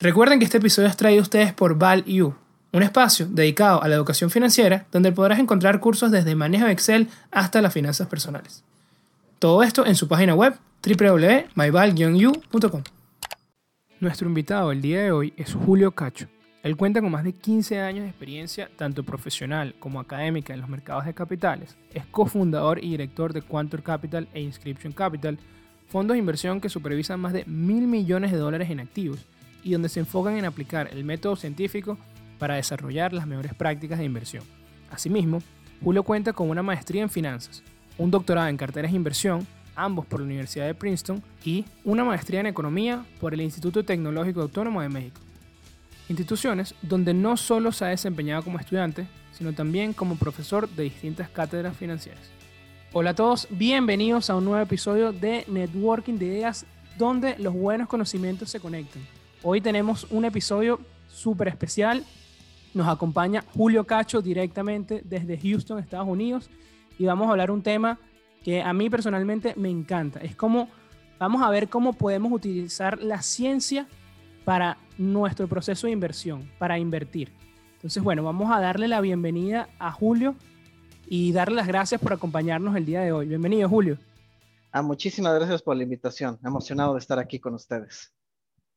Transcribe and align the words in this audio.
Recuerden 0.00 0.38
que 0.38 0.44
este 0.44 0.58
episodio 0.58 0.86
es 0.86 0.96
traído 0.96 1.18
a 1.18 1.22
ustedes 1.22 1.52
por 1.52 1.76
ValU, 1.76 2.32
un 2.72 2.82
espacio 2.84 3.26
dedicado 3.26 3.82
a 3.82 3.88
la 3.88 3.96
educación 3.96 4.30
financiera 4.30 4.86
donde 4.92 5.10
podrás 5.10 5.40
encontrar 5.40 5.80
cursos 5.80 6.12
desde 6.12 6.36
manejo 6.36 6.66
de 6.66 6.72
Excel 6.72 7.08
hasta 7.32 7.60
las 7.60 7.72
finanzas 7.72 8.06
personales. 8.06 8.62
Todo 9.40 9.64
esto 9.64 9.84
en 9.84 9.96
su 9.96 10.06
página 10.06 10.36
web 10.36 10.54
www.myval-u.com. 10.86 12.82
Nuestro 13.98 14.28
invitado 14.28 14.70
el 14.70 14.80
día 14.80 15.02
de 15.02 15.10
hoy 15.10 15.34
es 15.36 15.54
Julio 15.54 15.90
Cacho. 15.90 16.28
Él 16.62 16.76
cuenta 16.76 17.00
con 17.00 17.10
más 17.10 17.24
de 17.24 17.32
15 17.32 17.80
años 17.80 18.04
de 18.04 18.10
experiencia, 18.10 18.70
tanto 18.76 19.02
profesional 19.02 19.74
como 19.80 19.98
académica 19.98 20.54
en 20.54 20.60
los 20.60 20.70
mercados 20.70 21.06
de 21.06 21.14
capitales. 21.14 21.76
Es 21.92 22.06
cofundador 22.06 22.78
y 22.84 22.90
director 22.90 23.32
de 23.32 23.42
Quantor 23.42 23.82
Capital 23.82 24.28
e 24.32 24.42
Inscription 24.42 24.92
Capital, 24.92 25.40
fondos 25.88 26.14
de 26.14 26.20
inversión 26.20 26.60
que 26.60 26.68
supervisan 26.68 27.18
más 27.18 27.32
de 27.32 27.44
mil 27.46 27.88
millones 27.88 28.30
de 28.30 28.38
dólares 28.38 28.70
en 28.70 28.78
activos 28.78 29.26
y 29.62 29.72
donde 29.72 29.88
se 29.88 30.00
enfocan 30.00 30.36
en 30.36 30.44
aplicar 30.44 30.88
el 30.92 31.04
método 31.04 31.36
científico 31.36 31.98
para 32.38 32.54
desarrollar 32.54 33.12
las 33.12 33.26
mejores 33.26 33.54
prácticas 33.54 33.98
de 33.98 34.04
inversión. 34.04 34.44
Asimismo, 34.90 35.42
Julio 35.82 36.02
cuenta 36.02 36.32
con 36.32 36.50
una 36.50 36.62
maestría 36.62 37.02
en 37.02 37.10
finanzas, 37.10 37.62
un 37.98 38.10
doctorado 38.10 38.48
en 38.48 38.56
carteras 38.56 38.90
de 38.90 38.96
inversión, 38.96 39.46
ambos 39.76 40.06
por 40.06 40.20
la 40.20 40.26
Universidad 40.26 40.66
de 40.66 40.74
Princeton, 40.74 41.22
y 41.44 41.64
una 41.84 42.04
maestría 42.04 42.40
en 42.40 42.46
economía 42.46 43.04
por 43.20 43.34
el 43.34 43.40
Instituto 43.40 43.84
Tecnológico 43.84 44.42
Autónomo 44.42 44.80
de 44.80 44.88
México. 44.88 45.20
Instituciones 46.08 46.74
donde 46.82 47.14
no 47.14 47.36
solo 47.36 47.70
se 47.70 47.84
ha 47.84 47.88
desempeñado 47.88 48.42
como 48.42 48.58
estudiante, 48.58 49.06
sino 49.32 49.52
también 49.52 49.92
como 49.92 50.16
profesor 50.16 50.68
de 50.68 50.84
distintas 50.84 51.28
cátedras 51.28 51.76
financieras. 51.76 52.30
Hola 52.92 53.10
a 53.10 53.14
todos, 53.14 53.46
bienvenidos 53.50 54.30
a 54.30 54.36
un 54.36 54.46
nuevo 54.46 54.62
episodio 54.62 55.12
de 55.12 55.44
Networking 55.46 56.14
de 56.14 56.26
Ideas, 56.26 56.64
donde 56.96 57.38
los 57.38 57.52
buenos 57.52 57.86
conocimientos 57.86 58.50
se 58.50 58.58
conectan. 58.58 59.02
Hoy 59.44 59.60
tenemos 59.60 60.08
un 60.10 60.24
episodio 60.24 60.80
súper 61.06 61.46
especial. 61.46 62.04
Nos 62.74 62.88
acompaña 62.88 63.44
Julio 63.54 63.84
Cacho 63.84 64.20
directamente 64.20 65.00
desde 65.04 65.38
Houston, 65.38 65.78
Estados 65.78 66.08
Unidos, 66.08 66.50
y 66.98 67.06
vamos 67.06 67.28
a 67.28 67.30
hablar 67.30 67.52
un 67.52 67.62
tema 67.62 68.00
que 68.42 68.60
a 68.60 68.72
mí 68.72 68.90
personalmente 68.90 69.54
me 69.56 69.70
encanta. 69.70 70.18
Es 70.20 70.34
como, 70.34 70.68
vamos 71.20 71.40
a 71.42 71.50
ver 71.50 71.68
cómo 71.68 71.92
podemos 71.92 72.32
utilizar 72.32 73.00
la 73.00 73.22
ciencia 73.22 73.86
para 74.44 74.76
nuestro 74.96 75.46
proceso 75.46 75.86
de 75.86 75.92
inversión, 75.92 76.50
para 76.58 76.76
invertir. 76.76 77.30
Entonces, 77.74 78.02
bueno, 78.02 78.24
vamos 78.24 78.50
a 78.50 78.60
darle 78.60 78.88
la 78.88 79.00
bienvenida 79.00 79.68
a 79.78 79.92
Julio 79.92 80.34
y 81.06 81.30
darle 81.30 81.54
las 81.54 81.68
gracias 81.68 82.00
por 82.00 82.12
acompañarnos 82.12 82.74
el 82.74 82.84
día 82.84 83.02
de 83.02 83.12
hoy. 83.12 83.28
Bienvenido, 83.28 83.68
Julio. 83.68 83.98
Ah, 84.72 84.82
muchísimas 84.82 85.32
gracias 85.36 85.62
por 85.62 85.76
la 85.76 85.84
invitación. 85.84 86.40
Emocionado 86.42 86.94
de 86.94 86.98
estar 86.98 87.20
aquí 87.20 87.38
con 87.38 87.54
ustedes. 87.54 88.12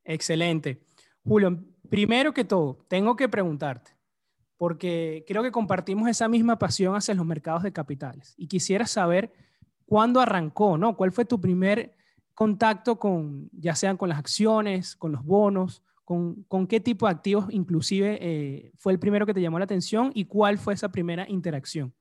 Excelente. 0.03 0.81
Julio, 1.23 1.63
primero 1.89 2.33
que 2.33 2.43
todo, 2.43 2.85
tengo 2.87 3.15
que 3.15 3.29
preguntarte, 3.29 3.91
porque 4.57 5.23
creo 5.27 5.43
que 5.43 5.51
compartimos 5.51 6.09
esa 6.09 6.27
misma 6.27 6.57
pasión 6.57 6.95
hacia 6.95 7.13
los 7.13 7.25
mercados 7.25 7.63
de 7.63 7.73
capitales 7.73 8.33
y 8.37 8.47
quisiera 8.47 8.87
saber 8.87 9.31
cuándo 9.85 10.19
arrancó, 10.19 10.77
¿no? 10.77 10.95
¿Cuál 10.95 11.11
fue 11.11 11.25
tu 11.25 11.39
primer 11.39 11.95
contacto 12.33 12.97
con, 12.97 13.49
ya 13.51 13.75
sean 13.75 13.97
con 13.97 14.09
las 14.09 14.17
acciones, 14.17 14.95
con 14.95 15.11
los 15.11 15.23
bonos, 15.23 15.83
con, 16.05 16.67
qué 16.67 16.79
tipo 16.79 17.05
de 17.05 17.13
activos 17.13 17.45
inclusive 17.51 18.17
eh, 18.21 18.71
fue 18.77 18.91
el 18.91 18.99
primero 18.99 19.25
que 19.25 19.33
te 19.33 19.41
llamó 19.41 19.59
la 19.59 19.65
atención 19.65 20.11
y 20.13 20.25
cuál 20.25 20.57
fue 20.57 20.73
esa 20.73 20.89
primera 20.89 21.27
interacción? 21.29 21.93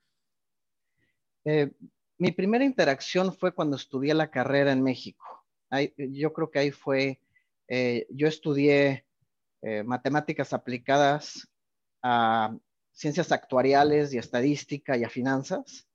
Eh, 1.45 1.71
mi 2.19 2.33
primera 2.33 2.65
interacción 2.65 3.33
fue 3.33 3.53
cuando 3.53 3.77
estudié 3.77 4.15
la 4.15 4.31
carrera 4.31 4.73
en 4.73 4.83
México. 4.83 5.25
yo 5.97 6.33
creo 6.33 6.51
que 6.51 6.59
ahí 6.59 6.71
fue 6.71 7.21
eh, 7.73 8.09
yo 8.11 8.27
estudié 8.27 9.07
eh, 9.63 9.85
matemáticas 9.85 10.53
aplicadas 10.53 11.49
a 12.03 12.53
ciencias 12.91 13.31
actuariales 13.31 14.13
y 14.13 14.19
estadística 14.19 14.97
y 14.97 15.05
a 15.05 15.09
finanzas. 15.09 15.89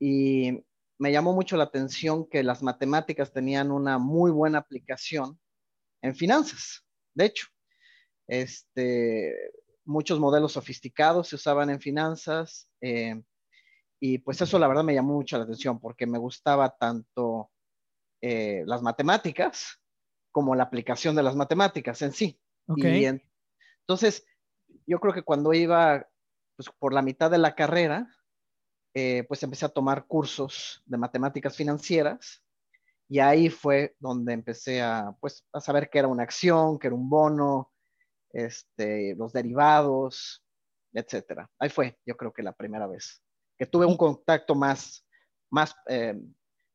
Y 0.00 0.64
me 0.98 1.12
llamó 1.12 1.32
mucho 1.32 1.56
la 1.56 1.64
atención 1.64 2.28
que 2.28 2.42
las 2.42 2.64
matemáticas 2.64 3.32
tenían 3.32 3.70
una 3.70 3.98
muy 3.98 4.32
buena 4.32 4.58
aplicación 4.58 5.38
en 6.02 6.16
finanzas. 6.16 6.84
De 7.14 7.26
hecho, 7.26 7.46
este, 8.26 9.32
muchos 9.84 10.18
modelos 10.18 10.52
sofisticados 10.54 11.28
se 11.28 11.36
usaban 11.36 11.70
en 11.70 11.80
finanzas. 11.80 12.68
Eh, 12.80 13.22
y 14.00 14.18
pues 14.18 14.40
eso 14.40 14.58
la 14.58 14.66
verdad 14.66 14.82
me 14.82 14.94
llamó 14.94 15.14
mucho 15.14 15.38
la 15.38 15.44
atención 15.44 15.78
porque 15.78 16.06
me 16.06 16.18
gustaba 16.18 16.76
tanto 16.76 17.52
las 18.22 18.82
matemáticas 18.82 19.80
como 20.32 20.54
la 20.54 20.64
aplicación 20.64 21.14
de 21.16 21.22
las 21.22 21.36
matemáticas 21.36 22.02
en 22.02 22.12
sí. 22.12 22.40
entonces, 22.66 24.24
yo 24.86 25.00
creo 25.00 25.12
que 25.12 25.22
cuando 25.22 25.52
iba 25.52 26.06
pues, 26.56 26.68
por 26.78 26.92
la 26.92 27.02
mitad 27.02 27.30
de 27.30 27.38
la 27.38 27.54
carrera, 27.54 28.08
eh, 28.94 29.24
pues 29.28 29.42
empecé 29.42 29.66
a 29.66 29.70
tomar 29.70 30.06
cursos 30.06 30.82
de 30.86 30.98
matemáticas 30.98 31.56
financieras 31.56 32.44
y 33.08 33.18
ahí 33.18 33.48
fue 33.48 33.96
donde 33.98 34.32
empecé 34.32 34.82
a, 34.82 35.16
pues, 35.20 35.44
a 35.52 35.60
saber 35.60 35.90
qué 35.90 35.98
era 35.98 36.08
una 36.08 36.22
acción, 36.22 36.78
qué 36.78 36.88
era 36.88 36.96
un 36.96 37.10
bono, 37.10 37.72
este, 38.32 39.14
los 39.16 39.32
derivados, 39.32 40.44
etcétera. 40.92 41.50
Ahí 41.58 41.70
fue, 41.70 41.98
yo 42.06 42.16
creo 42.16 42.32
que 42.32 42.42
la 42.42 42.52
primera 42.52 42.86
vez 42.86 43.22
que 43.60 43.66
tuve 43.66 43.84
un 43.84 43.98
contacto 43.98 44.54
más, 44.54 45.06
más, 45.50 45.76
eh, 45.86 46.18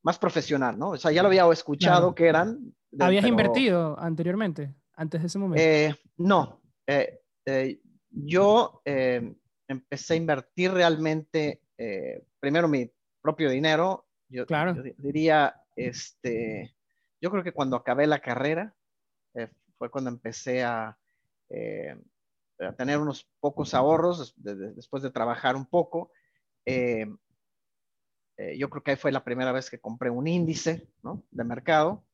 más 0.06 0.20
profesional, 0.20 0.78
¿no? 0.78 0.90
O 0.90 0.96
sea, 0.96 1.10
ya 1.10 1.20
lo 1.20 1.26
había 1.26 1.50
escuchado 1.50 2.14
que 2.14 2.28
eran, 2.28 2.72
¿Habías 3.00 3.26
invertido 3.26 3.98
anteriormente, 3.98 4.72
antes 4.94 5.20
de 5.20 5.26
ese 5.26 5.36
momento? 5.36 5.60
Eh, 5.60 5.96
no. 6.18 6.62
Eh, 6.86 7.22
eh, 7.44 7.80
yo 8.10 8.82
empecé 9.66 10.14
a 10.14 10.16
invertir 10.16 10.70
realmente, 10.70 11.60
primero 12.38 12.68
mi 12.68 12.88
propio 13.20 13.50
dinero. 13.50 14.06
Yo, 14.28 14.46
claro. 14.46 14.80
diría, 14.96 15.60
este, 15.74 16.76
yo 17.20 17.28
creo 17.32 17.42
que 17.42 17.52
cuando 17.52 17.74
acabé 17.74 18.06
la 18.06 18.20
carrera, 18.20 18.76
fue 19.76 19.90
cuando 19.90 20.10
empecé 20.10 20.62
a, 20.62 20.96
a, 22.60 22.72
tener 22.76 22.98
unos 22.98 23.28
pocos 23.40 23.74
ahorros 23.74 24.36
después 24.36 25.02
de 25.02 25.10
trabajar 25.10 25.56
un 25.56 25.66
poco. 25.66 26.12
Yo 28.56 28.68
creo 28.68 28.82
que 28.82 28.90
ahí 28.92 28.96
fue 28.96 29.12
la 29.12 29.24
primera 29.24 29.52
vez 29.52 29.70
que 29.70 29.80
compré 29.80 30.10
un 30.10 30.26
índice 30.26 30.88
¿no? 31.02 31.22
de 31.30 31.44
mercado. 31.44 32.04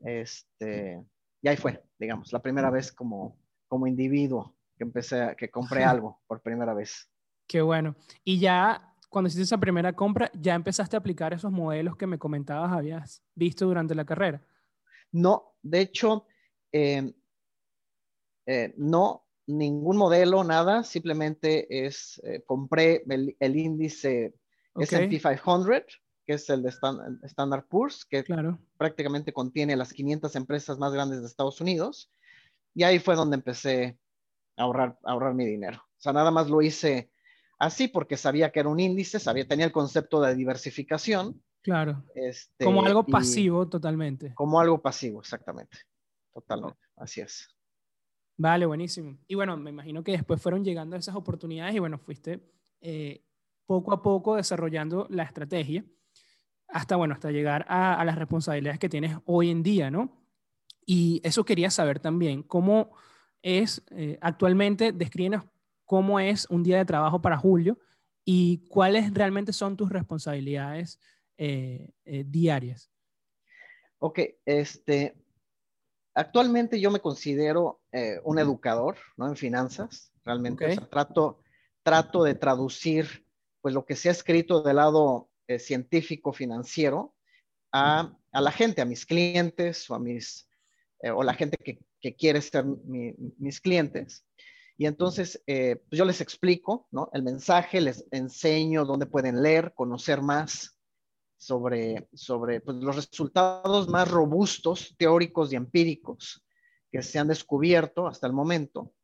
Este, 0.00 1.04
y 1.42 1.48
ahí 1.48 1.56
fue, 1.56 1.82
digamos, 1.98 2.32
la 2.32 2.42
primera 2.42 2.70
vez 2.70 2.92
como, 2.92 3.38
como 3.68 3.86
individuo 3.86 4.56
que 4.76 4.84
empecé, 4.84 5.34
que 5.38 5.50
compré 5.50 5.84
algo 5.84 6.20
por 6.26 6.42
primera 6.42 6.74
vez. 6.74 7.08
Qué 7.46 7.62
bueno. 7.62 7.96
Y 8.24 8.38
ya 8.40 8.94
cuando 9.08 9.28
hiciste 9.28 9.44
esa 9.44 9.58
primera 9.58 9.92
compra, 9.94 10.30
ya 10.34 10.54
empezaste 10.54 10.96
a 10.96 10.98
aplicar 10.98 11.32
esos 11.32 11.52
modelos 11.52 11.96
que 11.96 12.06
me 12.06 12.18
comentabas, 12.18 12.72
habías 12.72 13.22
visto 13.34 13.66
durante 13.66 13.94
la 13.94 14.04
carrera. 14.04 14.42
No, 15.12 15.54
de 15.62 15.80
hecho, 15.80 16.26
eh, 16.72 17.14
eh, 18.46 18.74
no, 18.76 19.26
ningún 19.46 19.96
modelo, 19.96 20.44
nada, 20.44 20.82
simplemente 20.82 21.86
es, 21.86 22.20
eh, 22.24 22.42
compré 22.44 23.04
el, 23.08 23.36
el 23.38 23.56
índice 23.56 24.34
S&P 24.78 25.18
500 25.18 26.00
que 26.26 26.32
es 26.34 26.50
el 26.50 26.62
de 26.62 26.70
Standard 27.22 27.66
Poor's, 27.68 28.04
que 28.04 28.24
prácticamente 28.76 29.32
contiene 29.32 29.76
las 29.76 29.92
500 29.92 30.34
empresas 30.34 30.76
más 30.76 30.92
grandes 30.92 31.20
de 31.20 31.26
Estados 31.26 31.60
Unidos. 31.60 32.10
Y 32.74 32.82
ahí 32.82 32.98
fue 32.98 33.14
donde 33.14 33.36
empecé 33.36 33.96
a 34.56 34.64
ahorrar, 34.64 34.98
ahorrar 35.04 35.34
mi 35.34 35.46
dinero. 35.46 35.78
O 35.78 36.00
sea, 36.00 36.12
nada 36.12 36.32
más 36.32 36.50
lo 36.50 36.62
hice 36.62 37.10
así 37.58 37.86
porque 37.86 38.16
sabía 38.16 38.50
que 38.50 38.60
era 38.60 38.68
un 38.68 38.80
índice, 38.80 39.20
sabía, 39.20 39.46
tenía 39.46 39.66
el 39.66 39.72
concepto 39.72 40.20
de 40.20 40.34
diversificación. 40.34 41.40
Claro. 41.62 42.04
Este, 42.14 42.64
como 42.64 42.84
algo 42.84 43.04
pasivo 43.04 43.68
totalmente. 43.68 44.34
Como 44.34 44.60
algo 44.60 44.82
pasivo, 44.82 45.20
exactamente. 45.20 45.78
Totalmente. 46.34 46.78
Así 46.96 47.20
es. 47.20 47.48
Vale, 48.36 48.66
buenísimo. 48.66 49.16
Y 49.26 49.36
bueno, 49.36 49.56
me 49.56 49.70
imagino 49.70 50.04
que 50.04 50.12
después 50.12 50.42
fueron 50.42 50.64
llegando 50.64 50.96
esas 50.96 51.16
oportunidades 51.16 51.74
y 51.74 51.78
bueno, 51.78 51.98
fuiste 51.98 52.40
eh, 52.80 53.25
poco 53.66 53.92
a 53.92 54.02
poco 54.02 54.36
desarrollando 54.36 55.06
la 55.10 55.24
estrategia 55.24 55.84
hasta, 56.68 56.96
bueno, 56.96 57.14
hasta 57.14 57.30
llegar 57.30 57.64
a, 57.68 58.04
las 58.04 58.16
responsabilidades 58.16 58.78
que 58.78 58.88
tienes 58.88 59.16
hoy 59.24 59.50
en 59.50 59.62
día, 59.62 59.90
¿no? 59.90 60.10
Y 60.84 61.20
eso 61.24 61.44
quería 61.44 61.70
saber 61.70 62.00
también, 62.00 62.42
¿cómo 62.42 62.96
es 63.42 63.82
eh, 63.90 64.18
actualmente, 64.20 64.92
descríbenos 64.92 65.44
cómo 65.84 66.18
es 66.18 66.46
un 66.50 66.62
día 66.62 66.78
de 66.78 66.84
trabajo 66.84 67.22
para 67.22 67.36
Julio 67.36 67.78
y 68.24 68.66
cuáles 68.68 69.12
realmente 69.14 69.52
son 69.52 69.76
tus 69.76 69.90
responsabilidades 69.90 71.00
eh, 71.38 71.92
eh, 72.04 72.24
diarias? 72.26 72.90
Ok, 73.98 74.20
este, 74.44 75.16
actualmente 76.14 76.80
yo 76.80 76.90
me 76.90 77.00
considero 77.00 77.80
un 78.24 78.38
educador, 78.38 78.98
¿no? 79.16 79.26
En 79.26 79.36
finanzas, 79.36 80.12
realmente. 80.22 80.76
trato, 80.90 81.40
trato 81.82 82.24
de 82.24 82.34
traducir, 82.34 83.25
pues, 83.66 83.74
lo 83.74 83.84
que 83.84 83.96
se 83.96 84.08
ha 84.08 84.12
escrito 84.12 84.62
del 84.62 84.76
lado 84.76 85.28
eh, 85.48 85.58
científico 85.58 86.32
financiero 86.32 87.16
a, 87.72 88.16
la 88.32 88.52
gente, 88.52 88.80
a 88.80 88.84
mis 88.84 89.04
clientes 89.04 89.90
o 89.90 89.96
a 89.96 89.98
mis, 89.98 90.48
eh, 91.00 91.10
o 91.10 91.24
la 91.24 91.34
gente 91.34 91.56
que, 91.56 91.80
que 92.00 92.14
quiere 92.14 92.42
ser 92.42 92.64
mis 92.64 93.60
clientes. 93.60 94.24
Y 94.76 94.86
entonces 94.86 95.42
eh, 95.48 95.82
pues 95.88 95.98
yo 95.98 96.04
les 96.04 96.20
explico 96.20 96.86
¿no? 96.92 97.10
el 97.12 97.24
mensaje, 97.24 97.80
les 97.80 98.06
enseño 98.12 98.84
dónde 98.84 99.06
pueden 99.06 99.42
leer, 99.42 99.74
conocer 99.74 100.22
más 100.22 100.78
sobre, 101.36 102.08
sobre 102.14 102.60
pues, 102.60 102.76
los 102.76 102.94
resultados 102.94 103.88
más 103.88 104.08
robustos, 104.08 104.94
teóricos 104.96 105.52
y 105.52 105.56
empíricos 105.56 106.46
que 106.92 107.02
se 107.02 107.18
han 107.18 107.26
descubierto 107.26 108.06
hasta 108.06 108.28
el 108.28 108.32
momento. 108.32 108.94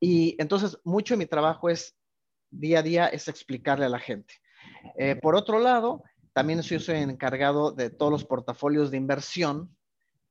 Y 0.00 0.34
entonces 0.42 0.76
mucho 0.82 1.14
de 1.14 1.18
mi 1.18 1.26
trabajo 1.26 1.70
es 1.70 1.94
día 2.50 2.80
a 2.80 2.82
día 2.82 3.06
es 3.06 3.28
explicarle 3.28 3.86
a 3.86 3.90
la 3.90 3.98
gente. 3.98 4.34
Eh, 4.96 5.16
por 5.16 5.34
otro 5.34 5.58
lado, 5.58 6.02
también 6.32 6.60
yo 6.62 6.80
soy 6.80 6.96
encargado 6.96 7.72
de 7.72 7.90
todos 7.90 8.12
los 8.12 8.24
portafolios 8.24 8.90
de 8.90 8.96
inversión 8.96 9.76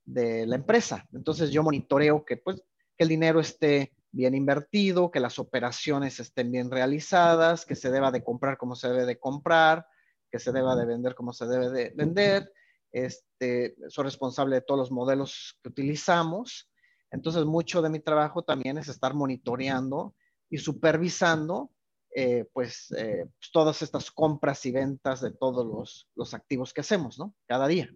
de 0.05 0.45
la 0.47 0.55
empresa. 0.55 1.07
Entonces 1.13 1.51
yo 1.51 1.63
monitoreo 1.63 2.25
que, 2.25 2.37
pues, 2.37 2.57
que 2.97 3.03
el 3.03 3.09
dinero 3.09 3.39
esté 3.39 3.93
bien 4.11 4.33
invertido, 4.33 5.11
que 5.11 5.19
las 5.19 5.37
operaciones 5.39 6.19
estén 6.19 6.51
bien 6.51 6.71
realizadas, 6.71 7.65
que 7.65 7.75
se 7.75 7.91
deba 7.91 8.11
de 8.11 8.23
comprar 8.23 8.57
como 8.57 8.75
se 8.75 8.87
debe 8.89 9.05
de 9.05 9.19
comprar, 9.19 9.85
que 10.31 10.39
se 10.39 10.51
deba 10.51 10.75
de 10.75 10.85
vender 10.85 11.15
como 11.15 11.33
se 11.33 11.45
debe 11.45 11.69
de 11.69 11.93
vender. 11.95 12.51
Este, 12.91 13.75
soy 13.87 14.05
responsable 14.05 14.55
de 14.55 14.61
todos 14.61 14.79
los 14.79 14.91
modelos 14.91 15.59
que 15.61 15.69
utilizamos. 15.69 16.71
Entonces, 17.11 17.45
mucho 17.45 17.81
de 17.81 17.89
mi 17.89 17.99
trabajo 17.99 18.43
también 18.43 18.77
es 18.77 18.87
estar 18.87 19.13
monitoreando 19.13 20.15
y 20.49 20.57
supervisando 20.57 21.71
eh, 22.15 22.45
pues, 22.53 22.91
eh, 22.97 23.25
pues, 23.37 23.51
todas 23.51 23.81
estas 23.81 24.09
compras 24.09 24.65
y 24.65 24.71
ventas 24.71 25.21
de 25.21 25.31
todos 25.31 25.65
los, 25.65 26.09
los, 26.15 26.33
activos 26.33 26.73
que 26.73 26.81
hacemos, 26.81 27.19
¿no? 27.19 27.35
Cada 27.45 27.67
día. 27.67 27.89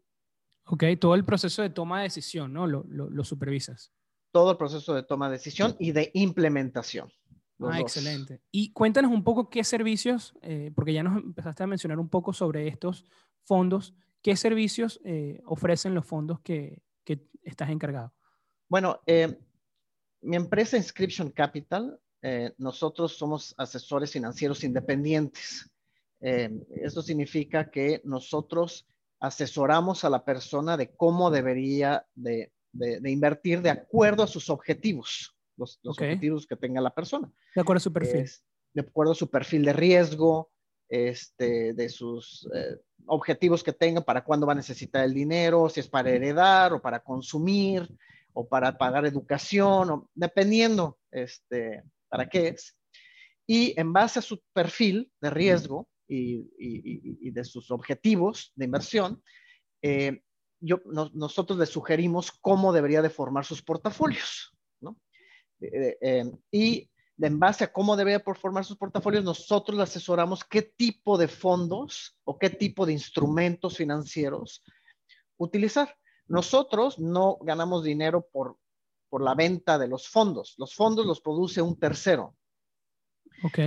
Ok, 0.66 0.84
todo 1.00 1.16
el 1.16 1.26
proceso 1.26 1.62
de 1.62 1.72
toma 1.72 2.00
de 2.00 2.04
decisión, 2.04 2.54
¿no? 2.54 2.68
Lo, 2.68 2.86
lo, 2.88 3.24
supervisas. 3.24 3.92
Todo 4.32 4.52
el 4.52 4.58
proceso 4.58 4.94
de 4.94 5.04
toma 5.04 5.30
de 5.30 5.38
decisión 5.38 5.76
y 5.80 5.92
de 5.92 6.12
implementación. 6.14 7.12
Ah, 7.60 7.80
excelente. 7.80 8.42
Y 8.52 8.72
cuéntanos 8.72 9.12
un 9.12 9.24
poco 9.24 9.50
qué 9.50 9.64
servicios, 9.64 10.36
eh, 10.42 10.72
porque 10.76 10.94
ya 10.94 11.04
nos 11.04 11.18
empezaste 11.18 11.64
a 11.64 11.68
mencionar 11.68 12.00
un 12.00 12.10
poco 12.10 12.34
sobre 12.34 12.68
estos 12.68 13.06
fondos, 13.46 13.96
qué 14.22 14.36
servicios 14.36 15.02
ofrecen 15.46 15.94
los 15.94 16.06
fondos 16.06 16.40
que, 16.42 16.82
que 17.04 17.28
estás 17.42 17.70
encargado. 17.70 18.14
Bueno, 18.70 19.02
mi 20.22 20.36
empresa 20.36 20.78
Inscription 20.78 21.30
Capital 21.30 22.00
eh, 22.26 22.54
nosotros 22.58 23.18
somos 23.18 23.54
asesores 23.58 24.12
financieros 24.12 24.64
independientes. 24.64 25.70
Eh, 26.22 26.50
esto 26.82 27.02
significa 27.02 27.70
que 27.70 28.02
nosotros 28.06 28.88
asesoramos 29.20 30.06
a 30.06 30.10
la 30.10 30.24
persona 30.24 30.78
de 30.78 30.96
cómo 30.96 31.30
debería 31.30 32.08
de, 32.16 32.54
invertir 33.04 33.62
de 33.62 33.72
acuerdo 33.72 34.24
a 34.24 34.28
sus 34.28 34.50
objetivos, 34.50 35.36
los, 35.58 35.82
objetivos 35.84 36.48
que 36.48 36.56
tenga 36.56 36.80
la 36.80 36.96
persona. 36.96 37.30
De 37.54 37.62
acuerdo 37.62 37.80
a 37.80 37.82
su 37.82 37.92
perfil. 37.92 38.30
de 38.74 38.82
acuerdo 38.82 39.12
a 39.12 39.16
su 39.16 39.30
perfil 39.30 39.66
de 39.66 39.74
riesgo, 39.74 40.50
este, 40.88 41.74
de 41.74 41.90
sus 41.90 42.50
eh, 42.56 42.80
objetivos 43.06 43.64
que 43.64 43.74
tenga, 43.74 44.00
para 44.00 44.24
cuándo 44.24 44.48
va 44.48 44.54
a 44.54 44.56
necesitar 44.56 45.04
el 45.04 45.14
dinero, 45.14 45.68
si 45.68 45.82
es 45.82 45.90
para 45.90 46.10
heredar 46.10 46.72
o 46.72 46.82
para 46.82 47.02
consumir 47.02 47.90
o 48.32 48.48
para 48.48 48.78
pagar 48.78 49.06
educación, 49.06 49.90
o, 49.90 50.10
dependiendo 50.16 51.00
este, 51.12 51.84
para 52.14 52.30
qué 52.30 52.50
es. 52.50 52.78
Y 53.48 53.74
en 53.80 53.92
base 53.92 54.20
a 54.20 54.22
su 54.22 54.40
perfil 54.54 55.12
de 55.20 55.32
riesgo 55.32 55.90
y, 56.08 57.32
de 57.32 57.44
sus 57.44 57.72
objetivos 57.72 58.52
de 58.54 58.66
inversión, 58.66 59.24
eh, 59.82 60.22
yo, 60.60 60.80
nosotros 60.86 61.58
le 61.58 61.66
sugerimos 61.66 62.32
cómo 62.32 62.72
debería 62.72 63.02
de 63.02 63.10
formar 63.10 63.46
sus 63.46 63.64
portafolios. 63.64 64.56
¿no? 64.80 64.96
Eh, 65.60 65.98
eh, 66.00 66.32
y 66.52 66.88
en 67.18 67.40
base 67.40 67.64
a 67.64 67.74
cómo 67.74 67.98
debería 67.98 68.20
formar 68.20 68.64
sus 68.64 68.78
portafolios, 68.78 69.24
nosotros 69.24 69.76
le 69.76 69.84
asesoramos 69.84 70.44
qué 70.44 70.62
tipo 70.62 71.18
de 71.18 71.28
fondos 71.28 72.16
o 72.26 72.38
qué 72.38 72.52
tipo 72.52 72.86
de 72.86 72.94
instrumentos 72.94 73.76
financieros 73.76 74.64
utilizar. 75.38 75.98
Nosotros 76.28 77.00
no 77.00 77.40
ganamos 77.42 77.84
dinero 77.84 78.28
por 78.32 78.60
por 79.14 79.22
la 79.22 79.36
venta 79.36 79.78
de 79.78 79.88
los 79.88 80.08
fondos. 80.10 80.56
Los 80.58 80.74
fondos 80.74 81.06
los 81.06 81.22
produce 81.22 81.62
un 81.62 81.78
tercero. 81.78 82.36
Ok. 83.44 83.60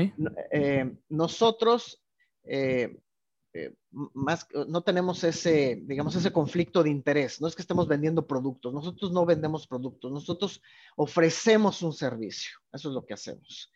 Eh, 0.51 0.93
nosotros 1.09 2.03
eh, 2.43 2.99
eh, 3.55 3.73
más, 3.93 4.49
no 4.67 4.83
tenemos 4.83 5.23
ese, 5.23 5.85
digamos, 5.85 6.17
ese 6.17 6.33
conflicto 6.33 6.83
de 6.83 6.91
interés. 6.91 7.41
No 7.41 7.47
es 7.47 7.55
que 7.55 7.63
estemos 7.63 7.87
vendiendo 7.87 8.27
productos. 8.27 8.75
Nosotros 8.75 9.13
no 9.13 9.25
vendemos 9.25 9.69
productos. 9.69 10.11
Nosotros 10.11 10.61
ofrecemos 10.97 11.81
un 11.81 11.93
servicio. 11.93 12.59
Eso 12.73 12.89
es 12.89 12.95
lo 12.97 13.07
que 13.07 13.15
hacemos. 13.15 13.71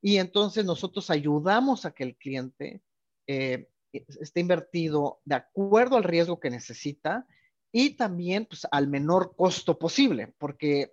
Y 0.00 0.18
entonces 0.18 0.64
nosotros 0.64 1.10
ayudamos 1.10 1.84
a 1.84 1.90
que 1.90 2.04
el 2.04 2.16
cliente 2.16 2.80
esté 3.26 4.38
invertido 4.38 5.20
de 5.24 5.34
acuerdo 5.34 5.96
al 5.96 6.04
riesgo 6.04 6.38
que 6.38 6.48
necesita 6.48 7.26
y 7.72 7.96
también 7.96 8.46
pues, 8.46 8.68
al 8.70 8.86
menor 8.86 9.34
costo 9.34 9.80
posible, 9.80 10.32
porque 10.38 10.92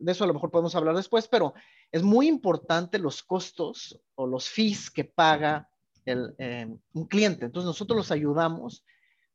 de 0.00 0.12
eso 0.12 0.24
a 0.24 0.26
lo 0.26 0.34
mejor 0.34 0.50
podemos 0.50 0.74
hablar 0.74 0.96
después, 0.96 1.28
pero 1.28 1.54
es 1.92 2.02
muy 2.02 2.26
importante 2.26 2.98
los 2.98 3.22
costos 3.22 4.00
o 4.14 4.26
los 4.26 4.48
fees 4.48 4.90
que 4.90 5.04
paga 5.04 5.68
el, 6.06 6.34
eh, 6.38 6.66
un 6.94 7.06
cliente. 7.06 7.44
Entonces 7.44 7.66
nosotros 7.66 7.96
los 7.96 8.10
ayudamos 8.10 8.84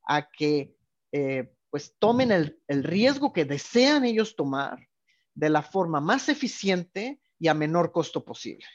a 0.07 0.27
que 0.27 0.75
eh, 1.11 1.53
pues 1.69 1.95
tomen 1.99 2.31
el, 2.31 2.83
riesgo 2.83 3.31
que 3.31 3.45
desean 3.45 4.05
ellos 4.05 4.35
tomar 4.35 4.87
de 5.33 5.49
la 5.49 5.61
forma 5.61 6.01
más 6.01 6.29
eficiente 6.29 7.21
y 7.37 7.47
a 7.47 7.53
menor 7.53 7.91
costo 7.91 8.23
posible. 8.23 8.65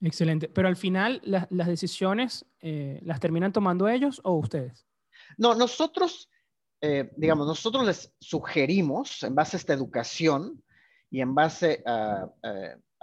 Excelente. 0.00 0.48
Pero 0.48 0.68
al 0.68 0.76
final 0.76 1.22
las 1.24 1.48
decisiones 1.48 2.44
eh, 2.60 3.00
las 3.02 3.20
terminan 3.20 3.52
tomando 3.52 3.88
ellos 3.88 4.20
o 4.24 4.32
ustedes. 4.34 4.86
No, 5.38 5.54
nosotros, 5.54 6.28
digamos, 7.16 7.46
nosotros 7.46 7.86
les 7.86 8.12
sugerimos 8.18 9.22
en 9.22 9.36
base 9.36 9.56
a 9.56 9.60
esta 9.60 9.72
educación 9.72 10.62
y 11.12 11.20
en 11.20 11.34
base 11.34 11.84
a, 11.86 12.30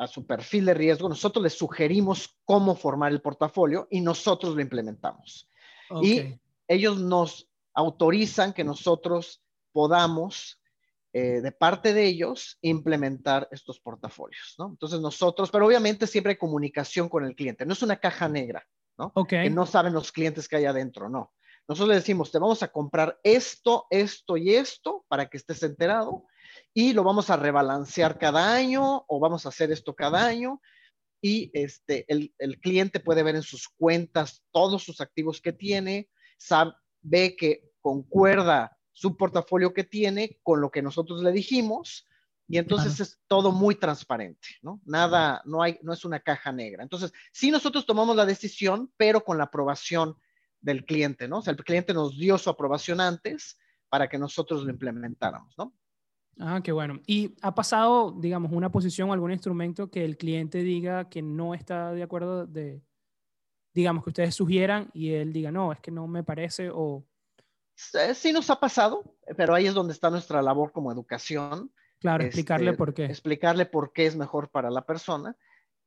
su 0.07 0.25
perfil 0.25 0.65
de 0.65 0.73
riesgo, 0.73 1.07
nosotros 1.07 1.44
les 1.44 1.53
sugerimos 1.53 2.39
cómo 2.44 2.75
formar 2.75 3.11
el 3.11 3.21
portafolio 3.21 3.88
y 3.91 4.01
nosotros 4.01 4.56
lo 4.56 4.61
implementamos. 4.61 5.47
Y 6.01 6.39
ellos 6.67 7.00
nos 7.00 7.47
autorizan 7.73 8.53
que 8.53 8.63
nosotros 8.63 9.44
podamos, 9.71 10.59
eh, 11.13 11.41
de 11.41 11.51
parte 11.51 11.94
de 11.94 12.06
ellos, 12.06 12.57
implementar 12.61 13.47
estos 13.51 13.79
portafolios, 13.79 14.55
¿no? 14.57 14.69
Entonces 14.69 15.00
nosotros, 15.00 15.51
pero 15.51 15.67
obviamente 15.67 16.07
siempre 16.07 16.31
hay 16.31 16.38
comunicación 16.38 17.10
con 17.10 17.25
el 17.25 17.36
cliente, 17.36 17.65
no 17.65 17.74
es 17.74 17.84
una 17.84 17.98
caja 17.98 18.27
negra, 18.27 18.65
¿no? 18.98 19.13
Que 19.27 19.50
no 19.51 19.67
saben 19.67 19.93
los 19.93 20.12
clientes 20.12 20.48
que 20.48 20.55
hay 20.55 20.65
adentro, 20.65 21.10
no. 21.10 21.31
Nosotros 21.69 21.89
le 21.89 21.95
decimos, 21.95 22.31
te 22.31 22.39
vamos 22.39 22.63
a 22.63 22.69
comprar 22.69 23.19
esto, 23.21 23.85
esto 23.91 24.38
y 24.38 24.55
esto 24.55 25.05
para 25.07 25.29
que 25.29 25.38
estés 25.38 25.61
enterado 25.61 26.25
y 26.73 26.93
lo 26.93 27.03
vamos 27.03 27.29
a 27.29 27.38
rebalancear 27.38 28.17
cada 28.17 28.55
año 28.55 29.05
o 29.07 29.19
vamos 29.19 29.45
a 29.45 29.49
hacer 29.49 29.71
esto 29.71 29.93
cada 29.93 30.25
año 30.25 30.59
y 31.21 31.51
este, 31.53 32.05
el, 32.07 32.33
cliente 32.59 32.99
puede 32.99 33.21
ver 33.21 33.35
en 33.35 33.43
sus 33.43 33.69
cuentas 33.69 34.43
todos 34.51 34.81
sus 34.81 34.99
activos 34.99 35.41
que 35.41 35.53
tiene, 35.53 36.09
sabe, 36.39 36.73
ve 37.01 37.35
que 37.35 37.71
concuerda 37.81 38.75
su 38.91 39.15
portafolio 39.15 39.71
que 39.71 39.83
tiene 39.83 40.39
con 40.41 40.61
lo 40.61 40.71
que 40.71 40.81
nosotros 40.81 41.21
le 41.21 41.31
dijimos 41.31 42.07
y 42.47 42.57
entonces 42.57 42.99
es 42.99 43.19
todo 43.27 43.51
muy 43.51 43.75
transparente, 43.75 44.47
¿no? 44.63 44.81
Nada, 44.85 45.43
no 45.45 45.61
hay, 45.61 45.77
no 45.83 45.93
es 45.93 46.03
una 46.03 46.19
caja 46.19 46.51
negra. 46.51 46.81
Entonces, 46.81 47.13
sí 47.31 47.51
nosotros 47.51 47.85
tomamos 47.85 48.15
la 48.15 48.25
decisión, 48.25 48.91
pero 48.97 49.23
con 49.23 49.38
la 49.38 49.43
aprobación 49.43 50.17
del 50.62 50.86
cliente, 50.86 51.28
¿no? 51.28 51.39
O 51.39 51.42
sea, 51.42 51.51
el 51.51 51.63
cliente 51.63 51.94
nos 51.94 52.18
dio 52.18 52.38
su 52.38 52.50
aprobación 52.50 53.01
antes 53.01 53.58
para 53.89 54.08
que 54.08 54.18
nosotros 54.18 54.63
lo 54.63 54.72
implementáramos, 54.72 55.58
¿no? 55.58 55.74
Ah, 56.39 56.62
qué 56.63 56.72
bueno. 56.72 57.01
¿Y 57.06 57.36
ha 57.42 57.54
pasado, 57.54 58.16
digamos, 58.18 58.51
una 58.54 58.72
posición 58.72 59.10
o 59.10 59.13
algún 59.13 59.32
instrumento 59.32 59.92
que 59.92 60.06
el 60.06 60.18
cliente 60.18 60.60
diga 60.60 61.10
que 61.10 61.22
no 61.22 61.54
está 61.54 61.92
de 61.92 62.04
acuerdo 62.04 62.48
de, 62.48 62.82
digamos, 63.74 64.04
que 64.04 64.12
ustedes 64.12 64.36
sugieran 64.36 64.89
y 64.94 65.12
él 65.12 65.34
diga, 65.34 65.51
no, 65.51 65.72
es 65.72 65.80
que 65.80 65.92
no 65.92 66.08
me 66.08 66.24
parece 66.24 66.70
o... 66.74 67.06
Sí 67.75 68.34
nos 68.34 68.50
ha 68.50 68.60
pasado, 68.60 69.16
pero 69.38 69.54
ahí 69.54 69.66
es 69.66 69.74
donde 69.74 69.94
está 69.94 70.10
nuestra 70.10 70.42
labor 70.42 70.74
como 70.74 70.92
educación. 70.92 71.72
Claro, 72.00 72.25
explicarle 72.25 72.72
este, 72.72 72.78
por 72.78 72.94
qué. 72.94 73.06
Explicarle 73.06 73.66
por 73.66 73.94
qué 73.94 74.06
es 74.06 74.18
mejor 74.18 74.50
para 74.50 74.70
la 74.70 74.86
persona. 74.86 75.38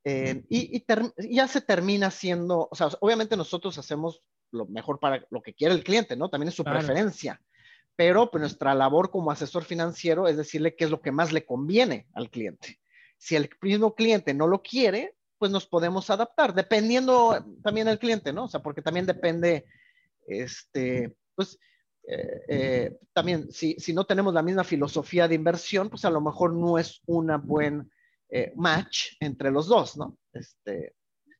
Eh, 0.03 0.43
y, 0.49 0.83
ya 1.29 1.47
se 1.47 1.61
termina 1.61 2.09
siendo, 2.09 2.67
o 2.69 2.75
sea, 2.75 2.89
obviamente 2.99 3.37
nosotros 3.37 3.77
hacemos 3.77 4.23
lo 4.53 4.65
mejor 4.67 4.99
para 4.99 5.25
lo 5.29 5.41
que 5.41 5.53
quiere 5.53 5.73
el 5.73 5.83
cliente, 5.83 6.15
¿no? 6.15 6.29
También 6.29 6.47
es 6.49 6.55
su 6.55 6.63
preferencia 6.63 7.41
pero 7.95 8.31
pues, 8.31 8.41
nuestra 8.41 8.73
labor 8.73 9.11
como 9.11 9.31
asesor 9.31 9.63
financiero 9.63 10.27
es 10.27 10.37
decirle 10.37 10.75
qué 10.75 10.85
es 10.85 10.89
lo 10.89 11.01
que 11.01 11.11
más 11.11 11.31
le 11.31 11.45
conviene 11.45 12.07
al 12.13 12.29
cliente. 12.29 12.79
Si 13.17 13.35
el 13.35 13.49
mismo 13.61 13.95
cliente 13.95 14.33
no 14.33 14.47
lo 14.47 14.61
quiere, 14.61 15.15
pues 15.37 15.51
nos 15.51 15.65
podemos 15.65 16.09
adaptar, 16.09 16.53
dependiendo 16.53 17.45
también 17.63 17.87
del 17.87 17.99
cliente, 17.99 18.33
¿no? 18.33 18.45
O 18.45 18.47
sea, 18.47 18.61
porque 18.61 18.81
también 18.81 19.05
depende, 19.05 19.65
este, 20.25 21.15
pues, 21.35 21.59
eh, 22.07 22.97
también, 23.13 23.51
si, 23.51 23.75
si, 23.79 23.93
no 23.93 24.05
tenemos 24.05 24.33
la 24.33 24.41
misma 24.41 24.63
filosofía 24.63 25.27
de 25.27 25.35
inversión, 25.35 25.89
pues 25.89 26.03
a 26.05 26.09
lo 26.09 26.19
mejor 26.19 26.53
no 26.53 26.77
es 26.77 27.01
una 27.05 27.37
buen 27.37 27.89
match 28.55 29.13
entre 29.19 29.51
los 29.51 29.67
dos, 29.67 29.95
¿no? 29.95 30.17
Este, 30.33 30.95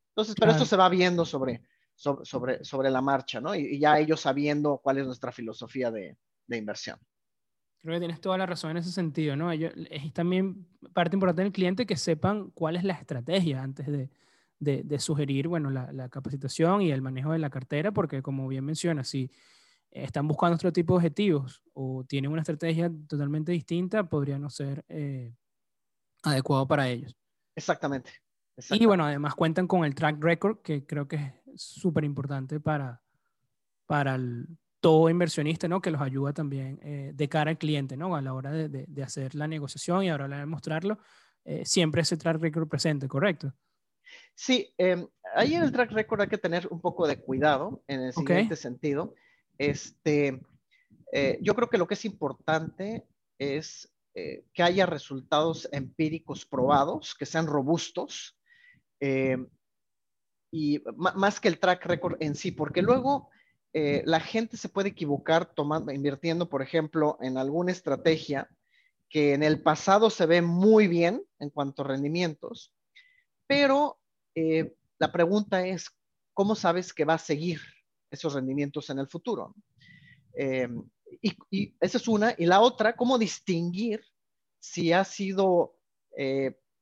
entonces, 0.10 0.36
pero 0.39 0.51
esto 0.51 0.63
se 0.63 0.77
va 0.77 0.88
viendo 0.89 1.25
sobre, 1.25 1.63
sobre, 1.95 2.63
sobre, 2.63 2.89
la 2.89 3.01
marcha, 3.01 3.39
¿no? 3.39 3.55
Y, 3.55 3.79
ya 3.79 4.00
ellos 4.00 4.21
sabiendo 4.21 4.79
cuál 4.79 4.97
es 4.97 5.05
nuestra 5.05 5.31
filosofía 5.31 5.91
de, 5.91 6.17
de, 6.47 6.57
inversión. 6.57 6.97
Creo 7.79 7.95
que 7.95 8.00
tienes 8.00 8.21
toda 8.21 8.38
la 8.38 8.45
razón 8.45 8.71
en 8.71 8.77
ese 8.77 8.91
sentido, 8.91 9.35
¿no? 9.35 9.51
Ellos, 9.51 9.73
es 9.89 10.13
también 10.13 10.67
parte 10.93 11.15
importante 11.15 11.43
del 11.43 11.51
cliente 11.51 11.85
que 11.85 11.97
sepan 11.97 12.50
cuál 12.51 12.75
es 12.75 12.83
la 12.83 12.93
estrategia 12.93 13.62
antes 13.62 13.88
de, 13.88 14.09
de, 14.59 15.00
sugerir, 15.00 15.47
bueno, 15.47 15.69
la, 15.69 15.91
la, 15.91 16.09
capacitación 16.09 16.81
y 16.81 16.91
el 16.91 17.01
manejo 17.01 17.31
de 17.31 17.39
la 17.39 17.50
cartera, 17.50 17.91
porque 17.91 18.21
como 18.21 18.47
bien 18.47 18.63
mencionas, 18.63 19.07
si 19.09 19.29
están 19.93 20.27
buscando 20.27 20.55
otro 20.55 20.73
tipo 20.73 20.93
de 20.93 20.97
objetivos 20.97 21.62
o 21.73 22.03
tienen 22.03 22.31
una 22.31 22.41
estrategia 22.41 22.91
totalmente 23.07 23.51
distinta, 23.51 24.03
podría 24.03 24.39
no 24.39 24.50
ser 24.50 24.83
eh, 24.89 25.33
adecuado 26.23 26.67
para 26.67 26.88
ellos. 26.89 27.15
Exactamente. 27.55 28.12
Y 28.71 28.85
bueno, 28.85 29.05
además 29.05 29.35
cuentan 29.35 29.67
con 29.67 29.83
el 29.83 29.95
track 29.95 30.23
record, 30.23 30.62
que 30.62 30.85
creo 30.85 31.07
que 31.07 31.15
es 31.15 31.33
súper 31.55 32.03
importante 32.03 32.60
para, 32.60 33.01
para 33.86 34.17
todo 34.79 35.10
inversionista, 35.10 35.67
¿no? 35.67 35.81
Que 35.81 35.91
los 35.91 36.01
ayuda 36.01 36.33
también 36.33 36.79
eh, 36.83 37.12
de 37.13 37.29
cara 37.29 37.51
al 37.51 37.57
cliente, 37.57 37.95
¿no? 37.95 38.15
A 38.15 38.22
la 38.22 38.33
hora 38.33 38.51
de, 38.51 38.69
de, 38.69 39.03
hacer 39.03 39.36
la 39.36 39.48
negociación 39.48 40.03
y 40.03 40.10
ahora 40.10 40.27
de 40.27 40.45
mostrarlo, 40.45 41.00
eh, 41.45 41.65
siempre 41.65 42.01
ese 42.01 42.17
track 42.17 42.41
record 42.41 42.67
presente, 42.67 43.07
¿correcto? 43.07 43.53
Sí, 44.36 44.74
em, 44.77 45.07
ahí 45.36 45.55
en 45.55 45.63
el 45.63 45.72
track 45.72 45.91
record 45.91 46.22
hay 46.22 46.27
que 46.27 46.38
tener 46.38 46.67
un 46.69 46.81
poco 46.81 47.07
de 47.07 47.17
cuidado 47.17 47.83
en 47.88 48.01
el 48.01 48.13
siguiente 48.13 48.55
sentido. 48.55 49.15
Este, 49.57 50.41
eh, 51.12 51.39
yo 51.41 51.55
creo 51.55 51.69
que 51.69 51.77
lo 51.77 51.88
que 51.88 51.93
es 51.93 52.05
importante 52.05 53.07
es 53.38 53.89
que 54.15 54.62
haya 54.62 54.86
resultados 54.86 55.67
empíricos 55.72 56.45
probados, 56.45 57.15
que 57.15 57.25
sean 57.25 57.48
robustos, 57.48 58.38
eh, 59.05 59.38
y 60.53 60.83
más 60.95 61.39
que 61.39 61.48
el 61.48 61.57
track 61.57 61.83
record 61.88 62.15
en 62.19 62.36
sí, 62.36 62.51
porque 62.51 62.83
luego 62.83 63.31
eh, 63.74 64.03
la 64.05 64.19
gente 64.19 64.55
se 64.55 64.69
puede 64.69 64.89
equivocar 64.89 65.51
tomando, 65.51 65.91
invirtiendo, 65.91 66.48
por 66.48 66.62
ejemplo, 66.62 67.17
en 67.22 67.39
alguna 67.39 67.72
estrategia 67.72 68.48
que 69.10 69.33
en 69.33 69.41
el 69.41 69.63
pasado 69.63 70.12
se 70.12 70.27
ve 70.27 70.43
muy 70.43 70.88
bien 70.88 71.24
en 71.39 71.50
cuanto 71.50 71.81
a 71.81 71.88
rendimientos, 71.88 72.72
pero 73.48 73.98
eh, 74.36 74.75
la 75.00 75.12
pregunta 75.12 75.65
es, 75.65 75.89
¿cómo 76.36 76.53
sabes 76.53 76.93
que 76.93 77.03
va 77.03 77.15
a 77.15 77.17
seguir 77.17 77.60
esos 78.12 78.36
rendimientos 78.36 78.91
en 78.91 79.00
el 79.00 79.07
futuro? 79.07 79.55
y, 80.36 81.31
y, 81.50 81.75
esa 81.79 81.98
es 81.98 82.07
una. 82.07 82.36
Y 82.38 82.45
la 82.45 82.60
otra, 82.60 82.95
¿cómo 82.95 83.17
distinguir 83.17 84.03
si 84.60 84.93
ha 84.93 85.03
sido 85.03 85.75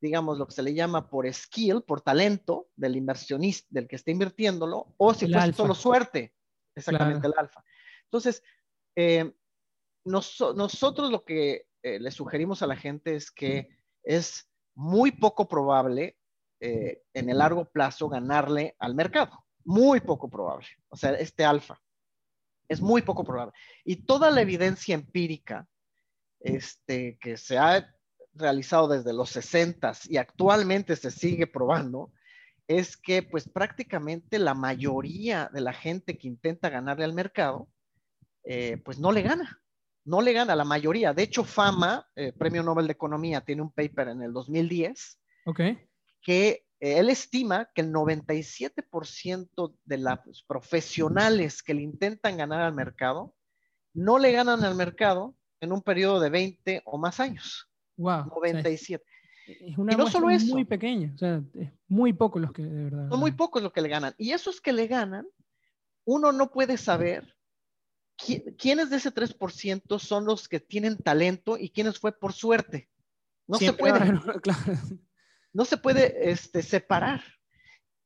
digamos, 0.02 0.40
lo 0.40 0.48
que 0.48 0.56
se 0.56 0.64
le 0.64 0.74
llama 0.74 1.08
por 1.08 1.32
skill, 1.32 1.84
por 1.84 2.02
talento 2.02 2.70
del 2.76 2.96
inversionista, 2.96 3.68
del 3.70 3.88
que 3.88 3.96
está 3.96 4.10
invirtiéndolo, 4.10 4.96
o 4.98 5.14
si 5.14 5.32
fue 5.32 5.54
solo 5.54 5.76
suerte, 5.76 6.34
exactamente 6.76 7.28
el 7.28 7.34
alfa. 7.38 7.64
Entonces, 8.06 8.44
eh, 8.96 9.32
nosotros 10.04 11.12
lo 11.12 11.24
que 11.24 11.68
eh, 11.84 12.00
le 12.00 12.10
sugerimos 12.10 12.64
a 12.64 12.68
la 12.68 12.76
gente 12.76 13.16
es 13.16 13.30
que 13.30 13.70
es 14.04 14.50
muy 14.74 15.12
poco 15.12 15.48
probable 15.48 16.18
eh, 16.60 17.04
en 17.14 17.30
el 17.30 17.38
largo 17.38 17.66
plazo 17.66 18.10
ganarle 18.10 18.76
al 18.80 18.96
mercado. 18.96 19.46
Muy 19.64 20.00
poco 20.00 20.30
probable. 20.30 20.68
O 20.90 20.98
sea, 20.98 21.12
este 21.12 21.46
alfa. 21.46 21.80
Es 22.68 22.82
muy 22.82 23.04
poco 23.04 23.24
probable. 23.24 23.54
Y 23.84 24.06
toda 24.06 24.32
la 24.32 24.42
evidencia 24.42 24.96
empírica 24.96 25.68
este, 26.40 27.20
que 27.20 27.38
se 27.38 27.58
ha 27.58 27.94
realizado 28.34 28.88
desde 28.88 29.14
los 29.14 29.30
60 29.30 29.94
y 30.10 30.18
actualmente 30.18 30.96
se 30.96 31.12
sigue 31.12 31.48
probando, 31.48 32.12
es 32.68 32.96
que 32.98 33.24
pues 33.24 33.50
prácticamente 33.50 34.40
la 34.40 34.54
mayoría 34.54 35.50
de 35.54 35.62
la 35.62 35.74
gente 35.74 36.18
que 36.18 36.28
intenta 36.28 36.70
ganarle 36.70 37.06
al 37.06 37.14
mercado, 37.14 37.68
eh, 38.44 38.82
pues 38.84 39.00
no 39.00 39.12
le 39.12 39.22
gana, 39.22 39.62
no 40.06 40.22
le 40.22 40.34
gana 40.34 40.56
la 40.56 40.64
mayoría. 40.64 41.14
De 41.14 41.24
hecho, 41.24 41.44
Fama, 41.44 42.08
eh, 42.16 42.32
Premio 42.32 42.64
Nobel 42.64 42.88
de 42.88 42.94
Economía, 42.94 43.42
tiene 43.42 43.62
un 43.62 43.72
paper 43.72 44.10
en 44.10 44.22
el 44.22 44.34
2010 44.34 45.20
okay. 45.46 45.80
que 46.22 46.66
eh, 46.80 47.00
él 47.00 47.10
estima 47.10 47.70
que 47.74 47.82
el 47.82 47.92
97% 47.92 49.76
de 49.84 49.98
los 49.98 50.44
profesionales 50.48 51.62
que 51.62 51.74
le 51.74 51.82
intentan 51.82 52.38
ganar 52.38 52.62
al 52.62 52.74
mercado 52.74 53.36
no 53.94 54.18
le 54.18 54.32
ganan 54.32 54.64
al 54.64 54.76
mercado 54.76 55.36
en 55.60 55.72
un 55.72 55.82
periodo 55.82 56.20
de 56.20 56.30
20 56.30 56.82
o 56.86 56.98
más 56.98 57.20
años. 57.20 57.71
Wow. 58.02 58.26
97. 58.26 59.04
es 59.48 59.78
una 59.78 59.94
y 59.94 59.96
no 59.96 60.08
solo 60.08 60.30
eso. 60.30 60.54
muy 60.54 60.66
pequeña, 60.66 61.12
o 61.14 61.18
sea, 61.18 61.44
es 61.54 61.70
muy 61.88 62.14
pocos 62.14 62.42
los 62.42 62.52
que 62.52 62.64
de 62.64 62.84
verdad. 62.86 63.10
Son 63.10 63.20
muy 63.20 63.32
pocos 63.32 63.62
los 63.62 63.72
que 63.72 63.82
le 63.82 63.90
ganan. 63.90 64.16
Y 64.18 64.32
esos 64.32 64.60
que 64.60 64.74
le 64.74 64.88
ganan, 64.88 65.28
uno 66.06 66.32
no 66.32 66.52
puede 66.52 66.78
saber 66.78 67.36
quiénes 68.58 68.90
de 68.90 68.98
ese 68.98 69.14
3% 69.14 70.00
son 70.00 70.26
los 70.26 70.48
que 70.48 70.60
tienen 70.60 70.98
talento 70.98 71.58
y 71.58 71.70
quiénes 71.70 72.00
fue 72.00 72.12
por 72.12 72.34
suerte. 72.34 72.90
No 73.48 73.58
se 73.58 73.74
puede. 73.74 74.00
Claro. 74.42 74.74
No 75.54 75.66
se 75.66 75.78
puede 75.78 76.32
este, 76.32 76.64
separar. 76.64 77.22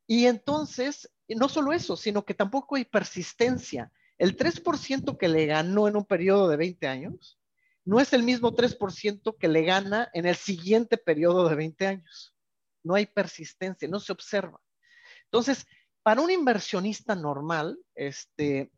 Y 0.08 0.26
entonces, 0.26 1.12
no 1.28 1.48
solo 1.48 1.74
eso, 1.74 1.96
sino 1.96 2.26
que 2.26 2.34
tampoco 2.34 2.76
hay 2.76 2.86
persistencia. 2.86 3.92
El 4.18 4.36
3% 4.36 5.18
que 5.18 5.28
le 5.28 5.46
ganó 5.46 5.88
en 5.88 5.96
un 5.96 6.06
periodo 6.06 6.48
de 6.48 6.58
20 6.58 6.88
años, 6.88 7.38
no 7.86 8.00
es 8.00 8.14
el 8.14 8.24
mismo 8.24 8.54
3% 8.54 9.38
que 9.38 9.48
le 9.48 9.64
gana 9.64 10.10
en 10.14 10.26
el 10.26 10.36
siguiente 10.36 10.98
periodo 10.98 11.48
de 11.48 11.56
20 11.56 11.88
años. 11.88 12.36
No 12.84 12.96
hay 12.96 13.06
persistencia, 13.06 13.88
no 13.88 14.00
se 14.00 14.12
observa. 14.12 14.60
Entonces, 15.26 15.66
para 16.02 16.22
un 16.22 16.32
inversionista 16.32 17.16
normal, 17.16 17.80
este, 17.94 18.72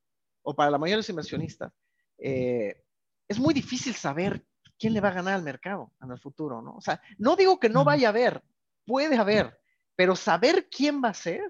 o 0.43 0.55
para 0.55 0.71
la 0.71 0.77
mayoría 0.77 0.95
de 0.95 0.99
los 0.99 1.09
inversionistas, 1.09 1.73
eh, 2.17 2.83
es 3.27 3.39
muy 3.39 3.53
difícil 3.53 3.93
saber 3.95 4.45
quién 4.77 4.93
le 4.93 5.01
va 5.01 5.09
a 5.09 5.13
ganar 5.13 5.35
al 5.35 5.43
mercado 5.43 5.93
en 6.01 6.11
el 6.11 6.19
futuro, 6.19 6.61
¿no? 6.61 6.75
O 6.75 6.81
sea, 6.81 7.01
no 7.17 7.35
digo 7.35 7.59
que 7.59 7.69
no 7.69 7.83
vaya 7.83 8.07
a 8.07 8.11
haber, 8.11 8.43
puede 8.85 9.17
haber, 9.17 9.59
pero 9.95 10.15
saber 10.15 10.69
quién 10.69 11.01
va 11.03 11.09
a 11.09 11.13
ser 11.13 11.49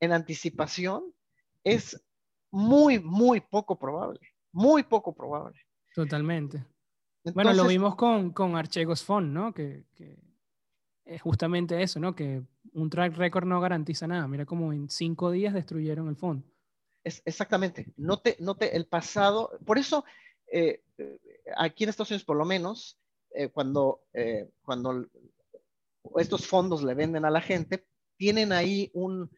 en 0.00 0.12
anticipación 0.12 1.12
es 1.62 2.00
muy, 2.50 2.98
muy 2.98 3.40
poco 3.40 3.78
probable, 3.78 4.20
muy 4.52 4.82
poco 4.82 5.14
probable. 5.14 5.63
Totalmente. 5.94 6.64
bueno, 7.32 7.52
lo 7.52 7.66
vimos 7.66 7.94
con, 7.94 8.32
con 8.32 8.56
Archegos 8.56 9.04
Fund, 9.04 9.32
¿no? 9.32 9.54
Que, 9.54 9.84
es 11.04 11.22
justamente 11.22 11.80
eso, 11.82 12.00
¿no? 12.00 12.14
Que 12.14 12.42
un 12.72 12.90
track 12.90 13.16
record 13.16 13.46
no 13.46 13.60
garantiza 13.60 14.06
nada. 14.06 14.26
Mira 14.26 14.44
cómo 14.44 14.72
en 14.72 14.88
cinco 14.88 15.30
días 15.30 15.54
destruyeron 15.54 16.08
el 16.08 16.16
fondo. 16.16 16.44
Es, 17.04 17.22
exactamente. 17.24 17.92
Note, 17.96 18.36
note 18.40 18.74
el 18.74 18.86
pasado. 18.86 19.50
Por 19.64 19.78
eso, 19.78 20.04
eh, 20.50 20.82
aquí 21.56 21.84
en 21.84 21.90
Estados 21.90 22.10
Unidos, 22.10 22.24
por 22.24 22.38
lo 22.38 22.44
menos, 22.44 22.98
eh, 23.34 23.50
cuando, 23.50 24.00
eh, 24.14 24.48
cuando 24.62 25.06
estos 26.16 26.46
fondos 26.46 26.82
le 26.82 26.94
venden 26.94 27.24
a 27.24 27.30
la 27.30 27.42
gente, 27.42 27.86
tienen 28.16 28.50
ahí 28.50 28.90
un, 28.94 29.30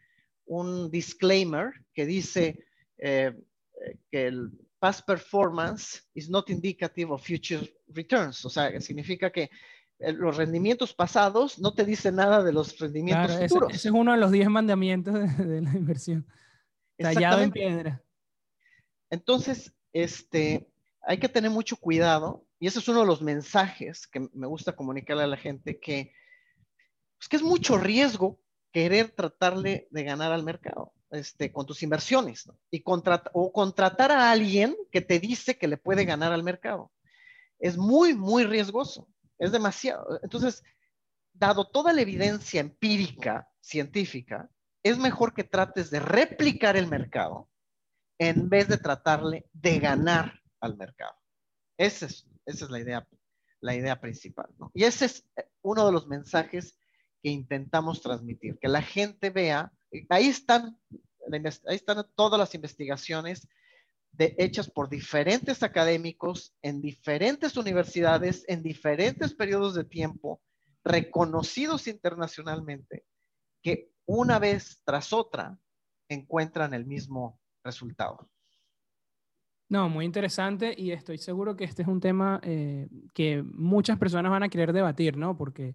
un 0.46 0.90
disclaimer 0.90 1.72
que 1.92 2.06
dice 2.06 2.64
que 2.96 4.26
el 4.26 4.50
past 4.86 5.04
performance 5.04 6.00
is 6.14 6.30
not 6.30 6.48
indicative 6.48 7.10
of 7.10 7.20
future 7.20 7.60
returns. 7.88 8.44
O 8.44 8.48
sea, 8.48 8.80
significa 8.80 9.32
que 9.32 9.50
eh, 9.98 10.12
los 10.12 10.36
rendimientos 10.36 10.94
pasados 10.94 11.58
no 11.58 11.74
te 11.74 11.84
dicen 11.84 12.14
nada 12.14 12.44
de 12.44 12.52
los 12.52 12.78
rendimientos 12.78 13.36
futuros. 13.36 13.74
Ese, 13.74 13.88
es 13.88 13.94
uno 13.94 14.12
de 14.12 14.18
los 14.18 14.30
10 14.30 14.48
mandamientos 14.48 15.14
de, 15.38 15.60
la 15.60 15.72
inversión. 15.72 16.24
Tallado 16.96 17.42
en 17.42 17.50
piedra. 17.50 18.04
Entonces, 19.10 19.74
este, 19.92 20.70
hay 21.02 21.18
que 21.18 21.28
tener 21.28 21.50
mucho 21.50 21.76
cuidado, 21.76 22.46
y 22.60 22.68
ese 22.68 22.78
es 22.78 22.86
uno 22.86 23.00
de 23.00 23.06
los 23.06 23.22
mensajes 23.22 24.06
que 24.06 24.28
me 24.32 24.46
gusta 24.46 24.76
comunicarle 24.76 25.24
a 25.24 25.28
la 25.28 25.36
gente, 25.36 25.80
que, 25.80 26.12
pues, 27.18 27.28
que 27.28 27.36
es 27.36 27.42
mucho 27.42 27.76
riesgo 27.76 28.40
querer 28.70 29.10
tratarle 29.10 29.88
de 29.90 30.04
ganar 30.04 30.30
al 30.30 30.44
mercado. 30.44 30.92
Este, 31.10 31.52
con 31.52 31.66
tus 31.66 31.84
inversiones 31.84 32.50
y 32.68 32.82
o 32.84 33.52
contratar 33.52 34.10
a 34.10 34.32
alguien 34.32 34.76
que 34.90 35.00
te 35.00 35.20
dice 35.20 35.56
que 35.56 35.68
le 35.68 35.76
puede 35.76 36.04
ganar 36.04 36.32
al 36.32 36.42
mercado. 36.42 36.90
Es 37.60 37.76
muy, 37.76 38.14
muy 38.14 38.44
riesgoso. 38.44 39.08
Es 39.38 39.52
demasiado. 39.52 40.18
Entonces, 40.24 40.64
dado 41.32 41.68
toda 41.68 41.92
la 41.92 42.00
evidencia 42.00 42.60
empírica, 42.60 43.48
científica, 43.60 44.50
es 44.82 44.98
mejor 44.98 45.32
que 45.32 45.44
trates 45.44 45.90
de 45.90 46.00
replicar 46.00 46.76
el 46.76 46.88
mercado 46.88 47.48
en 48.18 48.48
vez 48.48 48.66
de 48.66 48.78
tratarle 48.78 49.46
de 49.52 49.78
ganar 49.78 50.40
al 50.60 50.76
mercado. 50.76 51.14
Esa 51.78 52.06
es, 52.06 52.26
esa 52.46 52.64
es 52.64 52.70
la, 52.70 52.80
idea, 52.80 53.06
la 53.60 53.76
idea 53.76 54.00
principal. 54.00 54.48
Y 54.74 54.82
ese 54.82 55.04
es 55.04 55.24
eh, 55.36 55.48
uno 55.62 55.86
de 55.86 55.92
los 55.92 56.08
mensajes 56.08 56.76
que 57.22 57.30
intentamos 57.30 58.02
transmitir, 58.02 58.58
que 58.58 58.68
la 58.68 58.82
gente 58.82 59.30
vea 59.30 59.72
ahí 60.08 60.26
están, 60.26 60.78
todas 62.14 62.38
las 62.38 62.54
investigaciones 62.54 63.48
de, 64.12 64.34
hechas 64.38 64.70
por 64.70 64.88
diferentes 64.88 65.62
académicos 65.62 66.54
en 66.62 66.80
diferentes 66.80 67.56
universidades, 67.56 68.44
en 68.48 68.62
diferentes 68.62 69.34
periodos 69.34 69.74
de 69.74 69.84
tiempo, 69.84 70.40
reconocidos 70.84 71.86
internacionalmente, 71.86 73.04
que 73.62 73.90
una 74.06 74.38
vez 74.38 74.82
tras 74.84 75.12
otra 75.12 75.58
encuentran 76.08 76.74
el 76.74 76.86
mismo 76.86 77.40
resultado. 77.64 78.30
No, 79.68 79.88
muy 79.88 80.04
interesante 80.04 80.74
y 80.76 80.92
estoy 80.92 81.18
seguro 81.18 81.56
que 81.56 81.64
este 81.64 81.82
es 81.82 81.88
un 81.88 82.00
tema 82.00 82.40
eh, 82.44 82.88
que 83.12 83.42
muchas 83.42 83.98
personas 83.98 84.30
van 84.30 84.44
a 84.44 84.48
querer 84.48 84.72
debatir, 84.72 85.16
¿no? 85.16 85.36
Porque 85.36 85.74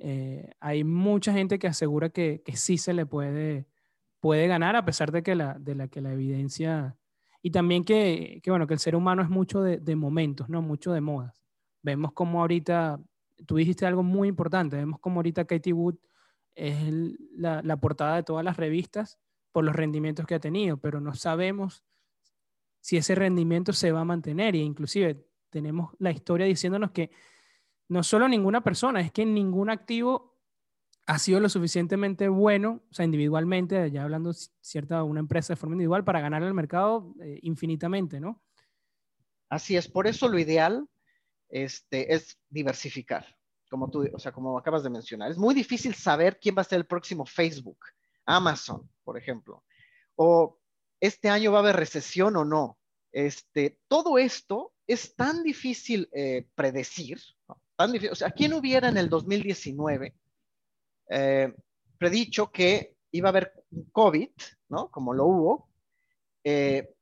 eh, 0.00 0.52
hay 0.60 0.82
mucha 0.82 1.32
gente 1.32 1.58
que 1.58 1.66
asegura 1.66 2.08
que, 2.08 2.42
que, 2.42 2.56
sí 2.56 2.78
se 2.78 2.94
le 2.94 3.04
puede, 3.04 3.66
puede 4.18 4.46
ganar 4.48 4.74
a 4.74 4.84
pesar 4.84 5.12
de 5.12 5.22
que 5.22 5.34
la, 5.34 5.58
de 5.58 5.74
la, 5.74 5.88
que 5.88 6.00
la 6.00 6.12
evidencia... 6.12 6.96
Y 7.42 7.50
también 7.52 7.84
que, 7.84 8.40
que, 8.42 8.50
bueno, 8.50 8.66
que 8.66 8.74
el 8.74 8.80
ser 8.80 8.96
humano 8.96 9.22
es 9.22 9.28
mucho 9.28 9.62
de, 9.62 9.78
de 9.78 9.96
momentos, 9.96 10.48
¿no? 10.48 10.60
Mucho 10.60 10.92
de 10.92 11.00
modas. 11.00 11.42
Vemos 11.82 12.12
como 12.12 12.40
ahorita, 12.40 13.00
tú 13.46 13.56
dijiste 13.56 13.86
algo 13.86 14.02
muy 14.02 14.28
importante, 14.28 14.76
vemos 14.76 15.00
como 15.00 15.20
ahorita 15.20 15.46
Katie 15.46 15.72
Wood 15.72 15.96
es 16.54 16.92
la, 17.34 17.62
la 17.62 17.76
portada 17.78 18.16
de 18.16 18.22
todas 18.22 18.44
las 18.44 18.56
revistas 18.58 19.18
por 19.52 19.64
los 19.64 19.74
rendimientos 19.74 20.26
que 20.26 20.34
ha 20.34 20.40
tenido, 20.40 20.76
pero 20.76 21.00
no 21.00 21.14
sabemos 21.14 21.82
si 22.80 22.96
ese 22.96 23.14
rendimiento 23.14 23.72
se 23.72 23.92
va 23.92 24.00
a 24.00 24.04
mantener. 24.04 24.54
E 24.54 24.58
inclusive 24.58 25.24
tenemos 25.50 25.94
la 25.98 26.10
historia 26.10 26.46
diciéndonos 26.46 26.90
que 26.90 27.10
no 27.90 28.04
solo 28.04 28.28
ninguna 28.28 28.62
persona, 28.62 29.00
es 29.00 29.10
que 29.10 29.26
ningún 29.26 29.68
activo 29.68 30.38
ha 31.06 31.18
sido 31.18 31.40
lo 31.40 31.48
suficientemente 31.48 32.28
bueno, 32.28 32.84
o 32.88 32.94
sea, 32.94 33.04
individualmente, 33.04 33.90
ya 33.90 34.04
hablando 34.04 34.32
cierta 34.32 35.02
una 35.02 35.18
empresa 35.18 35.52
de 35.52 35.56
forma 35.56 35.74
individual, 35.74 36.04
para 36.04 36.20
ganar 36.20 36.44
el 36.44 36.54
mercado 36.54 37.12
eh, 37.20 37.40
infinitamente, 37.42 38.20
¿no? 38.20 38.40
Así 39.48 39.76
es, 39.76 39.88
por 39.88 40.06
eso 40.06 40.28
lo 40.28 40.38
ideal 40.38 40.88
este, 41.48 42.14
es 42.14 42.38
diversificar, 42.48 43.26
como 43.68 43.90
tú, 43.90 44.08
o 44.14 44.18
sea, 44.20 44.30
como 44.30 44.56
acabas 44.56 44.84
de 44.84 44.90
mencionar. 44.90 45.32
Es 45.32 45.38
muy 45.38 45.52
difícil 45.52 45.92
saber 45.96 46.38
quién 46.38 46.54
va 46.56 46.62
a 46.62 46.66
ser 46.66 46.78
el 46.78 46.86
próximo 46.86 47.26
Facebook, 47.26 47.78
Amazon, 48.24 48.88
por 49.02 49.18
ejemplo, 49.18 49.64
o 50.14 50.60
este 51.00 51.28
año 51.28 51.50
va 51.50 51.58
a 51.58 51.62
haber 51.62 51.74
recesión 51.74 52.36
o 52.36 52.44
no. 52.44 52.78
Este, 53.10 53.80
todo 53.88 54.16
esto 54.16 54.74
es 54.86 55.16
tan 55.16 55.42
difícil 55.42 56.08
eh, 56.12 56.46
predecir, 56.54 57.18
difícil, 57.48 57.56
o 58.10 58.14
sea, 58.14 58.30
¿quién 58.30 58.52
hubiera 58.52 58.88
en 58.88 58.96
el 58.96 59.08
2019 59.08 60.14
eh, 61.10 61.52
predicho 61.98 62.50
que 62.50 62.96
iba 63.12 63.28
a 63.28 63.30
haber 63.30 63.52
COVID, 63.92 64.30
¿no? 64.68 64.90
Como 64.90 65.12
lo 65.12 65.26
hubo. 65.26 65.68
Eh, 66.44 66.94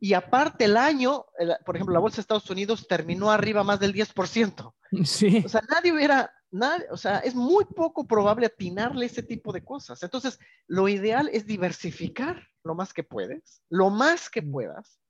y 0.00 0.12
aparte 0.12 0.66
el 0.66 0.76
año, 0.76 1.26
por 1.64 1.74
ejemplo, 1.74 1.92
la 1.92 2.00
bolsa 2.00 2.16
de 2.16 2.20
Estados 2.20 2.48
Unidos 2.50 2.86
terminó 2.86 3.30
arriba 3.30 3.64
más 3.64 3.80
del 3.80 3.92
10%. 3.92 4.74
Sí. 5.04 5.42
O 5.44 5.48
sea, 5.48 5.60
nadie 5.68 5.92
hubiera, 5.92 6.32
nadie, 6.50 6.86
o 6.90 6.96
sea, 6.96 7.18
es 7.18 7.34
muy 7.34 7.64
poco 7.64 8.06
probable 8.06 8.46
atinarle 8.46 9.06
ese 9.06 9.22
tipo 9.22 9.52
de 9.52 9.64
cosas. 9.64 10.02
Entonces, 10.02 10.38
lo 10.66 10.88
ideal 10.88 11.28
es 11.32 11.46
diversificar 11.46 12.46
lo 12.62 12.74
más 12.74 12.92
que 12.92 13.02
puedes, 13.02 13.62
lo 13.70 13.90
más 13.90 14.30
que 14.30 14.42
puedas, 14.42 15.00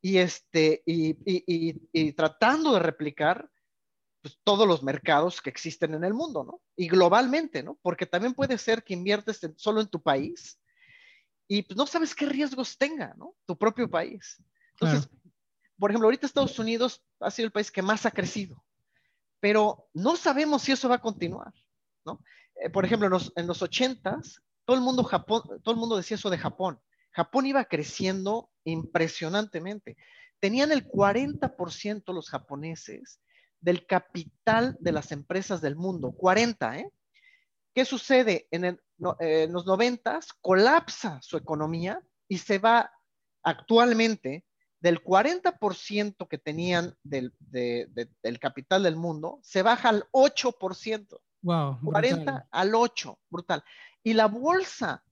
y, 0.00 0.18
este, 0.18 0.82
y, 0.86 1.10
y, 1.24 1.80
y 1.92 2.12
tratando 2.12 2.74
de 2.74 2.78
replicar 2.78 3.50
pues, 4.28 4.40
todos 4.44 4.66
los 4.66 4.82
mercados 4.82 5.40
que 5.40 5.50
existen 5.50 5.94
en 5.94 6.04
el 6.04 6.14
mundo, 6.14 6.44
¿no? 6.44 6.60
Y 6.76 6.88
globalmente, 6.88 7.62
¿no? 7.62 7.78
Porque 7.82 8.06
también 8.06 8.34
puede 8.34 8.58
ser 8.58 8.82
que 8.82 8.94
inviertes 8.94 9.40
solo 9.56 9.80
en 9.80 9.88
tu 9.88 10.02
país 10.02 10.60
y 11.46 11.62
pues, 11.62 11.76
no 11.76 11.86
sabes 11.86 12.14
qué 12.14 12.26
riesgos 12.26 12.76
tenga, 12.76 13.14
¿no? 13.16 13.34
Tu 13.46 13.56
propio 13.56 13.88
país. 13.88 14.42
Entonces, 14.72 15.08
por 15.78 15.90
ejemplo, 15.90 16.06
ahorita 16.06 16.26
Estados 16.26 16.58
Unidos 16.58 17.02
ha 17.20 17.30
sido 17.30 17.46
el 17.46 17.52
país 17.52 17.70
que 17.70 17.82
más 17.82 18.04
ha 18.06 18.10
crecido, 18.10 18.62
pero 19.40 19.88
no 19.94 20.16
sabemos 20.16 20.62
si 20.62 20.72
eso 20.72 20.88
va 20.88 20.96
a 20.96 21.00
continuar, 21.00 21.52
¿no? 22.04 22.22
Eh, 22.62 22.70
por 22.70 22.84
ejemplo, 22.84 23.06
en 23.06 23.12
los, 23.12 23.32
en 23.36 23.46
los 23.46 23.62
80s, 23.62 24.42
todo 24.64 24.76
el 24.76 24.82
mundo 24.82 25.02
Japón, 25.04 25.42
todo 25.62 25.74
el 25.74 25.80
mundo 25.80 25.96
decía 25.96 26.16
eso 26.16 26.30
de 26.30 26.38
Japón. 26.38 26.78
Japón 27.12 27.46
iba 27.46 27.64
creciendo 27.64 28.50
impresionantemente. 28.64 29.96
Tenían 30.40 30.70
el 30.70 30.86
40% 30.86 32.12
los 32.12 32.28
japoneses 32.28 33.20
del 33.60 33.86
capital 33.86 34.76
de 34.80 34.92
las 34.92 35.12
empresas 35.12 35.60
del 35.60 35.76
mundo. 35.76 36.12
40, 36.12 36.78
¿eh? 36.78 36.92
¿Qué 37.74 37.84
sucede? 37.84 38.48
En, 38.50 38.80
eh, 39.20 39.48
los 39.50 39.66
90 39.66 40.20
colapsa 40.40 41.20
su 41.22 41.36
economía 41.36 42.00
y 42.28 42.38
se 42.38 42.58
va 42.58 42.90
actualmente 43.42 44.44
del 44.80 45.02
40% 45.02 46.28
que 46.28 46.38
tenían 46.38 46.96
del, 47.02 47.34
del, 47.40 48.38
capital 48.40 48.84
del 48.84 48.96
mundo, 48.96 49.40
se 49.42 49.62
baja 49.62 49.88
al 49.88 50.04
8%. 50.12 51.20
Wow. 51.42 51.78
40 51.84 52.48
al 52.50 52.74
8, 52.74 53.18
brutal. 53.28 53.64
Y 54.02 54.14
la 54.14 54.26
bolsa 54.26 55.04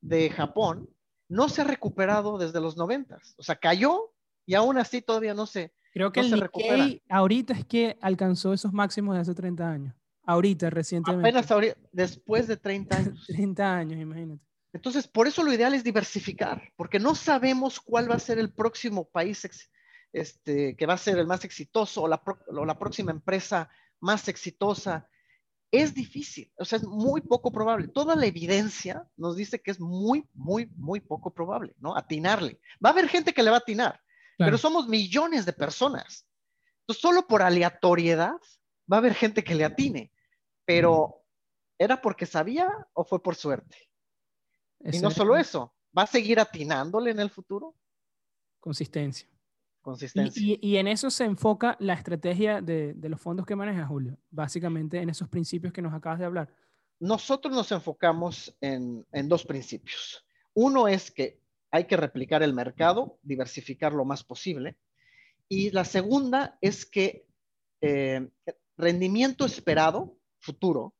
de 0.00 0.30
Japón 0.30 0.88
no 1.28 1.48
se 1.48 1.62
ha 1.62 1.64
recuperado 1.64 2.38
desde 2.38 2.60
los 2.60 2.76
90. 2.76 3.18
O 3.36 3.42
sea, 3.42 3.56
cayó 3.56 4.12
y 4.46 4.54
aún 4.54 4.78
así 4.78 5.02
todavía 5.02 5.34
no 5.34 5.46
se 5.46 5.72
Creo 5.94 6.10
que 6.10 6.20
el 6.20 6.32
Nikkei 6.32 7.02
ahorita 7.08 7.54
es 7.54 7.64
que 7.64 7.96
alcanzó 8.00 8.52
esos 8.52 8.72
máximos 8.72 9.14
de 9.14 9.20
hace 9.20 9.32
30 9.32 9.70
años. 9.70 9.94
Ahorita, 10.26 10.68
recientemente. 10.68 11.28
Apenas 11.28 11.50
ahorita, 11.50 11.76
después 11.92 12.48
de 12.48 12.56
30 12.56 12.96
años. 12.96 13.24
30 13.28 13.76
años, 13.76 14.00
imagínate. 14.00 14.42
Entonces, 14.72 15.06
por 15.06 15.28
eso 15.28 15.44
lo 15.44 15.52
ideal 15.52 15.72
es 15.72 15.84
diversificar, 15.84 16.72
porque 16.74 16.98
no 16.98 17.14
sabemos 17.14 17.78
cuál 17.78 18.10
va 18.10 18.16
a 18.16 18.18
ser 18.18 18.40
el 18.40 18.52
próximo 18.52 19.08
país 19.08 19.48
este, 20.12 20.74
que 20.76 20.86
va 20.86 20.94
a 20.94 20.98
ser 20.98 21.16
el 21.18 21.28
más 21.28 21.44
exitoso 21.44 22.02
o 22.02 22.08
la, 22.08 22.20
o 22.48 22.64
la 22.64 22.76
próxima 22.76 23.12
empresa 23.12 23.70
más 24.00 24.26
exitosa 24.26 25.08
es 25.70 25.94
difícil, 25.94 26.52
o 26.56 26.64
sea, 26.64 26.78
es 26.78 26.84
muy 26.84 27.20
poco 27.20 27.52
probable. 27.52 27.88
Toda 27.88 28.16
la 28.16 28.26
evidencia 28.26 29.08
nos 29.16 29.36
dice 29.36 29.60
que 29.60 29.70
es 29.70 29.80
muy, 29.80 30.28
muy, 30.32 30.66
muy 30.76 31.00
poco 31.00 31.32
probable, 31.32 31.74
¿no? 31.78 31.96
Atinarle. 31.96 32.60
Va 32.84 32.90
a 32.90 32.92
haber 32.92 33.08
gente 33.08 33.32
que 33.32 33.42
le 33.42 33.50
va 33.50 33.56
a 33.56 33.60
atinar, 33.60 34.00
pero 34.38 34.58
somos 34.58 34.88
millones 34.88 35.46
de 35.46 35.52
personas. 35.52 36.26
Entonces, 36.80 37.00
solo 37.00 37.26
por 37.26 37.42
aleatoriedad 37.42 38.34
va 38.90 38.96
a 38.96 38.98
haber 38.98 39.14
gente 39.14 39.42
que 39.42 39.54
le 39.54 39.64
atine, 39.64 40.12
pero 40.64 41.24
¿era 41.78 42.00
porque 42.00 42.26
sabía 42.26 42.68
o 42.92 43.04
fue 43.04 43.22
por 43.22 43.36
suerte? 43.36 43.76
y 44.80 44.98
no 44.98 45.10
solo 45.10 45.36
eso, 45.36 45.74
¿va 45.96 46.02
a 46.02 46.06
seguir 46.06 46.38
atinándole 46.38 47.10
en 47.10 47.20
el 47.20 47.30
futuro? 47.30 47.74
Consistencia. 48.60 49.28
Consistencia. 49.84 50.56
Y, 50.60 50.76
en 50.78 50.88
eso 50.88 51.10
se 51.10 51.24
enfoca 51.24 51.76
la 51.78 51.92
estrategia 51.92 52.62
de, 52.62 52.96
los 53.02 53.20
fondos 53.20 53.44
que 53.44 53.54
maneja 53.54 53.86
Julio, 53.86 54.18
básicamente 54.30 54.98
en 54.98 55.10
esos 55.10 55.28
principios 55.28 55.74
que 55.74 55.82
nos 55.82 55.92
acabas 55.92 56.18
de 56.18 56.24
hablar. 56.24 56.48
Nosotros 56.98 57.54
nos 57.54 57.70
enfocamos 57.70 58.56
en, 58.62 59.04
dos 59.28 59.44
principios. 59.44 60.24
Uno 60.54 60.88
es 60.88 61.10
que 61.10 61.42
hay 61.74 61.86
que 61.86 61.96
replicar 61.96 62.44
el 62.44 62.54
mercado, 62.54 63.18
diversificar 63.22 63.92
lo 63.92 64.04
más 64.04 64.22
posible. 64.22 64.76
Y 65.48 65.72
la 65.72 65.84
segunda 65.84 66.56
es 66.60 66.86
que 66.86 67.26
eh, 67.80 68.28
rendimiento 68.76 69.44
esperado, 69.44 70.16
futuro, 70.38 70.94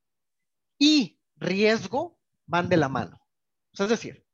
y 0.77 1.21
riesgo 1.37 2.19
van 2.47 2.69
de 2.69 2.77
la 2.77 2.89
mano. 2.89 3.21
es 3.73 3.89
decir, 3.89 4.27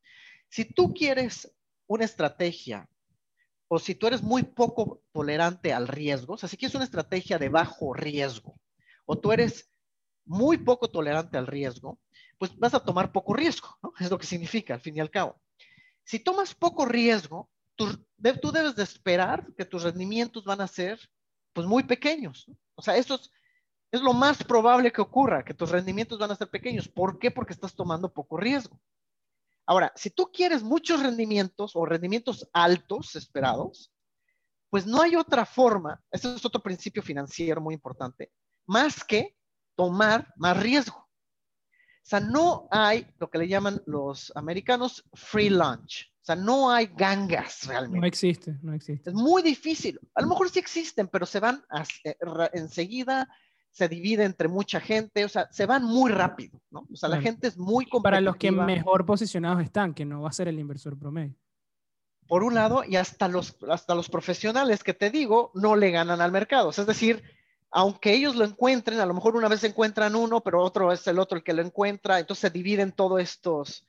si 0.48 0.64
tú 0.64 0.94
quieres 0.94 1.54
una 1.86 2.06
estrategia 2.06 2.88
o 3.68 3.78
si 3.78 3.94
tú 3.94 4.06
eres 4.06 4.22
muy 4.22 4.42
poco 4.42 5.02
tolerante 5.12 5.74
al 5.74 5.88
riesgo, 5.88 6.32
o 6.34 6.38
sea, 6.38 6.48
si 6.48 6.56
quieres 6.56 6.74
una 6.74 6.84
estrategia 6.84 7.36
de 7.36 7.50
bajo 7.50 7.92
riesgo, 7.92 8.58
o 9.04 9.18
tú 9.18 9.30
eres 9.30 9.70
muy 10.24 10.56
poco 10.56 10.88
tolerante 10.88 11.36
al 11.36 11.46
riesgo, 11.46 12.00
pues 12.38 12.56
vas 12.56 12.72
a 12.72 12.82
tomar 12.82 13.12
poco 13.12 13.34
riesgo, 13.34 13.76
¿no? 13.82 13.92
Es 14.00 14.10
lo 14.10 14.16
que 14.16 14.26
significa 14.26 14.72
al 14.72 14.80
fin 14.80 14.96
y 14.96 15.00
al 15.00 15.10
cabo. 15.10 15.38
Si 16.10 16.18
tomas 16.18 16.56
poco 16.56 16.86
riesgo, 16.86 17.48
tú, 17.76 18.04
debes 18.18 18.74
de 18.74 18.82
esperar 18.82 19.46
que 19.56 19.64
tus 19.64 19.84
rendimientos 19.84 20.44
van 20.44 20.60
a 20.60 20.66
ser 20.66 20.98
pues 21.52 21.68
muy 21.68 21.84
pequeños. 21.84 22.50
O 22.74 22.82
sea, 22.82 22.96
esto 22.96 23.14
es, 23.14 23.30
es 23.92 24.00
lo 24.00 24.12
más 24.12 24.42
probable 24.42 24.90
que 24.90 25.00
ocurra, 25.00 25.44
que 25.44 25.54
tus 25.54 25.70
rendimientos 25.70 26.18
van 26.18 26.32
a 26.32 26.34
ser 26.34 26.50
pequeños. 26.50 26.88
¿Por 26.88 27.20
qué? 27.20 27.30
Porque 27.30 27.52
estás 27.52 27.76
tomando 27.76 28.12
poco 28.12 28.36
riesgo. 28.38 28.80
Ahora, 29.66 29.92
si 29.94 30.10
tú 30.10 30.32
quieres 30.32 30.64
muchos 30.64 31.00
rendimientos 31.00 31.76
o 31.76 31.86
rendimientos 31.86 32.50
altos 32.52 33.14
esperados, 33.14 33.92
pues 34.68 34.88
no 34.88 35.02
hay 35.02 35.14
otra 35.14 35.46
forma, 35.46 36.02
este 36.10 36.34
es 36.34 36.44
otro 36.44 36.60
principio 36.60 37.04
financiero 37.04 37.60
muy 37.60 37.74
importante, 37.74 38.32
más 38.66 39.04
que 39.04 39.36
tomar 39.76 40.34
más 40.34 40.60
riesgo. 40.60 41.08
O 42.10 42.16
sea, 42.18 42.18
no 42.18 42.66
hay 42.72 43.06
lo 43.20 43.30
que 43.30 43.38
le 43.38 43.46
llaman 43.46 43.80
los 43.86 44.32
americanos 44.34 45.04
free 45.12 45.48
lunch. 45.48 46.12
O 46.20 46.24
sea, 46.24 46.34
no 46.34 46.68
hay 46.68 46.90
gangas 46.96 47.68
realmente. 47.68 48.00
No 48.00 48.06
existe, 48.06 48.58
no 48.62 48.74
existe. 48.74 49.10
Es 49.10 49.14
muy 49.14 49.44
difícil. 49.44 50.00
A 50.16 50.22
lo 50.22 50.26
mejor 50.26 50.50
sí 50.50 50.58
existen, 50.58 51.06
pero 51.06 51.24
se 51.24 51.38
van 51.38 51.62
eh, 52.02 52.16
enseguida 52.52 53.28
se 53.70 53.88
divide 53.88 54.24
entre 54.24 54.48
mucha 54.48 54.80
gente, 54.80 55.24
o 55.24 55.28
sea, 55.28 55.46
se 55.52 55.66
van 55.66 55.84
muy 55.84 56.10
rápido, 56.10 56.60
¿no? 56.72 56.84
O 56.92 56.96
sea, 56.96 57.08
la 57.08 57.20
gente 57.20 57.46
es 57.46 57.56
muy 57.56 57.84
competitiva. 57.84 58.02
Para 58.02 58.20
los 58.20 58.36
que 58.38 58.50
mejor 58.50 59.06
posicionados 59.06 59.62
están, 59.62 59.94
que 59.94 60.04
no 60.04 60.22
va 60.22 60.30
a 60.30 60.32
ser 60.32 60.48
el 60.48 60.58
inversor 60.58 60.98
promedio. 60.98 61.36
por 62.26 62.42
un 62.42 62.54
lado, 62.54 62.82
y 62.82 62.96
hasta 62.96 63.28
los, 63.28 63.56
hasta 63.68 63.94
los 63.94 64.08
profesionales 64.08 64.82
que 64.82 64.94
te 64.94 65.10
digo 65.10 65.52
no 65.54 65.76
le 65.76 65.92
ganan 65.92 66.20
al 66.20 66.32
mercado. 66.32 66.70
Es 66.70 66.84
decir, 66.84 67.22
aunque 67.70 68.12
ellos 68.12 68.36
lo 68.36 68.44
encuentren, 68.44 69.00
a 69.00 69.06
lo 69.06 69.14
mejor 69.14 69.36
una 69.36 69.48
vez 69.48 69.62
encuentran 69.64 70.16
uno, 70.16 70.42
pero 70.42 70.62
otro 70.62 70.92
es 70.92 71.06
el 71.06 71.18
otro 71.18 71.38
el 71.38 71.44
que 71.44 71.52
lo 71.52 71.62
encuentra, 71.62 72.18
entonces 72.18 72.42
se 72.42 72.50
dividen 72.50 72.92
todos 72.92 73.20
estos, 73.20 73.86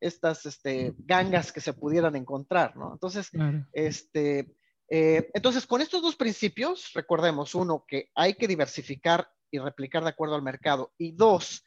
estas 0.00 0.44
este, 0.44 0.94
gangas 0.98 1.52
que 1.52 1.60
se 1.60 1.72
pudieran 1.72 2.16
encontrar, 2.16 2.76
¿no? 2.76 2.92
Entonces, 2.92 3.30
este, 3.72 4.54
eh, 4.88 5.30
entonces, 5.32 5.66
con 5.66 5.80
estos 5.80 6.02
dos 6.02 6.16
principios, 6.16 6.90
recordemos, 6.92 7.54
uno, 7.54 7.84
que 7.88 8.10
hay 8.14 8.34
que 8.34 8.48
diversificar 8.48 9.30
y 9.50 9.58
replicar 9.58 10.02
de 10.02 10.10
acuerdo 10.10 10.34
al 10.34 10.42
mercado, 10.42 10.92
y 10.98 11.12
dos, 11.12 11.64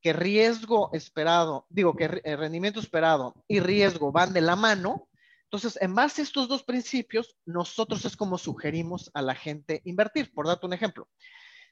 que 0.00 0.12
riesgo 0.12 0.90
esperado, 0.94 1.66
digo 1.68 1.94
que 1.94 2.22
eh, 2.24 2.36
rendimiento 2.36 2.80
esperado 2.80 3.34
y 3.46 3.60
riesgo 3.60 4.10
van 4.12 4.32
de 4.32 4.40
la 4.40 4.56
mano, 4.56 5.08
entonces, 5.52 5.78
en 5.82 5.94
base 5.94 6.22
a 6.22 6.24
estos 6.24 6.48
dos 6.48 6.64
principios, 6.64 7.36
nosotros 7.44 8.06
es 8.06 8.16
como 8.16 8.38
sugerimos 8.38 9.10
a 9.12 9.20
la 9.20 9.34
gente 9.34 9.82
invertir. 9.84 10.32
Por 10.32 10.46
darte 10.46 10.64
un 10.64 10.72
ejemplo, 10.72 11.10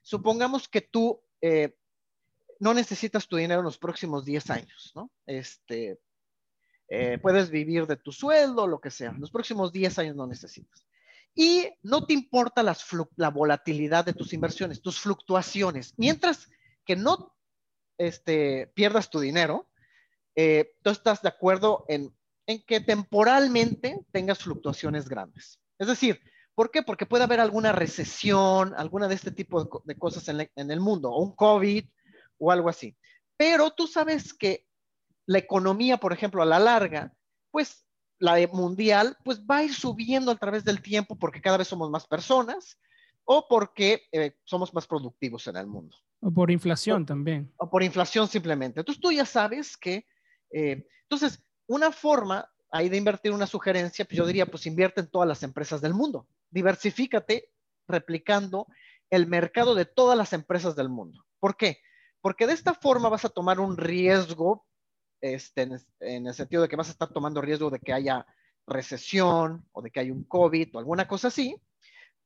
supongamos 0.03 0.69
que 0.69 0.83
tú 0.83 1.23
eh, 1.40 1.75
no 2.59 2.75
necesitas 2.75 3.27
tu 3.27 3.37
dinero 3.37 3.61
en 3.61 3.64
los 3.64 3.79
próximos 3.79 4.27
10 4.27 4.51
años, 4.51 4.93
¿no? 4.95 5.11
Este, 5.25 5.99
eh, 6.88 7.16
puedes 7.23 7.49
vivir 7.49 7.87
de 7.87 7.97
tu 7.97 8.12
sueldo, 8.12 8.66
lo 8.66 8.83
que 8.83 8.90
sea. 8.90 9.12
En 9.12 9.21
los 9.23 9.31
próximos 9.31 9.73
10 9.73 9.99
años 9.99 10.14
no 10.14 10.27
necesitas. 10.27 10.87
Y 11.35 11.66
no 11.83 12.05
te 12.05 12.12
importa 12.12 12.62
la 12.62 13.31
volatilidad 13.31 14.05
de 14.05 14.12
tus 14.12 14.35
inversiones, 14.35 14.83
tus 14.83 15.01
fluctuaciones. 15.01 15.95
Mientras 15.97 16.51
que 16.85 16.97
no 16.97 17.35
este, 17.97 18.66
pierdas 18.75 19.09
tu 19.09 19.21
dinero, 19.21 19.71
eh, 20.37 20.75
tú 20.83 20.90
estás 20.90 21.23
de 21.23 21.31
acuerdo 21.31 21.87
en 21.88 22.14
en 22.51 22.63
que 22.63 22.81
temporalmente 22.81 24.01
tengas 24.11 24.39
fluctuaciones 24.39 25.09
grandes. 25.09 25.61
Es 25.79 25.87
decir, 25.87 26.21
¿por 26.55 26.71
qué? 26.71 26.83
Porque 26.83 27.07
puede 27.07 27.25
haber 27.25 27.39
alguna 27.39 27.71
recesión, 27.71 28.75
alguna 28.77 29.07
de 29.07 29.15
este 29.15 29.31
tipo 29.31 29.83
de, 29.85 29.97
cosas 29.97 30.29
en, 30.29 30.71
el 30.71 30.81
mundo, 30.81 31.11
o 31.11 31.23
un 31.23 31.35
COVID 31.37 31.85
o 32.39 32.51
algo 32.51 32.69
así. 32.69 32.97
Pero 33.37 33.71
tú 33.71 33.87
sabes 33.87 34.35
que 34.35 34.67
la 35.27 35.39
economía, 35.39 35.99
por 35.99 36.13
ejemplo, 36.13 36.43
a 36.43 36.47
la 36.47 36.59
larga, 36.59 37.13
pues 37.53 37.87
la 38.19 38.37
mundial, 38.53 39.17
pues 39.25 39.41
va 39.43 39.59
a 39.59 39.65
ir 39.65 39.73
subiendo 39.73 40.33
a 40.33 40.37
través 40.37 40.65
del 40.65 40.83
tiempo 40.83 41.17
porque 41.17 41.41
cada 41.41 41.57
vez 41.57 41.69
somos 41.69 41.89
más 41.89 42.07
personas 42.07 42.79
o 43.25 43.47
porque 43.49 44.03
eh, 44.11 44.35
somos 44.45 44.75
más 44.75 44.89
productivos 44.89 45.47
en 45.47 45.57
el 45.57 45.69
mundo. 45.69 45.97
O 46.21 46.33
por 46.33 46.51
inflación 46.51 47.07
también. 47.07 47.53
O 47.59 47.71
por 47.71 47.85
inflación 47.85 48.27
simplemente. 48.27 48.81
Entonces 48.81 49.01
tú 49.01 49.13
ya 49.13 49.25
sabes 49.25 49.77
que, 49.77 50.05
eh, 50.53 50.85
entonces, 51.05 51.43
una 51.70 51.92
forma 51.92 52.50
ahí 52.72 52.88
de 52.88 52.96
invertir 52.96 53.30
una 53.30 53.46
sugerencia, 53.46 54.04
pues 54.04 54.16
yo 54.16 54.26
diría, 54.26 54.44
pues 54.44 54.66
invierte 54.66 55.00
en 55.00 55.09
todas 55.09 55.28
las 55.28 55.44
empresas 55.44 55.80
del 55.80 55.94
mundo. 55.94 56.26
Diversifícate 56.50 57.48
replicando 57.87 58.66
el 59.09 59.28
mercado 59.28 59.76
de 59.76 59.85
todas 59.85 60.18
las 60.18 60.33
empresas 60.33 60.74
del 60.74 60.88
mundo. 60.88 61.24
¿Por 61.38 61.56
qué? 61.56 61.78
Porque 62.20 62.48
de 62.48 62.54
esta 62.54 62.74
forma 62.74 63.09
vas 63.09 63.24
a 63.24 63.28
tomar 63.28 63.61
un 63.61 63.76
riesgo, 63.76 64.66
este, 65.20 65.68
en, 66.00 66.26
el 66.26 66.35
sentido 66.35 66.62
de 66.62 66.68
que 66.68 66.74
vas 66.74 66.88
a 66.88 66.92
estar 66.92 67.12
tomando 67.12 67.40
riesgo 67.40 67.70
de 67.70 67.78
que 67.78 67.92
haya 67.92 68.26
recesión 68.66 69.64
o 69.70 69.80
de 69.80 69.92
que 69.92 70.00
haya 70.00 70.12
un 70.12 70.24
COVID 70.24 70.74
o 70.74 70.78
alguna 70.80 71.06
cosa 71.06 71.28
así, 71.28 71.56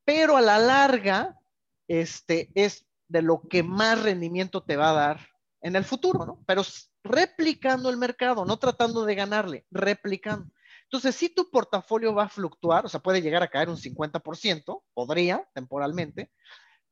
pero 0.06 0.38
a 0.38 0.40
la 0.40 0.58
larga, 0.58 1.38
este, 1.86 2.50
es 2.54 2.86
de 3.08 3.20
lo 3.20 3.42
que 3.42 3.62
más 3.62 4.02
rendimiento 4.02 4.62
te 4.62 4.76
va 4.76 4.88
a 4.88 4.94
dar 4.94 5.33
en 5.64 5.76
el 5.76 5.84
futuro, 5.84 6.26
¿no? 6.26 6.44
Pero 6.46 6.62
replicando 7.02 7.88
el 7.88 7.96
mercado, 7.96 8.44
no 8.44 8.58
tratando 8.58 9.06
de 9.06 9.14
ganarle, 9.14 9.66
replicando. 9.70 10.52
Entonces, 10.82 11.16
si 11.16 11.30
tu 11.30 11.50
portafolio 11.50 12.14
va 12.14 12.24
a 12.24 12.28
fluctuar, 12.28 12.84
o 12.84 12.88
sea, 12.88 13.00
puede 13.00 13.22
llegar 13.22 13.42
a 13.42 13.48
caer 13.48 13.70
un 13.70 13.78
50%, 13.78 14.82
podría 14.92 15.48
temporalmente, 15.54 16.30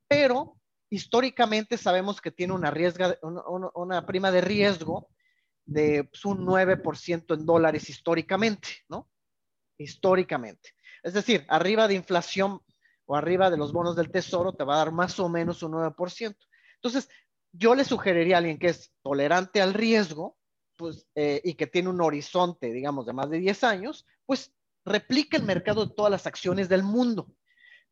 pero 0.08 0.56
históricamente 0.88 1.76
sabemos 1.76 2.22
que 2.22 2.30
tiene 2.30 2.54
una, 2.54 2.70
riesga, 2.70 3.18
una, 3.74 4.06
prima 4.06 4.30
de 4.30 4.40
riesgo 4.40 5.10
de 5.66 6.04
pues, 6.04 6.24
un 6.24 6.46
9% 6.46 7.34
en 7.34 7.44
dólares 7.44 7.90
históricamente, 7.90 8.68
¿no? 8.88 9.10
Históricamente. 9.76 10.70
Es 11.02 11.12
decir, 11.12 11.44
arriba 11.48 11.88
de 11.88 11.94
inflación 11.94 12.62
o 13.04 13.16
arriba 13.16 13.50
de 13.50 13.58
los 13.58 13.70
bonos 13.74 13.96
del 13.96 14.10
tesoro 14.10 14.54
te 14.54 14.64
va 14.64 14.76
a 14.76 14.78
dar 14.78 14.92
más 14.92 15.20
o 15.20 15.28
menos 15.28 15.62
un 15.62 15.72
9%. 15.72 16.36
Entonces, 16.82 17.08
yo 17.52 17.74
le 17.74 17.84
sugeriría 17.84 18.36
a 18.36 18.38
alguien 18.38 18.58
que 18.58 18.68
es 18.68 18.92
tolerante 19.02 19.60
al 19.60 19.74
riesgo 19.74 20.38
pues, 20.76 21.06
eh, 21.14 21.40
y 21.44 21.54
que 21.54 21.66
tiene 21.66 21.90
un 21.90 22.00
horizonte, 22.00 22.72
digamos, 22.72 23.06
de 23.06 23.12
más 23.12 23.30
de 23.30 23.38
10 23.38 23.62
años, 23.64 24.06
pues 24.26 24.52
replique 24.84 25.36
el 25.36 25.44
mercado 25.44 25.86
de 25.86 25.94
todas 25.94 26.10
las 26.10 26.26
acciones 26.26 26.68
del 26.68 26.82
mundo. 26.82 27.28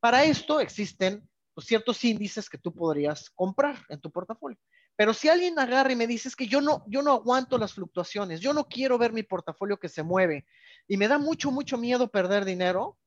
Para 0.01 0.25
esto 0.25 0.61
existen 0.61 1.29
pues, 1.55 1.67
ciertos 1.67 2.03
índices 2.05 2.49
que 2.49 2.59
tú 2.59 2.75
podrías 2.75 3.31
comprar 3.31 3.85
en 3.91 4.01
tu 4.01 4.11
portafolio. 4.11 4.59
Pero 4.97 5.15
si 5.15 5.29
alguien 5.29 5.59
agarra 5.59 5.93
y 5.93 5.97
me 5.97 6.07
dice 6.07 6.31
que 6.37 6.47
yo 6.47 6.61
no, 6.61 6.85
yo 6.89 7.03
no 7.03 7.13
aguanto 7.13 7.59
las 7.59 7.75
fluctuaciones, 7.75 8.41
yo 8.41 8.53
no 8.53 8.67
quiero 8.67 8.99
ver 8.99 9.13
mi 9.13 9.23
portafolio 9.23 9.79
que 9.79 9.89
se 9.89 10.03
mueve 10.03 10.47
y 10.89 10.97
me 10.97 11.09
da 11.09 11.19
mucho, 11.19 11.51
mucho 11.51 11.79
miedo 11.79 12.11
perder 12.11 12.45
dinero, 12.45 12.99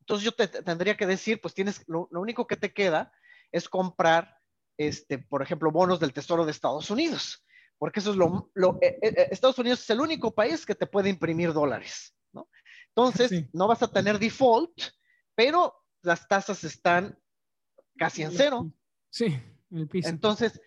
entonces 0.00 0.24
yo 0.24 0.32
te, 0.32 0.48
tendría 0.48 0.96
que 0.96 1.06
decir, 1.06 1.40
pues 1.40 1.54
tienes, 1.54 1.84
lo 1.86 2.08
único 2.12 2.46
que 2.46 2.56
te 2.56 2.72
queda 2.72 3.12
es 3.52 3.68
comprar 3.68 4.41
este, 4.88 5.18
por 5.18 5.42
ejemplo, 5.42 5.70
bonos 5.70 6.00
del 6.00 6.12
Tesoro 6.12 6.44
de 6.44 6.50
Estados 6.50 6.90
Unidos, 6.90 7.44
porque 7.78 8.00
eso 8.00 8.10
es 8.10 8.16
lo, 8.16 8.50
eh, 8.80 8.98
eh, 9.02 9.14
eh, 9.16 9.28
Estados 9.30 9.58
Unidos 9.58 9.80
es 9.80 9.90
el 9.90 10.00
único 10.00 10.34
país 10.34 10.64
que 10.64 10.74
te 10.74 10.86
puede 10.86 11.10
imprimir 11.10 11.52
dólares, 11.52 12.14
¿no? 12.32 12.48
Entonces, 12.88 13.46
no 13.52 13.66
vas 13.66 13.82
a 13.82 13.90
tener 13.90 14.18
default, 14.18 14.70
pero 15.34 15.74
las 16.02 16.28
tasas 16.28 16.62
están 16.64 17.18
casi 17.96 18.22
en 18.22 18.32
cero. 18.32 18.70
Sí, 19.10 19.38
el 19.70 19.88
piso. 19.88 20.08
Entonces, 20.08 20.60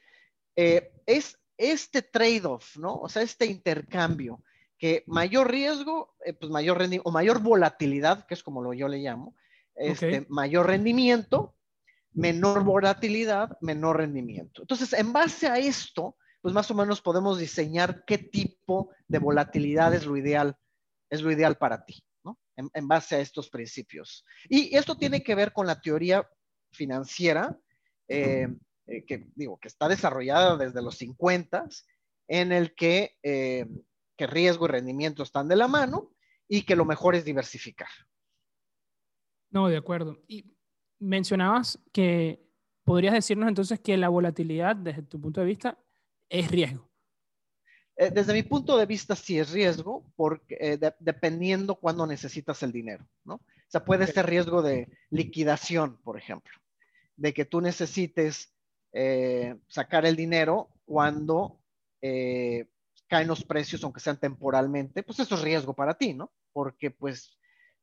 es 0.56 1.38
este 1.58 2.02
trade-off, 2.02 2.78
¿no? 2.78 2.96
O 2.96 3.10
sea, 3.10 3.22
este 3.22 3.46
intercambio, 3.46 4.44
que 4.78 5.04
mayor 5.06 5.52
riesgo, 5.52 6.16
pues 6.40 6.52
mayor 6.52 6.80
rendimiento, 6.80 7.10
o 7.10 7.14
mayor 7.14 7.42
volatilidad, 7.42 8.26
que 8.26 8.34
es 8.34 8.44
como 8.44 8.62
lo 8.64 8.74
yo 8.74 8.88
le 8.88 8.98
llamo, 8.98 9.36
este, 9.76 10.26
mayor 10.30 10.68
rendimiento, 10.68 11.55
menor 12.16 12.64
volatilidad, 12.64 13.58
menor 13.62 13.98
rendimiento. 13.98 14.62
Entonces, 14.62 14.94
en 14.94 15.12
base 15.14 15.48
a 15.48 15.58
esto, 15.58 16.16
pues 16.42 16.54
más 16.54 16.72
o 16.72 16.74
menos 16.74 17.02
podemos 17.02 17.38
diseñar 17.38 18.06
qué 18.06 18.18
tipo 18.18 18.92
de 19.08 19.20
volatilidad 19.20 19.94
es 19.94 20.06
lo 20.06 20.16
ideal, 20.16 20.56
es 21.10 21.22
lo 21.22 21.32
ideal 21.32 21.58
para 21.58 21.84
ti, 21.84 22.02
¿no? 22.24 22.40
En, 22.56 22.88
base 22.88 23.18
a 23.18 23.20
estos 23.20 23.50
principios. 23.50 24.26
Y 24.50 24.76
esto 24.76 24.96
tiene 24.96 25.22
que 25.22 25.36
ver 25.36 25.52
con 25.52 25.68
la 25.68 25.82
teoría 25.82 26.28
financiera, 26.72 27.58
eh, 28.08 28.48
eh, 28.88 29.06
que 29.06 29.28
digo, 29.36 29.58
que 29.58 29.68
está 29.68 29.90
desarrollada 29.90 30.56
desde 30.56 30.82
los 30.82 30.98
50, 30.98 31.68
en 32.28 32.52
el 32.54 32.76
que, 32.76 33.18
eh, 33.24 33.68
que 34.16 34.28
riesgo 34.28 34.66
y 34.66 34.70
rendimiento 34.70 35.22
están 35.24 35.50
de 35.50 35.58
la 35.58 35.68
mano 35.68 36.14
y 36.48 36.64
que 36.64 36.78
lo 36.78 36.86
mejor 36.86 37.16
es 37.16 37.26
diversificar. 37.26 37.90
No, 39.50 39.68
de 39.68 39.78
acuerdo. 39.78 40.18
Y 40.28 40.55
mencionabas 41.06 41.80
que 41.92 42.46
podrías 42.84 43.14
decirnos 43.14 43.50
entonces 43.50 43.80
que 43.80 43.98
la 43.98 44.10
volatilidad, 44.10 44.76
desde 44.76 45.04
tu 45.04 45.20
punto 45.20 45.42
de 45.42 45.48
vista, 45.48 45.78
es 46.30 46.50
riesgo. 46.50 46.90
Eh, 47.98 48.12
desde 48.12 48.34
mi 48.34 48.44
punto 48.44 48.78
de 48.78 48.86
vista, 48.86 49.16
sí 49.16 49.40
es 49.40 49.52
riesgo, 49.52 50.04
porque 50.16 50.58
eh, 50.60 50.80
dependiendo 51.00 51.76
cuándo 51.76 52.06
necesitas 52.06 52.62
el 52.64 52.72
dinero, 52.72 53.08
¿no? 53.24 53.36
O 53.36 53.70
sea, 53.70 53.86
puede 53.86 54.06
ser 54.06 54.26
riesgo 54.26 54.62
de 54.62 54.90
liquidación, 55.10 55.98
por 56.04 56.18
ejemplo, 56.18 56.54
de 57.16 57.34
que 57.34 57.46
tú 57.46 57.62
necesites 57.62 58.54
eh, 58.92 59.56
sacar 59.68 60.06
el 60.06 60.16
dinero 60.16 60.70
cuando 60.86 61.60
caen 63.08 63.28
los 63.28 63.44
precios, 63.44 63.84
aunque 63.84 64.00
sean 64.00 64.20
temporalmente, 64.20 65.02
pues 65.02 65.20
eso 65.20 65.34
es 65.34 65.42
riesgo 65.42 65.74
para 65.74 65.96
ti, 65.96 66.14
¿no? 66.14 66.32
Porque 66.54 66.92
pues, 66.92 67.36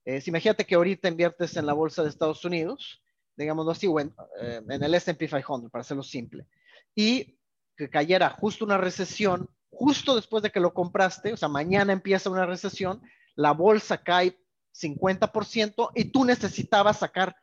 si 0.05 0.31
imagínate 0.31 0.65
que 0.65 0.77
ahorita 0.77 1.09
inviertes 1.09 1.57
en 1.57 1.67
la 1.67 1.73
bolsa 1.73 2.05
de 2.05 2.09
Estados 2.09 2.45
Unidos 2.45 3.02
digámoslo 3.37 3.73
así, 3.73 3.87
eh, 3.87 4.63
en, 4.69 4.83
el 4.83 4.95
SP 4.95 5.29
500, 5.29 5.71
para 5.71 5.83
hacerlo 5.83 6.03
simple, 6.03 6.47
y 6.95 7.39
que 7.77 7.91
cayera 7.91 8.31
justo 8.31 8.65
una 8.65 8.79
recesión, 8.79 9.49
justo 9.71 10.15
después 10.15 10.43
de 10.43 10.51
que 10.51 10.61
lo 10.61 10.75
compraste, 10.75 11.33
o 11.33 11.37
sea, 11.37 11.49
mañana 11.49 11.93
empieza 11.93 12.31
una 12.31 12.47
recesión, 12.47 13.03
la 13.35 13.53
bolsa 13.53 14.03
cae 14.03 14.39
50% 14.75 15.91
y 15.95 16.07
tú 16.07 16.25
necesitabas 16.25 16.99
sacar 16.99 17.37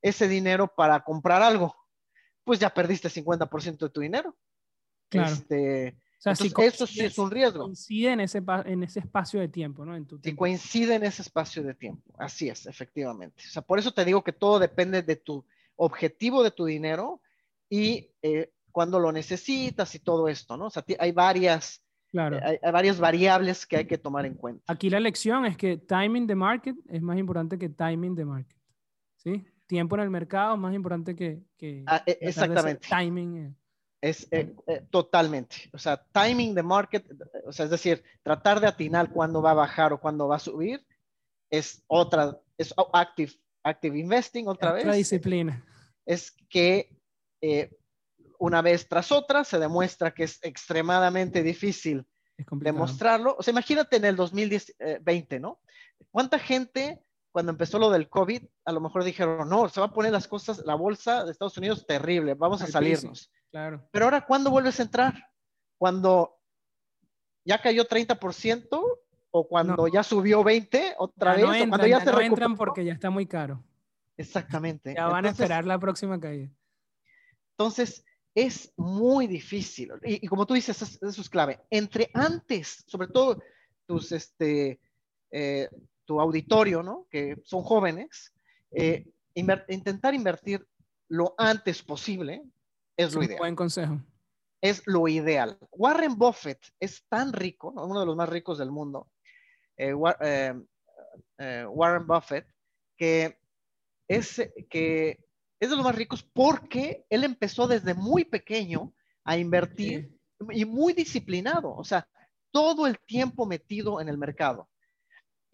ese 0.00 0.28
dinero 0.28 0.72
para 0.74 1.00
comprar 1.00 1.42
algo, 1.42 1.74
pues 2.44 2.58
ya 2.58 2.70
perdiste 2.70 3.08
50% 3.08 3.78
de 3.78 3.90
tu 3.90 4.00
dinero. 4.00 4.36
Claro. 5.08 5.32
Este, 5.32 5.96
eso 6.24 6.86
sí 6.86 7.00
es 7.00 7.18
un 7.18 7.30
riesgo. 7.30 7.64
Coincide 7.64 8.12
en 8.12 8.20
ese, 8.20 8.42
en 8.64 8.82
ese 8.82 9.00
espacio 9.00 9.40
de 9.40 9.48
tiempo, 9.48 9.84
¿no? 9.84 9.96
En 9.96 10.06
tu 10.06 10.20
coincide 10.36 10.94
en 10.94 11.04
ese 11.04 11.22
espacio 11.22 11.62
de 11.62 11.74
tiempo. 11.74 12.14
Así 12.18 12.48
es, 12.48 12.66
efectivamente. 12.66 13.42
O 13.46 13.50
sea, 13.50 13.62
por 13.62 13.78
eso 13.78 13.92
te 13.92 14.04
digo 14.04 14.22
que 14.22 14.32
todo 14.32 14.58
depende 14.58 15.02
de 15.02 15.16
tu 15.16 15.44
objetivo 15.76 16.42
de 16.42 16.50
tu 16.50 16.64
dinero 16.64 17.20
y 17.68 18.10
eh, 18.22 18.52
cuando 18.70 18.98
lo 18.98 19.10
necesitas 19.10 19.94
y 19.94 19.98
todo 19.98 20.28
esto, 20.28 20.56
¿no? 20.56 20.66
O 20.66 20.70
sea, 20.70 20.84
hay 20.98 21.12
varias, 21.12 21.82
Claro. 22.12 22.38
Hay, 22.42 22.58
hay 22.62 22.72
varias 22.72 23.00
variables 23.00 23.66
que 23.66 23.78
hay 23.78 23.86
que 23.86 23.96
tomar 23.96 24.26
en 24.26 24.34
cuenta. 24.34 24.70
Aquí 24.70 24.90
la 24.90 25.00
lección 25.00 25.46
es 25.46 25.56
que 25.56 25.78
timing 25.78 26.26
the 26.26 26.34
market 26.34 26.76
es 26.90 27.00
más 27.00 27.18
importante 27.18 27.58
que 27.58 27.70
timing 27.70 28.14
the 28.14 28.26
market. 28.26 28.58
¿Sí? 29.16 29.42
Tiempo 29.66 29.96
en 29.96 30.02
el 30.02 30.10
mercado 30.10 30.54
es 30.54 30.60
más 30.60 30.74
importante 30.74 31.16
que... 31.16 31.42
que 31.56 31.82
Ah, 31.86 32.02
e- 32.04 32.18
de 32.20 32.28
exactamente. 32.28 32.86
Timing. 32.86 33.56
Eh. 34.02 34.08
Es 34.08 34.28
eh, 34.30 34.54
eh, 34.66 34.84
totalmente. 34.90 35.70
O 35.72 35.78
sea, 35.78 36.04
timing 36.12 36.54
the 36.54 36.62
market, 36.62 37.06
o 37.46 37.52
sea, 37.52 37.64
es 37.64 37.70
decir, 37.70 38.02
tratar 38.22 38.60
de 38.60 38.66
atinar 38.66 39.10
cuándo 39.10 39.40
va 39.40 39.52
a 39.52 39.54
bajar 39.54 39.92
o 39.92 40.00
cuándo 40.00 40.28
va 40.28 40.36
a 40.36 40.40
subir, 40.40 40.84
es 41.50 41.82
otra, 41.86 42.38
es 42.58 42.74
active, 42.92 43.32
active 43.62 43.98
investing 43.98 44.48
otra 44.48 44.70
Otra 44.70 44.84
vez. 44.84 44.96
disciplina. 44.96 45.64
Es 46.04 46.32
que 46.48 46.98
eh, 47.40 47.70
una 48.38 48.60
vez 48.60 48.88
tras 48.88 49.12
otra 49.12 49.44
se 49.44 49.58
demuestra 49.58 50.12
que 50.12 50.24
es 50.24 50.38
extremadamente 50.42 51.42
difícil 51.42 52.04
Es 52.36 52.46
demostrarlo. 52.50 53.36
O 53.38 53.42
sea, 53.42 53.52
imagínate 53.52 53.96
en 53.96 54.04
el 54.04 54.16
2020, 54.16 55.38
¿no? 55.38 55.60
¿Cuánta 56.10 56.38
gente 56.38 57.00
cuando 57.32 57.50
empezó 57.50 57.78
lo 57.78 57.90
del 57.90 58.10
COVID, 58.10 58.42
a 58.66 58.72
lo 58.72 58.80
mejor 58.80 59.04
dijeron, 59.04 59.48
no, 59.48 59.68
se 59.68 59.80
va 59.80 59.86
a 59.86 59.92
poner 59.92 60.12
las 60.12 60.28
cosas, 60.28 60.62
la 60.66 60.74
bolsa 60.74 61.24
de 61.24 61.32
Estados 61.32 61.56
Unidos 61.56 61.86
terrible, 61.86 62.34
vamos 62.34 62.60
a 62.60 62.66
salirnos. 62.66 63.32
Claro. 63.52 63.86
Pero 63.92 64.06
ahora, 64.06 64.24
¿cuándo 64.26 64.50
vuelves 64.50 64.80
a 64.80 64.82
entrar? 64.82 65.28
Cuando 65.78 66.38
ya 67.44 67.60
cayó 67.60 67.84
30% 67.86 68.80
o 69.30 69.48
cuando 69.48 69.76
No. 69.76 69.88
ya 69.88 70.02
subió 70.02 70.42
20 70.42 70.94
otra 70.98 71.32
Ya 71.32 71.36
vez 71.36 71.44
no 71.44 71.50
o 71.50 71.52
entran, 71.54 71.68
cuando 71.68 71.86
ya, 71.86 71.98
ya 71.98 72.04
se 72.04 72.12
no 72.12 72.20
entran 72.20 72.56
porque 72.56 72.84
ya 72.84 72.92
está 72.94 73.10
muy 73.10 73.26
caro. 73.26 73.62
Exactamente. 74.16 74.94
Ya 74.96 75.06
van 75.06 75.26
a 75.26 75.30
esperar 75.30 75.64
la 75.66 75.78
próxima 75.78 76.18
caída. 76.18 76.50
Entonces, 77.56 78.04
es 78.34 78.72
muy 78.76 79.26
difícil. 79.26 79.90
Y, 80.02 80.24
y 80.24 80.28
como 80.28 80.46
tú 80.46 80.54
dices, 80.54 80.80
es- 80.80 81.02
eso 81.02 81.20
es 81.20 81.28
clave. 81.28 81.60
Entre 81.70 82.10
antes, 82.14 82.84
sobre 82.86 83.08
todo 83.08 83.42
tus, 83.86 84.12
este, 84.12 84.80
eh, 85.30 85.68
tu 86.06 86.20
auditorio, 86.20 86.82
¿no? 86.82 87.06
Que 87.10 87.36
son 87.44 87.62
jóvenes, 87.62 88.32
eh, 88.70 89.06
inver- 89.34 89.64
intentar 89.68 90.14
invertir 90.14 90.66
lo 91.08 91.34
antes 91.36 91.82
posible 91.82 92.42
es 93.02 93.14
lo 93.14 93.22
ideal. 93.22 93.38
buen 93.38 93.56
consejo. 93.56 94.00
es 94.60 94.82
lo 94.86 95.08
ideal. 95.08 95.58
Warren 95.72 96.16
Buffett 96.16 96.60
es 96.80 97.04
tan 97.08 97.32
rico, 97.32 97.72
¿no? 97.74 97.86
uno 97.86 98.00
de 98.00 98.06
los 98.06 98.16
más 98.16 98.28
ricos 98.28 98.58
del 98.58 98.70
mundo, 98.70 99.08
eh, 99.76 99.94
eh, 100.20 100.54
eh, 101.38 101.66
Warren 101.68 102.06
Buffett, 102.06 102.46
que 102.96 103.38
es, 104.08 104.40
que 104.68 105.24
es 105.60 105.70
de 105.70 105.76
los 105.76 105.84
más 105.84 105.94
ricos 105.94 106.22
porque 106.22 107.04
él 107.08 107.24
empezó 107.24 107.66
desde 107.66 107.94
muy 107.94 108.24
pequeño 108.24 108.92
a 109.24 109.36
invertir 109.36 110.16
y 110.50 110.64
muy 110.64 110.92
disciplinado, 110.92 111.74
o 111.74 111.84
sea, 111.84 112.08
todo 112.50 112.86
el 112.86 112.98
tiempo 112.98 113.46
metido 113.46 114.00
en 114.00 114.08
el 114.08 114.18
mercado. 114.18 114.68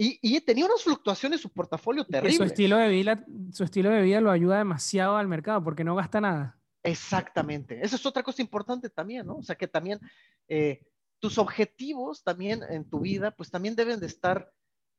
Y, 0.01 0.19
y 0.23 0.41
tenía 0.41 0.65
unas 0.65 0.83
fluctuaciones 0.83 1.39
en 1.39 1.43
su 1.43 1.51
portafolio 1.51 2.07
Que 2.07 2.33
su 2.33 2.45
estilo, 2.45 2.77
de 2.77 2.89
vida, 2.89 3.25
su 3.53 3.65
estilo 3.65 3.91
de 3.91 4.03
vida 4.03 4.21
lo 4.21 4.31
ayuda 4.31 4.59
demasiado 4.59 5.17
al 5.17 5.27
mercado 5.27 5.63
porque 5.65 5.83
no 5.83 5.97
gasta 5.97 6.21
nada. 6.21 6.58
Exactamente. 6.89 7.79
Esa 7.85 7.97
es 7.97 8.07
otra 8.07 8.23
cosa 8.23 8.43
importante 8.43 8.89
también, 8.91 9.27
¿no? 9.27 9.37
O 9.37 9.43
sea, 9.43 9.57
que 9.57 9.69
también 9.69 9.99
eh, 10.49 10.83
tus 11.21 11.39
objetivos 11.39 12.23
también 12.23 12.63
en 12.69 12.89
tu 12.89 13.01
vida, 13.01 13.31
pues 13.31 13.51
también 13.51 13.75
deben 13.77 14.01
de 14.01 14.07
estar 14.07 14.53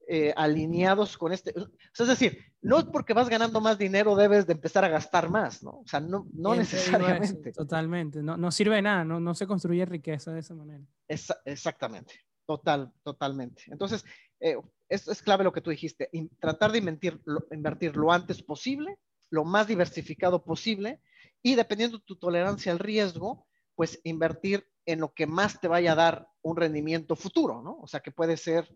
eh, 0.07 0.33
alineados 0.35 1.17
con 1.17 1.31
este. 1.31 1.51
O 1.57 1.69
sea, 1.93 2.03
es 2.03 2.07
decir, 2.07 2.39
no 2.61 2.79
es 2.79 2.85
porque 2.85 3.13
vas 3.13 3.29
ganando 3.29 3.61
más 3.61 3.77
dinero 3.77 4.15
debes 4.15 4.47
de 4.47 4.53
empezar 4.53 4.83
a 4.83 4.89
gastar 4.89 5.29
más, 5.29 5.61
¿no? 5.63 5.71
O 5.71 5.87
sea, 5.87 5.99
no, 5.99 6.27
no 6.33 6.53
eso, 6.53 6.61
necesariamente. 6.61 7.51
Totalmente. 7.51 8.23
No, 8.23 8.35
no 8.35 8.51
sirve 8.51 8.75
de 8.77 8.81
nada, 8.81 9.03
no, 9.05 9.19
no 9.19 9.33
se 9.35 9.45
construye 9.47 9.85
riqueza 9.85 10.31
de 10.33 10.39
esa 10.39 10.55
manera. 10.55 10.83
Esa- 11.07 11.39
exactamente. 11.45 12.13
Total, 12.45 12.91
totalmente. 13.03 13.63
Entonces, 13.67 14.03
eh, 14.39 14.57
es, 14.87 15.07
es 15.07 15.21
clave 15.21 15.43
lo 15.43 15.53
que 15.53 15.61
tú 15.61 15.69
dijiste. 15.69 16.09
in- 16.11 16.29
tratar 16.39 16.71
de 16.71 16.79
invertir 16.79 17.21
lo, 17.25 17.45
invertir 17.51 17.95
lo 17.95 18.11
antes 18.11 18.41
posible, 18.41 18.97
lo 19.29 19.43
más 19.45 19.67
diversificado 19.67 20.43
posible 20.43 20.99
y 21.41 21.55
dependiendo 21.55 21.99
tu 21.99 22.17
tolerancia 22.17 22.71
al 22.71 22.79
riesgo, 22.79 23.47
pues 23.75 23.99
invertir 24.03 24.67
en 24.85 24.99
lo 24.99 25.13
que 25.13 25.25
más 25.27 25.59
te 25.59 25.67
vaya 25.67 25.93
a 25.93 25.95
dar 25.95 26.27
un 26.41 26.57
rendimiento 26.57 27.15
futuro, 27.15 27.61
¿no? 27.61 27.77
O 27.81 27.87
sea, 27.87 27.99
que 28.01 28.11
puede 28.11 28.35
ser 28.37 28.75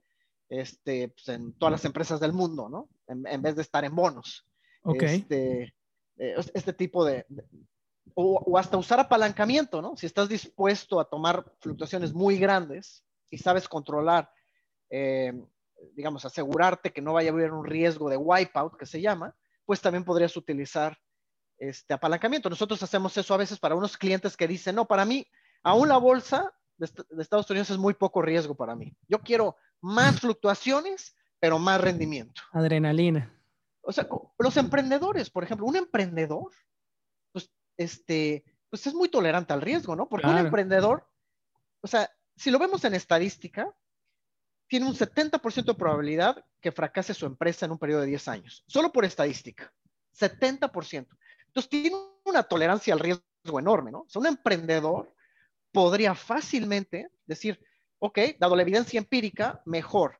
este, 0.49 1.09
pues, 1.09 1.27
en 1.29 1.53
todas 1.53 1.71
las 1.71 1.85
empresas 1.85 2.19
del 2.19 2.33
mundo, 2.33 2.69
¿no? 2.69 2.89
En, 3.07 3.25
en 3.27 3.41
vez 3.41 3.55
de 3.55 3.63
estar 3.63 3.83
en 3.83 3.95
bonos. 3.95 4.45
Ok. 4.83 5.03
Este, 5.03 5.73
eh, 6.17 6.35
este 6.53 6.73
tipo 6.73 7.03
de, 7.03 7.25
de- 7.29 7.43
o, 8.15 8.35
o 8.45 8.57
hasta 8.57 8.77
usar 8.77 8.99
apalancamiento, 8.99 9.81
¿no? 9.81 9.95
Si 9.97 10.05
estás 10.05 10.29
dispuesto 10.29 10.99
a 10.99 11.09
tomar 11.09 11.51
fluctuaciones 11.59 12.13
muy 12.13 12.37
grandes 12.37 13.03
y 13.29 13.37
sabes 13.39 13.67
controlar, 13.67 14.29
eh, 14.89 15.33
digamos, 15.93 16.23
asegurarte 16.23 16.91
que 16.93 17.01
no 17.01 17.13
vaya 17.13 17.31
a 17.31 17.33
haber 17.33 17.51
un 17.51 17.65
riesgo 17.65 18.09
de 18.09 18.17
wipeout, 18.17 18.77
que 18.77 18.85
se 18.85 19.01
llama, 19.01 19.35
pues 19.65 19.81
también 19.81 20.03
podrías 20.03 20.37
utilizar 20.37 20.97
este 21.69 21.93
apalancamiento. 21.93 22.49
Nosotros 22.49 22.81
hacemos 22.83 23.15
eso 23.17 23.33
a 23.33 23.37
veces 23.37 23.59
para 23.59 23.75
unos 23.75 23.97
clientes 23.97 24.35
que 24.37 24.47
dicen, 24.47 24.75
no, 24.75 24.85
para 24.85 25.05
mí, 25.05 25.27
aún 25.63 25.87
la 25.89 25.97
bolsa 25.97 26.53
de, 26.77 26.89
de 27.09 27.21
Estados 27.21 27.49
Unidos 27.49 27.69
es 27.69 27.77
muy 27.77 27.93
poco 27.93 28.21
riesgo 28.21 28.55
para 28.55 28.75
mí. 28.75 28.95
Yo 29.07 29.19
quiero 29.19 29.55
más 29.81 30.19
fluctuaciones, 30.19 31.15
pero 31.39 31.59
más 31.59 31.79
rendimiento. 31.81 32.41
Adrenalina. 32.51 33.33
O 33.81 33.91
sea, 33.91 34.07
los 34.39 34.57
emprendedores, 34.57 35.29
por 35.29 35.43
ejemplo, 35.43 35.65
un 35.65 35.75
emprendedor, 35.75 36.51
pues, 37.33 37.51
este, 37.77 38.45
pues 38.69 38.87
es 38.87 38.93
muy 38.93 39.09
tolerante 39.09 39.53
al 39.53 39.61
riesgo, 39.61 39.95
¿no? 39.95 40.07
Porque 40.07 40.25
un 40.25 40.33
Claro. 40.33 40.47
emprendedor, 40.47 41.09
o 41.81 41.87
sea, 41.87 42.09
si 42.35 42.49
lo 42.49 42.59
vemos 42.59 42.85
en 42.85 42.93
estadística, 42.93 43.75
tiene 44.67 44.87
un 44.87 44.95
70% 44.95 45.73
de 45.73 45.77
probabilidad 45.77 46.45
que 46.61 46.71
fracase 46.71 47.13
su 47.13 47.25
empresa 47.25 47.65
en 47.65 47.73
un 47.73 47.77
periodo 47.77 48.01
de 48.01 48.07
10 48.07 48.27
años, 48.29 48.63
solo 48.67 48.91
por 48.91 49.05
estadística. 49.05 49.71
70%. 50.17 51.07
Entonces, 51.55 51.69
tiene 51.69 51.95
una 52.25 52.41
tolerancia 52.43 52.93
al 52.95 52.99
riesgo 52.99 53.59
enorme, 53.59 53.91
¿no? 53.91 53.99
O 54.01 54.09
sea, 54.09 54.19
un 54.21 54.25
emprendedor 54.27 55.13
podría 55.71 56.15
fácilmente 56.15 57.11
decir, 57.27 57.59
ok, 57.99 58.17
dado 58.39 58.55
la 58.55 58.63
evidencia 58.63 58.97
empírica, 58.97 59.61
mejor, 59.65 60.19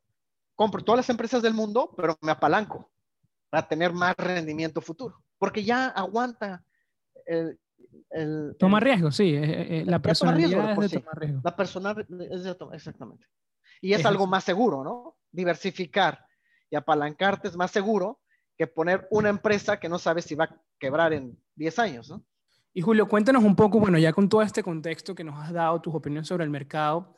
compro 0.56 0.84
todas 0.84 0.98
las 1.00 1.10
empresas 1.10 1.42
del 1.42 1.54
mundo, 1.56 1.92
pero 1.98 2.18
me 2.22 2.32
apalanco 2.32 2.92
para 3.50 3.68
tener 3.68 3.94
más 3.94 4.16
rendimiento 4.16 4.80
futuro, 4.82 5.24
porque 5.40 5.64
ya 5.64 5.88
aguanta 5.88 6.64
el, 7.26 7.60
el- 8.12 8.56
Toma 8.60 8.80
riesgo, 8.80 9.12
sí. 9.12 9.34
eh, 9.36 9.82
eh, 9.82 9.86
la 9.86 9.98
riesgo 9.98 9.98
de 9.98 10.02
personalidad 10.02 10.84
es 10.84 10.92
de 10.92 11.00
tomar 11.00 11.20
riesgo. 11.20 11.42
la 11.44 11.56
persona 11.56 11.96
es 12.32 12.44
de 12.44 12.56
to- 12.56 12.74
exactamente. 12.74 13.26
Y 13.82 13.94
es, 13.94 14.00
Es 14.02 14.06
algo 14.06 14.28
más 14.28 14.44
seguro, 14.44 14.84
¿no? 14.84 15.18
Diversificar 15.32 16.26
y 16.70 16.76
apalancarte 16.76 17.48
es 17.48 17.56
más 17.58 17.72
seguro 17.72 18.22
que 18.58 18.68
poner 18.68 19.08
una 19.12 19.30
empresa 19.30 19.80
que 19.80 19.90
no 19.90 20.00
sabes 20.00 20.26
si 20.26 20.36
va 20.36 20.46
a 20.46 20.62
quebrar 20.80 21.14
en 21.14 21.38
10 21.56 21.80
años, 21.80 22.10
¿no? 22.10 22.24
Y 22.76 22.82
Julio, 22.82 23.08
cuéntanos 23.08 23.44
un 23.44 23.56
poco, 23.56 23.80
bueno, 23.80 24.00
ya 24.00 24.14
con 24.14 24.28
todo 24.28 24.42
este 24.42 24.64
contexto 24.64 25.14
que 25.14 25.24
nos 25.24 25.38
has 25.38 25.54
dado, 25.54 25.80
tus 25.80 25.94
opiniones 25.94 26.28
sobre 26.28 26.44
el 26.44 26.50
mercado, 26.50 27.18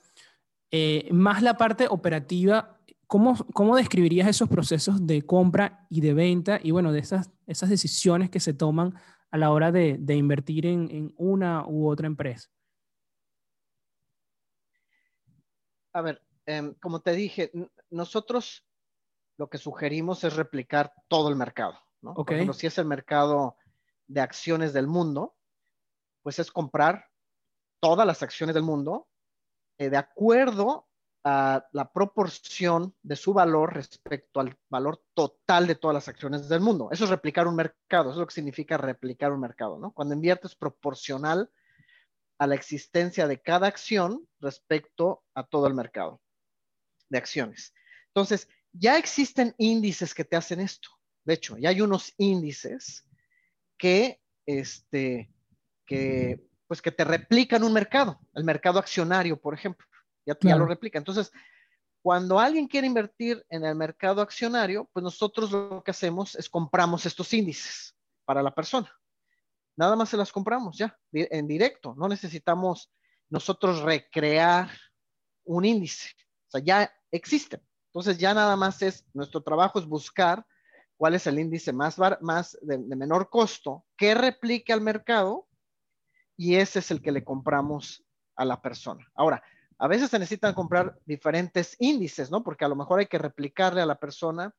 eh, 0.69 1.07
más 1.11 1.41
la 1.41 1.55
parte 1.55 1.87
operativa, 1.89 2.77
¿cómo, 3.07 3.37
¿cómo 3.53 3.77
describirías 3.77 4.27
esos 4.27 4.49
procesos 4.49 5.07
de 5.07 5.21
compra 5.21 5.87
y 5.89 6.01
de 6.01 6.13
venta 6.13 6.59
y 6.61 6.71
bueno, 6.71 6.91
de 6.91 6.99
esas, 6.99 7.31
esas 7.47 7.69
decisiones 7.69 8.29
que 8.29 8.41
se 8.41 8.53
toman 8.53 8.95
a 9.31 9.37
la 9.37 9.51
hora 9.51 9.71
de, 9.71 9.97
de 9.97 10.15
invertir 10.15 10.65
en, 10.65 10.91
en 10.91 11.13
una 11.17 11.65
u 11.65 11.87
otra 11.87 12.07
empresa? 12.07 12.49
A 15.93 16.01
ver, 16.01 16.21
em, 16.45 16.73
como 16.81 16.99
te 16.99 17.13
dije, 17.13 17.51
nosotros 17.89 18.65
lo 19.37 19.49
que 19.49 19.57
sugerimos 19.57 20.23
es 20.23 20.35
replicar 20.35 20.93
todo 21.07 21.29
el 21.29 21.35
mercado, 21.35 21.79
¿no? 22.01 22.11
Ok. 22.11 22.27
Por 22.27 22.33
ejemplo, 22.35 22.53
si 22.53 22.67
es 22.67 22.77
el 22.77 22.85
mercado 22.85 23.57
de 24.07 24.21
acciones 24.21 24.73
del 24.73 24.87
mundo, 24.87 25.35
pues 26.21 26.39
es 26.39 26.51
comprar 26.51 27.09
todas 27.79 28.07
las 28.07 28.23
acciones 28.23 28.55
del 28.55 28.63
mundo 28.63 29.07
eh, 29.77 29.89
de 29.89 29.97
acuerdo 29.97 30.87
a 31.23 31.67
la 31.71 31.91
proporción 31.91 32.95
de 33.01 33.15
su 33.15 33.33
valor 33.33 33.73
respecto 33.73 34.39
al 34.39 34.55
valor 34.69 35.03
total 35.15 35.65
de 35.65 35.75
todas 35.75 35.95
las 35.95 36.07
acciones 36.07 36.47
del 36.47 36.61
mundo. 36.61 36.89
Eso 36.91 37.05
es 37.05 37.09
replicar 37.09 37.47
un 37.47 37.55
mercado, 37.55 38.09
eso 38.09 38.11
es 38.11 38.17
lo 38.19 38.27
que 38.27 38.33
significa 38.33 38.77
replicar 38.77 39.31
un 39.31 39.39
mercado, 39.39 39.79
¿no? 39.79 39.91
Cuando 39.91 40.13
inviertes 40.13 40.55
proporcional 40.55 41.49
a 42.37 42.47
la 42.47 42.55
existencia 42.55 43.27
de 43.27 43.41
cada 43.41 43.67
acción 43.67 44.27
respecto 44.39 45.23
a 45.33 45.43
todo 45.43 45.65
el 45.65 45.73
mercado 45.73 46.21
de 47.09 47.17
acciones. 47.17 47.73
Entonces, 48.07 48.47
ya 48.77 48.97
existen 48.97 49.53
índices 49.57 50.13
que 50.13 50.25
te 50.25 50.35
hacen 50.35 50.59
esto. 50.59 50.89
De 51.23 51.33
hecho, 51.33 51.57
ya 51.57 51.69
hay 51.69 51.81
unos 51.81 52.13
índices 52.17 53.07
que, 53.77 54.21
este, 54.45 55.31
que, 55.85 56.47
pues 56.67 56.81
que 56.81 56.91
te 56.91 57.03
replican 57.03 57.63
un 57.63 57.73
mercado, 57.73 58.19
el 58.33 58.43
mercado 58.43 58.79
accionario, 58.79 59.39
por 59.39 59.53
ejemplo, 59.53 59.87
ya, 60.25 60.37
ya 60.41 60.55
lo 60.55 60.65
replica. 60.65 60.97
Entonces, 60.97 61.31
cuando 62.01 62.39
alguien 62.39 62.67
quiere 62.67 62.85
invertir 62.85 63.43
en 63.49 63.65
el 63.65 63.75
mercado 63.75 64.21
accionario, 64.21 64.89
pues 64.93 65.03
nosotros 65.03 65.51
lo 65.51 65.83
que 65.83 65.91
hacemos 65.91 66.35
es 66.35 66.49
compramos 66.49 67.05
estos 67.05 67.33
índices 67.33 67.95
para 68.25 68.43
la 68.43 68.53
persona. 68.53 68.91
Nada 69.75 69.95
más 69.95 70.09
se 70.09 70.17
las 70.17 70.31
compramos 70.31 70.77
ya, 70.77 70.97
en 71.11 71.47
directo. 71.47 71.95
No 71.97 72.07
necesitamos 72.07 72.91
nosotros 73.29 73.81
recrear 73.81 74.69
un 75.45 75.65
índice. 75.65 76.09
O 76.47 76.51
sea, 76.51 76.61
ya 76.61 76.93
existen. 77.11 77.61
Entonces 77.95 78.17
ya 78.17 78.33
nada 78.33 78.57
más 78.57 78.81
es, 78.81 79.05
nuestro 79.13 79.41
trabajo 79.41 79.79
es 79.79 79.85
buscar 79.85 80.45
cuál 80.97 81.15
es 81.15 81.27
el 81.27 81.39
índice 81.39 81.71
más, 81.71 81.95
más 82.19 82.57
de, 82.61 82.77
menor 82.77 83.29
costo 83.29 83.85
que 83.95 84.13
replique 84.13 84.73
al 84.73 84.81
mercado 84.81 85.47
y 86.35 86.55
ese 86.55 86.79
es 86.79 86.91
el 86.91 87.01
que 87.01 87.13
le 87.13 87.23
compramos 87.23 88.03
a 88.35 88.43
la 88.43 88.61
persona. 88.61 89.09
Ahora, 89.15 89.41
a 89.77 89.87
veces 89.87 90.09
se 90.09 90.19
necesitan 90.19 90.53
comprar 90.53 90.99
diferentes 91.05 91.77
índices, 91.79 92.29
¿no? 92.29 92.43
Porque 92.43 92.65
a 92.65 92.67
lo 92.67 92.75
mejor 92.75 92.99
hay 92.99 93.05
que 93.05 93.17
replicarle 93.17 93.79
a 93.79 93.85
la 93.85 93.97
persona 93.97 94.53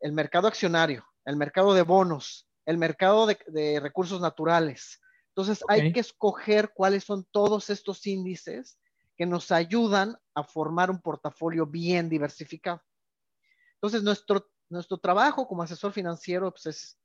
el 0.00 0.10
mercado 0.10 0.48
accionario, 0.48 1.06
el 1.24 1.36
mercado 1.36 1.74
de 1.74 1.82
bonos, 1.82 2.48
el 2.66 2.78
mercado 2.78 3.28
de, 3.28 3.78
recursos 3.80 4.20
naturales. 4.20 5.00
Entonces 5.28 5.62
hay 5.68 5.92
que 5.92 6.00
escoger 6.00 6.72
cuáles 6.74 7.04
son 7.04 7.24
todos 7.30 7.70
estos 7.70 8.04
índices 8.08 8.80
que 9.22 9.26
nos 9.26 9.52
ayudan 9.52 10.18
a 10.34 10.42
formar 10.42 10.90
un 10.90 11.00
portafolio 11.00 11.64
bien 11.64 12.08
diversificado. 12.08 12.82
Entonces, 13.74 14.02
nuestro, 14.02 14.50
nuestro 14.68 14.98
trabajo 14.98 15.46
como 15.46 15.62
asesor 15.62 15.92
financiero 15.92 16.50
pues, 16.50 16.66
es 16.66 17.00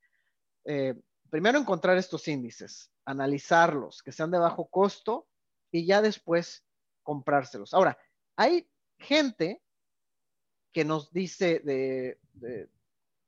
eh, 0.64 1.00
primero 1.30 1.60
encontrar 1.60 1.96
estos 1.96 2.26
índices, 2.26 2.90
analizarlos, 3.04 4.02
que 4.02 4.10
sean 4.10 4.32
de 4.32 4.38
bajo 4.38 4.66
costo 4.66 5.28
y 5.70 5.86
ya 5.86 6.02
después 6.02 6.66
comprárselos. 7.04 7.72
Ahora, 7.72 7.96
hay 8.34 8.68
gente 8.98 9.62
que 10.72 10.84
nos 10.84 11.12
dice, 11.12 11.60
de, 11.60 12.18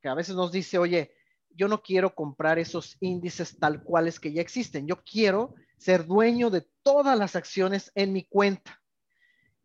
que 0.03 0.09
a 0.09 0.15
veces 0.15 0.35
nos 0.35 0.51
dice, 0.51 0.79
oye, 0.79 1.15
yo 1.51 1.69
no 1.69 1.81
quiero 1.81 2.13
comprar 2.13 2.59
esos 2.59 2.97
índices 2.99 3.57
tal 3.57 3.85
cuales 3.85 4.19
que 4.19 4.33
ya 4.33 4.43
existen, 4.43 4.89
yo 4.89 5.05
quiero 5.05 5.55
ser 5.77 6.07
dueño 6.07 6.51
de 6.51 6.69
todas 6.83 7.17
las 7.17 7.37
acciones 7.37 7.93
en 7.95 8.13
mi 8.13 8.25
cuenta. 8.25 8.80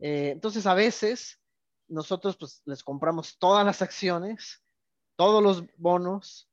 Eh, 0.08 0.30
entonces, 0.30 0.68
a 0.68 0.76
veces 0.76 1.42
nosotros 1.88 2.38
pues, 2.38 2.62
les 2.66 2.84
compramos 2.84 3.40
todas 3.40 3.66
las 3.66 3.82
acciones, 3.82 4.64
todos 5.16 5.42
los 5.42 5.64
bonos, 5.78 6.48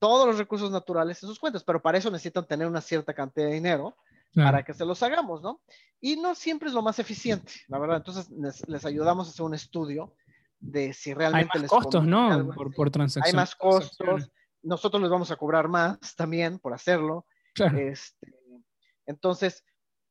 todos 0.00 0.26
los 0.26 0.38
recursos 0.38 0.72
naturales 0.72 1.22
en 1.22 1.28
sus 1.28 1.38
cuentas, 1.38 1.62
pero 1.62 1.80
para 1.80 1.98
eso 1.98 2.10
necesitan 2.10 2.48
tener 2.48 2.66
una 2.66 2.80
cierta 2.80 3.14
cantidad 3.14 3.46
de 3.46 3.54
dinero 3.54 3.96
para 4.34 4.64
que 4.64 4.74
se 4.74 4.84
los 4.84 5.00
hagamos, 5.04 5.40
¿no? 5.40 5.62
Y 6.00 6.16
no 6.16 6.34
siempre 6.34 6.68
es 6.68 6.74
lo 6.74 6.82
más 6.82 6.98
eficiente, 6.98 7.52
la 7.68 7.78
verdad. 7.78 7.98
Entonces, 7.98 8.28
les, 8.66 8.84
ayudamos 8.84 9.28
a 9.28 9.30
hacer 9.30 9.46
un 9.46 9.54
estudio 9.54 10.12
de 10.58 10.92
si 10.92 11.14
realmente 11.14 11.52
hay 11.54 11.60
más 11.62 11.70
costos, 11.70 12.04
¿no? 12.04 12.52
Por, 12.56 12.74
por 12.74 12.90
transacción. 12.90 13.36
Hay 13.36 13.40
más 13.40 13.54
costos. 13.54 14.32
Nosotros 14.64 15.00
les 15.00 15.12
vamos 15.12 15.30
a 15.30 15.36
cobrar 15.36 15.68
más 15.68 16.16
también 16.16 16.58
por 16.58 16.74
hacerlo. 16.74 17.24
Este, 17.54 18.34
entonces, 19.06 19.64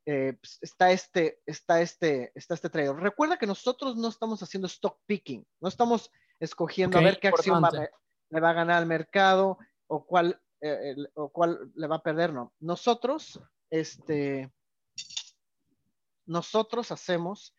eh, 0.06 0.38
pues, 0.40 0.60
está 0.62 0.92
este, 0.92 1.42
está 1.48 1.82
este, 1.82 2.32
está 2.36 2.54
este 2.54 2.70
trader. 2.70 2.96
Recuerda 2.96 3.38
que 3.38 3.48
nosotros 3.48 3.96
no 3.98 4.08
estamos 4.08 4.42
haciendo 4.44 4.68
stock 4.68 5.00
picking, 5.08 5.46
no 5.60 5.68
estamos 5.68 6.12
escogiendo 6.40 7.00
a 7.00 7.02
ver 7.02 7.20
qué 7.20 7.30
acción 7.30 7.64
le 8.30 8.40
va 8.40 8.50
a 8.52 8.54
ganar 8.54 8.78
al 8.78 8.86
mercado 8.86 9.58
o 9.88 10.06
cuál, 10.06 10.40
eh, 10.62 10.96
o 11.16 11.30
cuál 11.30 11.72
le 11.76 11.88
va 11.88 11.98
a 11.98 12.04
perder, 12.04 12.34
no. 12.34 12.54
Nosotros, 12.60 13.40
este, 13.70 14.52
nosotros 16.26 16.92
hacemos, 16.92 17.56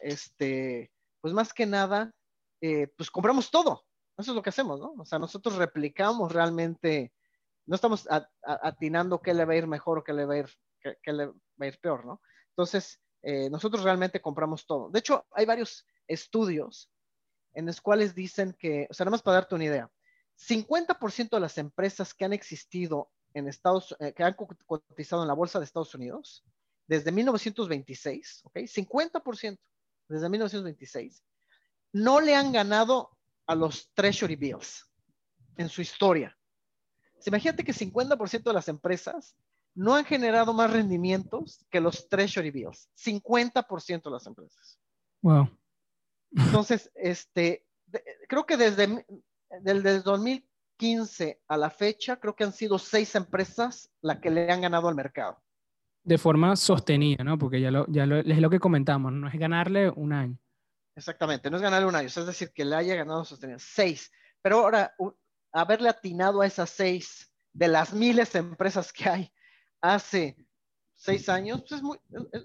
este, 0.00 0.92
pues 1.20 1.34
más 1.34 1.52
que 1.52 1.66
nada, 1.66 2.12
eh, 2.60 2.86
pues 2.96 3.10
compramos 3.10 3.50
todo. 3.50 3.84
Eso 4.16 4.32
es 4.32 4.36
lo 4.36 4.42
que 4.42 4.50
hacemos, 4.50 4.78
¿no? 4.78 4.94
O 4.98 5.04
sea, 5.04 5.18
nosotros 5.18 5.56
replicamos 5.56 6.30
realmente, 6.30 7.12
no 7.66 7.74
estamos 7.74 8.06
atinando 8.42 9.22
qué 9.22 9.34
le 9.34 9.44
va 9.44 9.54
a 9.54 9.56
ir 9.56 9.66
mejor 9.66 9.98
o 9.98 10.04
qué 10.04 10.12
le 10.12 10.26
va 10.26 10.34
a 10.34 10.38
ir 10.38 10.50
que, 10.80 11.12
le 11.12 11.26
va 11.26 11.34
a 11.60 11.66
ir 11.66 11.78
peor, 11.80 12.04
¿no? 12.04 12.20
Entonces, 12.50 13.00
eh, 13.22 13.50
nosotros 13.50 13.82
realmente 13.84 14.20
compramos 14.20 14.66
todo. 14.66 14.90
De 14.90 14.98
hecho, 14.98 15.26
hay 15.32 15.46
varios 15.46 15.86
estudios 16.06 16.90
en 17.54 17.66
los 17.66 17.80
cuales 17.80 18.14
dicen 18.14 18.56
que, 18.58 18.86
o 18.90 18.94
sea, 18.94 19.04
nada 19.04 19.12
más 19.12 19.22
para 19.22 19.36
darte 19.36 19.54
una 19.54 19.64
idea, 19.64 19.90
50% 20.36 21.30
de 21.30 21.40
las 21.40 21.58
empresas 21.58 22.14
que 22.14 22.24
han 22.24 22.32
existido 22.32 23.10
en 23.34 23.46
Estados 23.46 23.94
eh, 24.00 24.12
que 24.12 24.24
han 24.24 24.34
cotizado 24.34 25.22
en 25.22 25.28
la 25.28 25.34
bolsa 25.34 25.58
de 25.58 25.64
Estados 25.64 25.94
Unidos 25.94 26.44
desde 26.86 27.12
1926, 27.12 28.42
¿ok? 28.44 28.56
50% 28.56 29.58
desde 30.08 30.28
1926 30.28 31.22
no 31.92 32.20
le 32.20 32.34
han 32.34 32.52
ganado 32.52 33.10
a 33.46 33.54
los 33.54 33.92
Treasury 33.94 34.36
Bills 34.36 34.88
en 35.56 35.68
su 35.68 35.82
historia. 35.82 36.36
imagínate 37.26 37.64
que 37.64 37.72
50% 37.72 38.42
de 38.44 38.52
las 38.52 38.68
empresas 38.68 39.36
no 39.74 39.94
han 39.94 40.04
generado 40.04 40.52
más 40.52 40.72
rendimientos 40.72 41.64
que 41.70 41.80
los 41.80 42.08
Treasury 42.08 42.50
Bills. 42.50 42.88
50% 42.96 44.02
de 44.02 44.10
las 44.10 44.26
empresas. 44.26 44.78
Wow. 45.22 45.48
Entonces, 46.32 46.90
este, 46.94 47.66
creo 48.28 48.46
que 48.46 48.56
desde, 48.56 49.04
desde 49.62 50.00
2015 50.00 51.40
a 51.48 51.56
la 51.56 51.70
fecha, 51.70 52.16
creo 52.16 52.34
que 52.34 52.44
han 52.44 52.52
sido 52.52 52.78
seis 52.78 53.14
empresas 53.14 53.90
las 54.00 54.18
que 54.18 54.30
le 54.30 54.50
han 54.50 54.60
ganado 54.60 54.88
al 54.88 54.94
mercado. 54.94 55.42
De 56.02 56.18
forma 56.18 56.56
sostenida, 56.56 57.22
¿no? 57.24 57.38
Porque 57.38 57.60
ya, 57.60 57.70
lo, 57.70 57.86
ya 57.88 58.04
es 58.04 58.38
lo 58.38 58.50
que 58.50 58.58
comentamos, 58.58 59.12
no 59.12 59.28
es 59.28 59.34
ganarle 59.34 59.90
un 59.90 60.12
año. 60.12 60.38
Exactamente, 60.96 61.50
no 61.50 61.56
es 61.56 61.62
ganarle 61.62 61.86
un 61.86 61.94
año, 61.94 62.06
es 62.06 62.26
decir, 62.26 62.52
que 62.52 62.64
le 62.64 62.76
haya 62.76 62.94
ganado 62.94 63.24
sostenido. 63.24 63.58
Seis. 63.58 64.10
Pero 64.42 64.60
ahora, 64.60 64.94
haberle 65.52 65.88
atinado 65.88 66.40
a 66.40 66.46
esas 66.46 66.70
seis 66.70 67.32
de 67.52 67.68
las 67.68 67.92
miles 67.92 68.32
de 68.32 68.40
empresas 68.40 68.92
que 68.92 69.08
hay, 69.08 69.32
hace 69.80 70.36
seis 71.00 71.28
años, 71.28 71.60
pues 71.60 71.72
es 71.72 71.82
muy, 71.82 71.98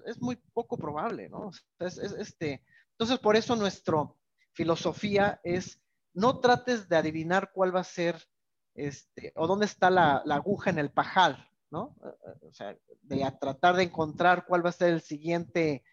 es, 0.06 0.20
muy 0.20 0.36
poco 0.54 0.78
probable, 0.78 1.28
¿no? 1.28 1.50
este, 1.78 2.64
entonces, 2.92 3.18
por 3.18 3.36
eso 3.36 3.54
nuestra 3.54 4.10
filosofía 4.54 5.38
es 5.44 5.78
no 6.14 6.40
trates 6.40 6.88
de 6.88 6.96
adivinar 6.96 7.52
cuál 7.52 7.76
va 7.76 7.80
a 7.80 7.84
ser, 7.84 8.26
este, 8.74 9.34
o 9.36 9.46
dónde 9.46 9.66
está 9.66 9.90
la, 9.90 10.22
aguja 10.30 10.70
en 10.70 10.78
el 10.78 10.90
pajal, 10.90 11.50
¿no? 11.70 11.94
O 12.40 12.52
sea, 12.54 12.74
de 13.02 13.30
tratar 13.38 13.76
de 13.76 13.82
encontrar 13.82 14.46
cuál 14.46 14.64
va 14.64 14.70
a 14.70 14.72
ser 14.72 14.94
el 14.94 15.02
siguiente 15.02 15.84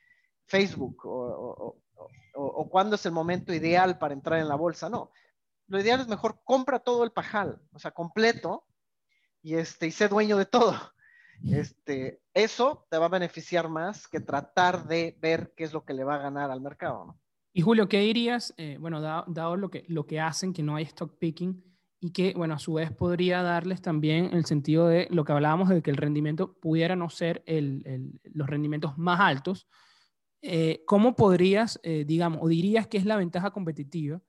Facebook 0.46 1.06
o, 1.06 1.78
o, 2.36 2.70
cuándo 2.70 2.96
es 2.96 3.06
el 3.06 3.12
momento 3.12 3.54
ideal 3.54 3.98
para 3.98 4.14
entrar 4.14 4.40
en 4.40 4.48
la 4.48 4.56
bolsa, 4.56 4.90
no. 4.90 5.12
Lo 5.68 5.82
ideal 5.82 6.00
es 6.00 6.08
mejor 6.08 6.40
compra 6.46 6.80
todo 6.80 7.04
el 7.04 7.12
pajal, 7.12 7.62
o 7.74 7.80
sea, 7.80 7.92
completo, 7.92 8.66
y, 9.42 9.56
este, 9.56 9.88
y 9.88 9.92
sé 9.92 10.08
dueño 10.08 10.38
de 10.38 10.46
todo 10.46 10.94
este, 11.46 12.22
eso 12.34 12.86
te 12.90 12.98
va 12.98 13.08
a 13.08 13.10
beneficiar 13.10 13.70
más 13.70 14.08
que 14.08 14.20
tratar 14.20 14.88
de 14.88 15.18
ver 15.22 15.54
qué 15.56 15.64
es 15.64 15.74
lo 15.74 15.84
que 15.84 15.94
le 15.94 16.04
va 16.04 16.16
a 16.16 16.20
ganar 16.20 16.52
al 16.52 16.62
mercado. 16.62 17.06
¿no? 17.06 17.20
Y 17.54 17.62
Julio, 17.62 17.88
¿qué 17.88 18.00
dirías, 18.00 18.54
eh, 18.58 18.78
bueno, 18.80 19.00
dado, 19.00 19.58
lo, 19.58 19.70
que, 19.70 19.86
lo 19.88 20.08
que 20.08 20.20
hacen, 20.20 20.54
que 20.54 20.64
no 20.64 20.76
hay 20.76 20.86
stock 20.86 21.18
picking, 21.20 21.64
y 22.00 22.12
que, 22.12 22.34
bueno, 22.34 22.56
a 22.56 22.60
su 22.60 22.74
vez 22.74 22.92
podría 22.92 23.42
darles 23.44 23.82
también 23.82 24.32
el 24.34 24.46
sentido 24.46 24.88
de 24.88 25.08
lo 25.10 25.24
que 25.24 25.32
hablábamos 25.32 25.70
de 25.70 25.82
que 25.82 25.90
el 25.90 25.96
rendimiento 25.96 26.54
pudiera 26.60 26.98
no 26.98 27.10
ser 27.10 27.44
el, 27.46 28.20
los 28.24 28.50
rendimientos 28.50 28.98
más 28.98 29.22
altos, 29.22 29.68
eh, 30.42 30.84
¿cómo 30.86 31.16
podrías, 31.16 31.80
eh, 31.84 32.04
digamos, 32.06 32.40
o 32.42 32.50
dirías 32.50 32.88
que 32.88 32.98
es 32.98 33.06
la 33.06 33.16
ventaja 33.16 33.52
competitiva 33.52 34.22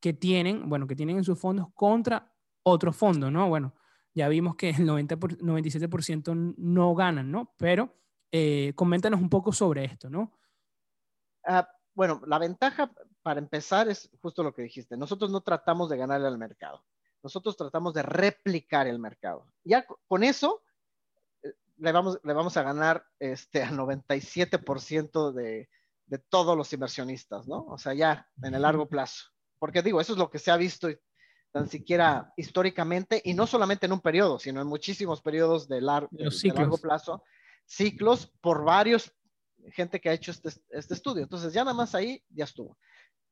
que 0.00 0.12
tienen, 0.12 0.68
bueno, 0.68 0.86
que 0.86 0.94
tienen 0.94 1.16
en 1.16 1.24
sus 1.24 1.38
fondos 1.38 1.68
contra 1.72 2.34
otros 2.62 2.94
fondos, 2.94 3.32
¿no? 3.32 3.48
Bueno, 3.48 3.74
ya 4.16 4.28
vimos 4.28 4.56
que 4.56 4.70
el 4.70 4.86
90 4.86 5.16
97% 5.16 6.54
no 6.56 6.94
ganan, 6.94 7.30
¿no? 7.30 7.54
Pero 7.58 7.94
eh, 8.32 8.72
coméntanos 8.74 9.20
un 9.20 9.28
poco 9.28 9.52
sobre 9.52 9.84
esto, 9.84 10.08
¿no? 10.08 10.32
Ah, 11.44 11.68
bueno, 11.94 12.22
la 12.26 12.38
ventaja 12.38 12.90
para 13.22 13.40
empezar 13.40 13.88
es 13.88 14.10
justo 14.22 14.42
lo 14.42 14.54
que 14.54 14.62
dijiste. 14.62 14.96
Nosotros 14.96 15.30
no 15.30 15.42
tratamos 15.42 15.90
de 15.90 15.98
ganarle 15.98 16.28
al 16.28 16.38
mercado. 16.38 16.82
Nosotros 17.22 17.58
tratamos 17.58 17.92
de 17.92 18.02
replicar 18.02 18.86
el 18.86 18.98
mercado. 18.98 19.46
Ya 19.64 19.86
con 20.08 20.24
eso 20.24 20.62
eh, 21.42 21.52
le 21.76 21.92
vamos, 21.92 22.18
le 22.24 22.32
vamos 22.32 22.56
a 22.56 22.62
ganar 22.62 23.04
este, 23.18 23.62
al 23.62 23.76
97% 23.76 25.32
de, 25.32 25.68
de 26.06 26.18
todos 26.18 26.56
los 26.56 26.72
inversionistas, 26.72 27.46
¿no? 27.46 27.66
O 27.66 27.76
sea, 27.76 27.92
ya 27.92 28.30
en 28.42 28.54
el 28.54 28.62
largo 28.62 28.88
plazo. 28.88 29.26
Porque 29.58 29.82
digo, 29.82 30.00
eso 30.00 30.14
es 30.14 30.18
lo 30.18 30.30
que 30.30 30.38
se 30.38 30.50
ha 30.50 30.56
visto 30.56 30.88
tan 31.52 31.68
siquiera 31.68 32.32
históricamente, 32.36 33.20
y 33.24 33.34
no 33.34 33.46
solamente 33.46 33.86
en 33.86 33.92
un 33.92 34.00
periodo, 34.00 34.38
sino 34.38 34.60
en 34.60 34.66
muchísimos 34.66 35.22
periodos 35.22 35.68
de, 35.68 35.80
largo 35.80 36.08
plazo, 36.78 37.22
ciclos 37.64 38.32
por 38.40 38.64
varios, 38.64 39.12
gente 39.72 40.00
que 40.00 40.08
ha 40.08 40.12
hecho 40.12 40.30
este, 40.30 40.50
este, 40.70 40.94
estudio. 40.94 41.22
Entonces, 41.22 41.52
ya 41.52 41.64
nada 41.64 41.74
más 41.74 41.94
ahí 41.94 42.22
ya 42.28 42.44
estuvo. 42.44 42.76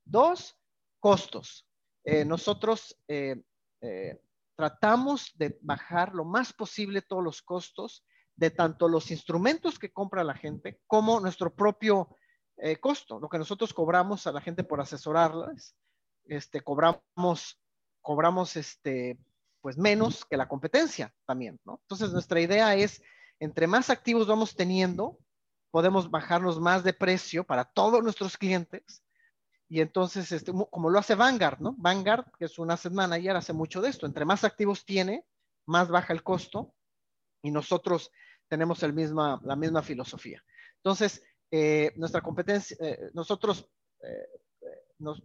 Dos, 0.04 0.56
costos. 1.04 1.68
Eh, 2.02 2.24
nosotros 2.24 2.98
eh, 3.08 3.44
eh, 3.82 4.22
tratamos 4.56 5.32
de 5.34 5.58
bajar 5.60 6.14
lo 6.14 6.24
más 6.24 6.54
posible 6.54 7.02
todos 7.02 7.22
los 7.22 7.42
costos 7.42 8.06
de 8.36 8.50
tanto 8.50 8.88
los 8.88 9.10
instrumentos 9.10 9.78
que 9.78 9.92
compra 9.92 10.24
la 10.24 10.32
gente 10.32 10.80
como 10.86 11.20
nuestro 11.20 11.54
propio 11.54 12.16
costo, 12.80 13.20
lo 13.20 13.28
que 13.28 13.36
nosotros 13.36 13.74
cobramos 13.74 14.26
a 14.26 14.32
la 14.32 14.40
gente 14.40 14.64
por 14.64 14.80
asesorarlas. 14.80 15.76
Este, 16.24 16.62
cobramos 16.62 17.60
cobramos 18.04 18.54
este, 18.56 19.18
pues 19.62 19.78
menos 19.78 20.26
que 20.26 20.36
la 20.36 20.46
competencia 20.46 21.12
también, 21.24 21.58
¿no? 21.64 21.80
Entonces 21.84 22.12
nuestra 22.12 22.38
idea 22.38 22.76
es, 22.76 23.02
entre 23.40 23.66
más 23.66 23.88
activos 23.88 24.26
vamos 24.26 24.54
teniendo, 24.54 25.18
podemos 25.70 26.10
bajarnos 26.10 26.60
más 26.60 26.84
de 26.84 26.92
precio 26.92 27.44
para 27.44 27.64
todos 27.64 28.02
nuestros 28.02 28.36
clientes. 28.36 29.02
Y 29.68 29.80
entonces, 29.80 30.30
este, 30.32 30.52
como 30.52 30.90
lo 30.90 30.98
hace 30.98 31.14
Vanguard, 31.14 31.60
¿no? 31.60 31.74
Vanguard, 31.78 32.26
que 32.38 32.44
es 32.44 32.58
un 32.58 32.70
asset 32.70 32.92
manager, 32.92 33.36
hace 33.36 33.54
mucho 33.54 33.80
de 33.80 33.88
esto. 33.88 34.06
Entre 34.06 34.26
más 34.26 34.44
activos 34.44 34.84
tiene, 34.84 35.24
más 35.66 35.88
baja 35.88 36.12
el 36.12 36.22
costo. 36.22 36.74
Y 37.42 37.50
nosotros 37.50 38.12
tenemos 38.48 38.82
el 38.82 38.92
misma, 38.92 39.40
la 39.42 39.56
misma 39.56 39.82
filosofía. 39.82 40.44
Entonces, 40.76 41.24
eh, 41.50 41.92
nuestra 41.96 42.20
competencia, 42.20 42.76
eh, 42.80 43.10
nosotros, 43.14 43.66
eh, 44.02 44.28
nos, 44.98 45.22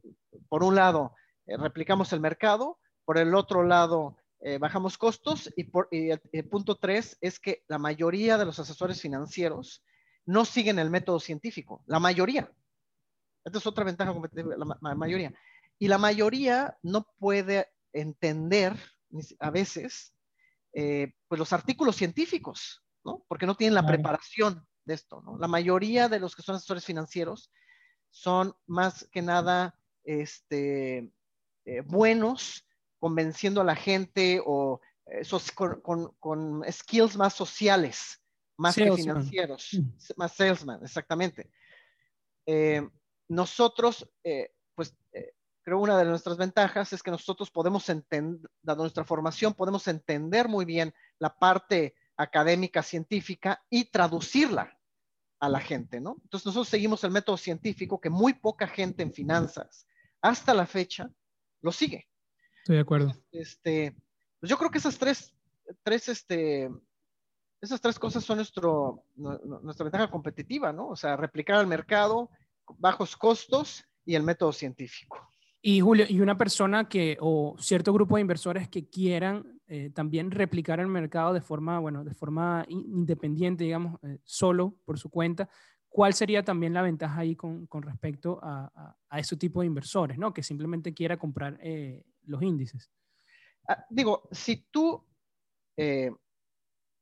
por 0.48 0.64
un 0.64 0.76
lado, 0.76 1.14
replicamos 1.58 2.14
el 2.14 2.20
mercado, 2.20 2.80
por 3.06 3.18
el 3.18 3.34
otro 3.34 3.64
lado, 3.64 4.18
bajamos 4.60 4.98
costos 4.98 5.52
y, 5.58 5.66
por, 5.66 5.90
y 5.92 6.12
el, 6.12 6.50
punto 6.50 6.78
tres 6.78 7.18
es 7.20 7.40
que 7.40 7.64
la 7.68 7.78
mayoría 7.78 8.38
de 8.38 8.46
los 8.46 8.58
asesores 8.60 9.02
financieros 9.02 9.84
no 10.26 10.46
siguen 10.46 10.80
el 10.80 10.90
método 10.90 11.20
científico, 11.20 11.84
la 11.88 12.00
mayoría. 12.00 12.50
Esta 13.44 13.58
es 13.58 13.68
otra 13.68 13.84
ventaja 13.84 14.14
competitiva, 14.14 14.56
la, 14.58 14.96
mayoría. 14.96 15.34
Y 15.78 15.88
la 15.88 15.98
mayoría 15.98 16.78
no 16.84 17.06
puede 17.18 17.68
entender 17.92 18.78
a 19.40 19.50
veces 19.50 20.14
pues 20.72 21.40
los 21.40 21.52
artículos 21.52 21.96
científicos. 21.96 22.84
¿no? 23.04 23.26
Porque 23.28 23.46
no 23.46 23.56
tienen 23.56 23.76
la 23.76 23.86
preparación 23.86 24.66
de 24.86 24.94
esto, 24.94 25.22
¿no? 25.22 25.38
La 25.38 25.48
mayoría 25.48 26.10
de 26.10 26.20
los 26.20 26.36
que 26.36 26.42
son 26.42 26.56
asesores 26.56 26.86
financieros 26.86 27.52
son 28.10 28.54
más 28.66 29.08
que 29.12 29.22
nada 29.22 29.76
este, 30.04 31.12
eh, 31.70 31.82
buenos 31.82 32.66
convenciendo 32.98 33.62
a 33.62 33.64
la 33.64 33.76
gente 33.76 34.42
o 34.44 34.82
eh, 35.06 35.22
con, 36.20 36.64
skills 36.68 37.16
más 37.16 37.36
sociales, 37.36 38.20
más 38.58 38.76
que 38.76 38.92
financieros, 38.92 39.70
mm. 39.74 40.14
más 40.18 40.36
salesman, 40.36 40.80
exactamente. 40.84 41.52
Eh, 42.48 42.82
nosotros, 43.28 44.10
pues 44.74 44.96
creo 45.62 45.78
una 45.78 45.96
de 46.00 46.06
nuestras 46.06 46.38
ventajas 46.38 46.92
es 46.92 47.04
que 47.04 47.12
nosotros 47.12 47.52
podemos 47.52 47.88
entender, 47.90 48.50
dado 48.64 48.82
nuestra 48.82 49.04
formación, 49.04 49.54
podemos 49.54 49.88
entender 49.88 50.48
muy 50.48 50.66
bien 50.66 50.92
la 51.20 51.38
parte 51.38 51.94
académica, 52.18 52.82
científica 52.82 53.64
y 53.70 53.86
traducirla 53.86 54.76
a 55.40 55.50
la 55.50 55.60
gente, 55.60 56.02
¿no? 56.02 56.18
Entonces 56.24 56.48
nosotros 56.48 56.70
seguimos 56.70 57.04
el 57.04 57.12
método 57.12 57.38
científico 57.38 58.02
que 58.02 58.10
muy 58.10 58.34
poca 58.34 58.68
gente 58.68 59.04
en 59.04 59.14
finanzas 59.14 59.86
hasta 60.20 60.56
la 60.56 60.66
fecha 60.66 61.12
lo 61.62 61.72
sigue. 61.72 62.08
Estoy 62.60 62.76
de 62.76 62.82
acuerdo. 62.82 63.14
Este, 63.32 63.96
pues 64.40 64.50
yo 64.50 64.58
creo 64.58 64.72
que 64.72 64.78
esas 64.78 64.98
tres, 64.98 65.34
tres, 65.84 66.10
este, 66.10 66.70
esas 67.62 67.82
tres 67.82 68.00
cosas 68.00 68.24
son 68.24 68.38
nuestro, 68.38 69.04
nuestra 69.16 69.84
ventaja 69.84 70.10
competitiva, 70.10 70.72
¿no? 70.72 70.90
O 70.90 70.96
sea, 70.96 71.18
replicar 71.18 71.58
al 71.58 71.68
mercado, 71.68 72.30
bajos 72.78 73.18
costos 73.18 73.84
y 74.06 74.16
el 74.16 74.24
método 74.24 74.54
científico. 74.54 75.18
Y 75.62 75.82
Julio, 75.82 76.06
y 76.08 76.22
una 76.22 76.38
persona 76.38 76.88
que, 76.88 77.18
o 77.20 77.56
cierto 77.60 77.92
grupo 77.92 78.16
de 78.16 78.22
inversores 78.22 78.70
que 78.70 78.88
quieran 78.88 79.60
eh, 79.68 79.92
también 79.94 80.32
replicar 80.32 80.80
el 80.80 80.88
mercado 80.88 81.34
de 81.34 81.42
forma, 81.42 81.80
bueno, 81.80 82.04
de 82.04 82.14
forma 82.14 82.66
independiente, 82.70 83.66
digamos, 83.66 84.00
eh, 84.04 84.20
solo 84.24 84.78
por 84.86 84.98
su 84.98 85.10
cuenta, 85.10 85.50
¿cuál 85.90 86.14
sería 86.14 86.44
también 86.44 86.74
la 86.74 86.82
ventaja 86.82 87.20
ahí 87.20 87.36
con, 87.36 87.68
con 87.68 87.84
respecto 87.84 88.40
a, 88.42 88.96
a, 89.10 89.20
ese 89.20 89.36
tipo 89.36 89.62
de 89.62 89.68
inversores, 89.68 90.18
¿no? 90.18 90.34
Que 90.34 90.44
simplemente 90.44 90.94
quiera 90.94 91.18
comprar 91.18 91.60
eh, 91.62 92.04
los 92.24 92.42
índices. 92.42 92.90
Ah, 93.68 93.86
digo, 93.90 94.28
si 94.32 94.68
tú, 94.72 95.06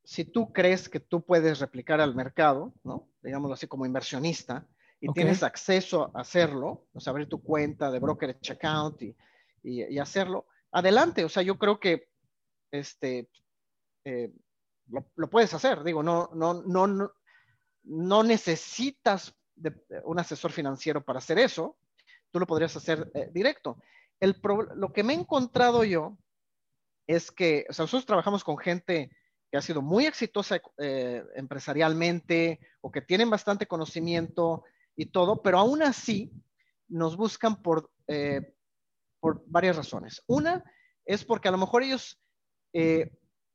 si 0.04 0.26
tú 0.26 0.54
crees 0.54 0.90
que 0.90 1.00
tú 1.00 1.26
puedes 1.26 1.60
replicar 1.60 2.00
al 2.02 2.16
mercado, 2.16 2.74
¿no? 2.84 3.10
Digámoslo 3.22 3.54
así 3.54 3.68
como 3.68 3.86
inversionista, 3.86 4.68
y 5.00 5.12
tienes 5.14 5.44
acceso 5.44 6.12
a 6.14 6.22
hacerlo, 6.22 6.88
o 6.94 7.00
sea, 7.00 7.12
abrir 7.12 7.30
tu 7.30 7.42
cuenta 7.42 7.92
de 7.92 8.00
brokerage 8.00 8.54
account 8.54 9.02
y, 9.04 9.16
y, 9.64 10.00
hacerlo, 10.00 10.48
adelante. 10.72 11.24
O 11.24 11.30
sea, 11.30 11.44
yo 11.44 11.58
creo 11.58 11.80
que 11.80 12.10
este, 12.72 13.30
eh, 14.06 14.32
lo, 14.88 15.30
puedes 15.30 15.54
hacer. 15.54 15.84
Digo, 15.84 16.02
no, 16.02 16.30
no, 16.34 16.64
no, 16.66 16.88
no, 16.88 17.12
no 17.88 18.24
necesitas 18.24 19.34
de, 19.56 19.74
un 20.04 20.20
asesor 20.20 20.52
financiero 20.52 21.04
para 21.04 21.20
hacer 21.20 21.40
eso. 21.40 21.78
Tú 22.32 22.40
lo 22.40 22.48
podrías 22.48 22.76
hacer 22.76 23.10
eh, 23.14 23.30
directo. 23.34 23.82
Lo 24.20 24.92
que 24.94 25.04
me 25.04 25.14
he 25.14 25.18
encontrado 25.18 25.84
yo 25.84 26.18
es 27.08 27.32
que, 27.32 27.66
o 27.70 27.74
sea, 27.74 27.84
nosotros 27.84 28.06
trabajamos 28.06 28.44
con 28.44 28.58
gente 28.58 29.12
que 29.50 29.58
ha 29.58 29.62
sido 29.62 29.82
muy 29.82 30.06
exitosa 30.06 30.60
eh, 30.78 31.24
empresarialmente 31.36 32.60
o 32.82 32.92
que 32.92 33.02
tienen 33.02 33.30
bastante 33.30 33.66
conocimiento 33.66 34.64
y 34.96 35.06
todo, 35.06 35.42
pero 35.42 35.60
aún 35.60 35.84
así 35.84 36.32
nos 36.90 37.16
buscan 37.16 37.62
por, 37.62 37.90
eh, 38.08 38.56
por 39.20 39.44
varias 39.46 39.78
razones. 39.78 40.22
Una 40.28 40.64
es 41.06 41.24
porque 41.24 41.48
a 41.48 41.52
lo 41.52 41.58
mejor 41.58 41.84
ellos 41.84 42.20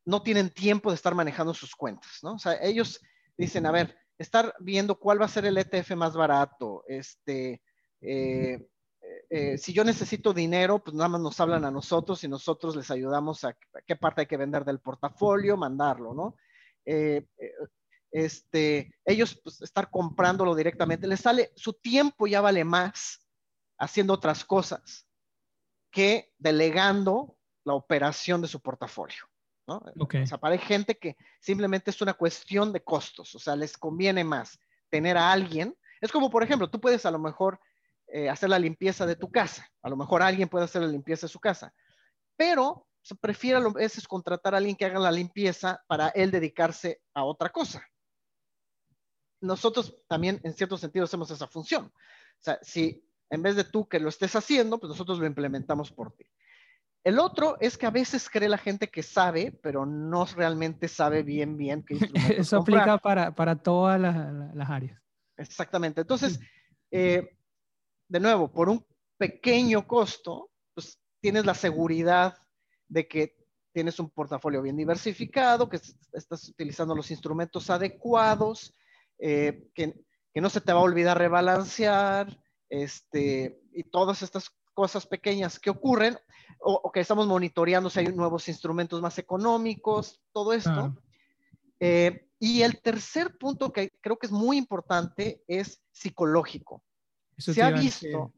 no 0.05 0.21
tienen 0.21 0.49
tiempo 0.49 0.89
de 0.89 0.95
estar 0.95 1.15
manejando 1.15 1.53
sus 1.53 1.75
cuentas, 1.75 2.19
¿no? 2.23 2.33
O 2.33 2.39
sea, 2.39 2.57
ellos 2.61 2.99
dicen, 3.37 3.65
a 3.65 3.71
ver, 3.71 3.95
estar 4.17 4.53
viendo 4.59 4.99
cuál 4.99 5.21
va 5.21 5.25
a 5.25 5.29
ser 5.29 5.45
el 5.45 5.57
ETF 5.57 5.95
más 5.95 6.15
barato, 6.15 6.83
este, 6.87 7.61
eh, 8.01 8.59
si 9.57 9.73
yo 9.73 9.83
necesito 9.83 10.33
dinero, 10.33 10.83
pues 10.83 10.95
nada 10.95 11.09
más 11.09 11.21
nos 11.21 11.39
hablan 11.39 11.65
a 11.65 11.71
nosotros 11.71 12.23
y 12.23 12.27
nosotros 12.27 12.75
les 12.75 12.89
ayudamos 12.91 13.43
a, 13.43 13.55
qué 13.85 13.95
parte 13.95 14.21
hay 14.21 14.27
que 14.27 14.37
vender 14.37 14.63
del 14.63 14.79
portafolio, 14.79 15.57
mandarlo, 15.57 16.13
¿no? 16.13 16.35
este, 18.11 18.93
ellos 19.05 19.39
pues, 19.43 19.61
estar 19.61 19.89
comprándolo 19.89 20.53
directamente, 20.53 21.07
les 21.07 21.21
sale, 21.21 21.51
su 21.55 21.73
tiempo 21.73 22.27
ya 22.27 22.41
vale 22.41 22.63
más 22.63 23.27
haciendo 23.79 24.13
otras 24.13 24.45
cosas 24.45 25.07
que 25.91 26.33
delegando 26.37 27.37
la 27.63 27.73
operación 27.73 28.41
de 28.41 28.47
su 28.47 28.59
portafolio. 28.61 29.25
¿No? 29.67 29.81
O 29.95 30.25
sea, 30.25 30.37
para 30.37 30.57
gente 30.57 30.97
que 30.97 31.15
simplemente 31.39 31.91
es 31.91 32.01
una 32.01 32.13
cuestión 32.13 32.73
de 32.73 32.83
costos, 32.83 33.33
o 33.35 33.39
sea, 33.39 33.55
les 33.55 33.77
conviene 33.77 34.23
más 34.23 34.59
tener 34.89 35.17
a 35.17 35.31
alguien. 35.31 35.75
Es 36.01 36.11
como, 36.11 36.29
por 36.29 36.43
ejemplo, 36.43 36.69
tú 36.69 36.79
puedes 36.79 37.05
a 37.05 37.11
lo 37.11 37.19
mejor 37.19 37.59
eh, 38.07 38.29
hacer 38.29 38.49
la 38.49 38.59
limpieza 38.59 39.05
de 39.05 39.15
tu 39.15 39.31
casa, 39.31 39.67
a 39.81 39.89
lo 39.89 39.95
mejor 39.95 40.21
alguien 40.21 40.49
puede 40.49 40.65
hacer 40.65 40.81
la 40.81 40.87
limpieza 40.87 41.27
de 41.27 41.31
su 41.31 41.39
casa, 41.39 41.73
pero 42.35 42.87
se 43.01 43.15
prefiere 43.15 43.57
a 43.57 43.69
veces 43.69 44.07
contratar 44.07 44.53
a 44.53 44.57
alguien 44.57 44.75
que 44.75 44.85
haga 44.85 44.99
la 44.99 45.11
limpieza 45.11 45.81
para 45.87 46.09
él 46.09 46.31
dedicarse 46.31 47.01
a 47.13 47.23
otra 47.23 47.49
cosa 47.49 47.83
nosotros 49.43 49.93
también 50.07 50.39
en 50.43 50.53
cierto 50.53 50.77
sentido 50.77 51.05
hacemos 51.05 51.29
esa 51.29 51.47
función. 51.47 51.85
O 51.85 52.43
sea, 52.43 52.57
si 52.61 53.05
en 53.29 53.43
vez 53.43 53.55
de 53.55 53.65
tú 53.65 53.87
que 53.87 53.99
lo 53.99 54.09
estés 54.09 54.35
haciendo, 54.35 54.79
pues 54.79 54.89
nosotros 54.89 55.19
lo 55.19 55.25
implementamos 55.25 55.91
por 55.91 56.13
ti. 56.13 56.25
El 57.03 57.19
otro 57.19 57.57
es 57.59 57.77
que 57.77 57.85
a 57.85 57.91
veces 57.91 58.29
cree 58.29 58.47
la 58.47 58.57
gente 58.57 58.89
que 58.89 59.03
sabe, 59.03 59.51
pero 59.61 59.85
no 59.85 60.25
realmente 60.25 60.87
sabe 60.87 61.21
bien, 61.21 61.57
bien 61.57 61.83
qué 61.83 61.97
Eso 62.37 62.57
aplica 62.59 62.97
para, 62.97 63.35
para 63.35 63.55
todas 63.57 63.99
las, 63.99 64.69
áreas. 64.69 65.01
Exactamente. 65.37 66.01
Entonces, 66.01 66.39
eh, 66.91 67.37
de 68.07 68.19
nuevo, 68.19 68.51
por 68.51 68.69
un 68.69 68.85
pequeño 69.17 69.85
costo, 69.85 70.51
pues 70.73 70.97
tienes 71.19 71.45
la 71.45 71.53
seguridad 71.53 72.37
de 72.87 73.07
que 73.07 73.35
tienes 73.73 73.99
un 73.99 74.09
portafolio 74.09 74.61
bien 74.61 74.77
diversificado, 74.77 75.67
que 75.67 75.79
estás 76.13 76.47
utilizando 76.47 76.95
los 76.95 77.11
instrumentos 77.11 77.69
adecuados, 77.69 78.73
eh, 79.19 79.67
que, 79.73 80.05
no 80.35 80.49
se 80.49 80.61
te 80.61 80.73
va 80.73 80.79
a 80.79 80.83
olvidar 80.83 81.17
rebalancear, 81.17 82.39
este, 82.69 83.61
y 83.73 83.83
todas 83.83 84.21
estas 84.21 84.49
cosas 84.73 85.05
pequeñas 85.05 85.59
que 85.59 85.69
ocurren, 85.69 86.17
o, 86.59 86.91
que 86.91 87.01
estamos 87.01 87.27
monitoreando 87.27 87.89
si 87.89 87.99
hay 87.99 88.07
nuevos 88.07 88.47
instrumentos 88.47 89.01
más 89.01 89.17
económicos, 89.17 90.21
todo 90.31 90.53
esto. 90.53 90.95
Eh, 91.79 92.27
y 92.39 92.61
el 92.61 92.81
tercer 92.81 93.37
punto 93.37 93.71
que 93.71 93.91
creo 94.01 94.17
que 94.17 94.27
es 94.27 94.31
muy 94.31 94.57
importante 94.57 95.43
es 95.47 95.81
psicológico. 95.91 96.83
se 97.37 97.61
ha 97.61 97.71
visto 97.71 98.33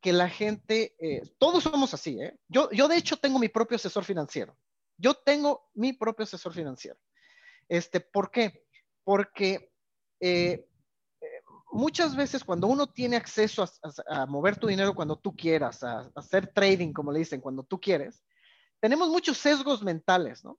que 0.00 0.12
la 0.12 0.28
gente, 0.28 0.94
eh, 0.98 1.22
todos 1.38 1.62
somos 1.62 1.94
así, 1.94 2.18
Yo, 2.48 2.68
yo 2.72 2.88
de 2.88 2.96
hecho 2.96 3.16
tengo 3.16 3.38
mi 3.38 3.48
propio 3.48 3.76
asesor 3.76 4.04
financiero. 4.04 4.56
Yo 4.98 5.14
tengo 5.14 5.70
mi 5.74 5.92
propio 5.92 6.24
asesor 6.24 6.52
financiero. 6.52 6.98
Este, 7.68 8.00
¿Por 8.00 8.30
qué? 8.30 8.66
Porque 9.04 9.72
eh, 10.20 10.52
eh, 10.52 10.68
muchas 11.72 12.14
veces 12.14 12.44
cuando 12.44 12.66
uno 12.66 12.86
tiene 12.86 13.16
acceso 13.16 13.64
a, 14.06 14.26
mover 14.26 14.56
tu 14.56 14.66
dinero 14.66 14.94
cuando 14.94 15.16
tú 15.16 15.34
quieras, 15.34 15.82
a, 15.82 16.10
hacer 16.14 16.52
trading, 16.52 16.92
como 16.92 17.10
le 17.10 17.20
dicen, 17.20 17.40
cuando 17.40 17.62
tú 17.62 17.80
quieres, 17.80 18.22
tenemos 18.80 19.08
muchos 19.08 19.38
sesgos 19.38 19.82
mentales, 19.82 20.44
¿no? 20.44 20.58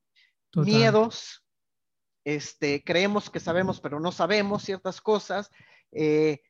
Miedos, 0.55 1.43
este, 2.24 2.84
creemos 2.84 3.30
que 3.30 3.39
sabemos, 3.39 3.80
pero 3.82 3.99
no 3.99 4.11
sabemos 4.11 4.64
ciertas 4.64 5.01
cosas. 5.01 5.49
Eh, 5.91 6.41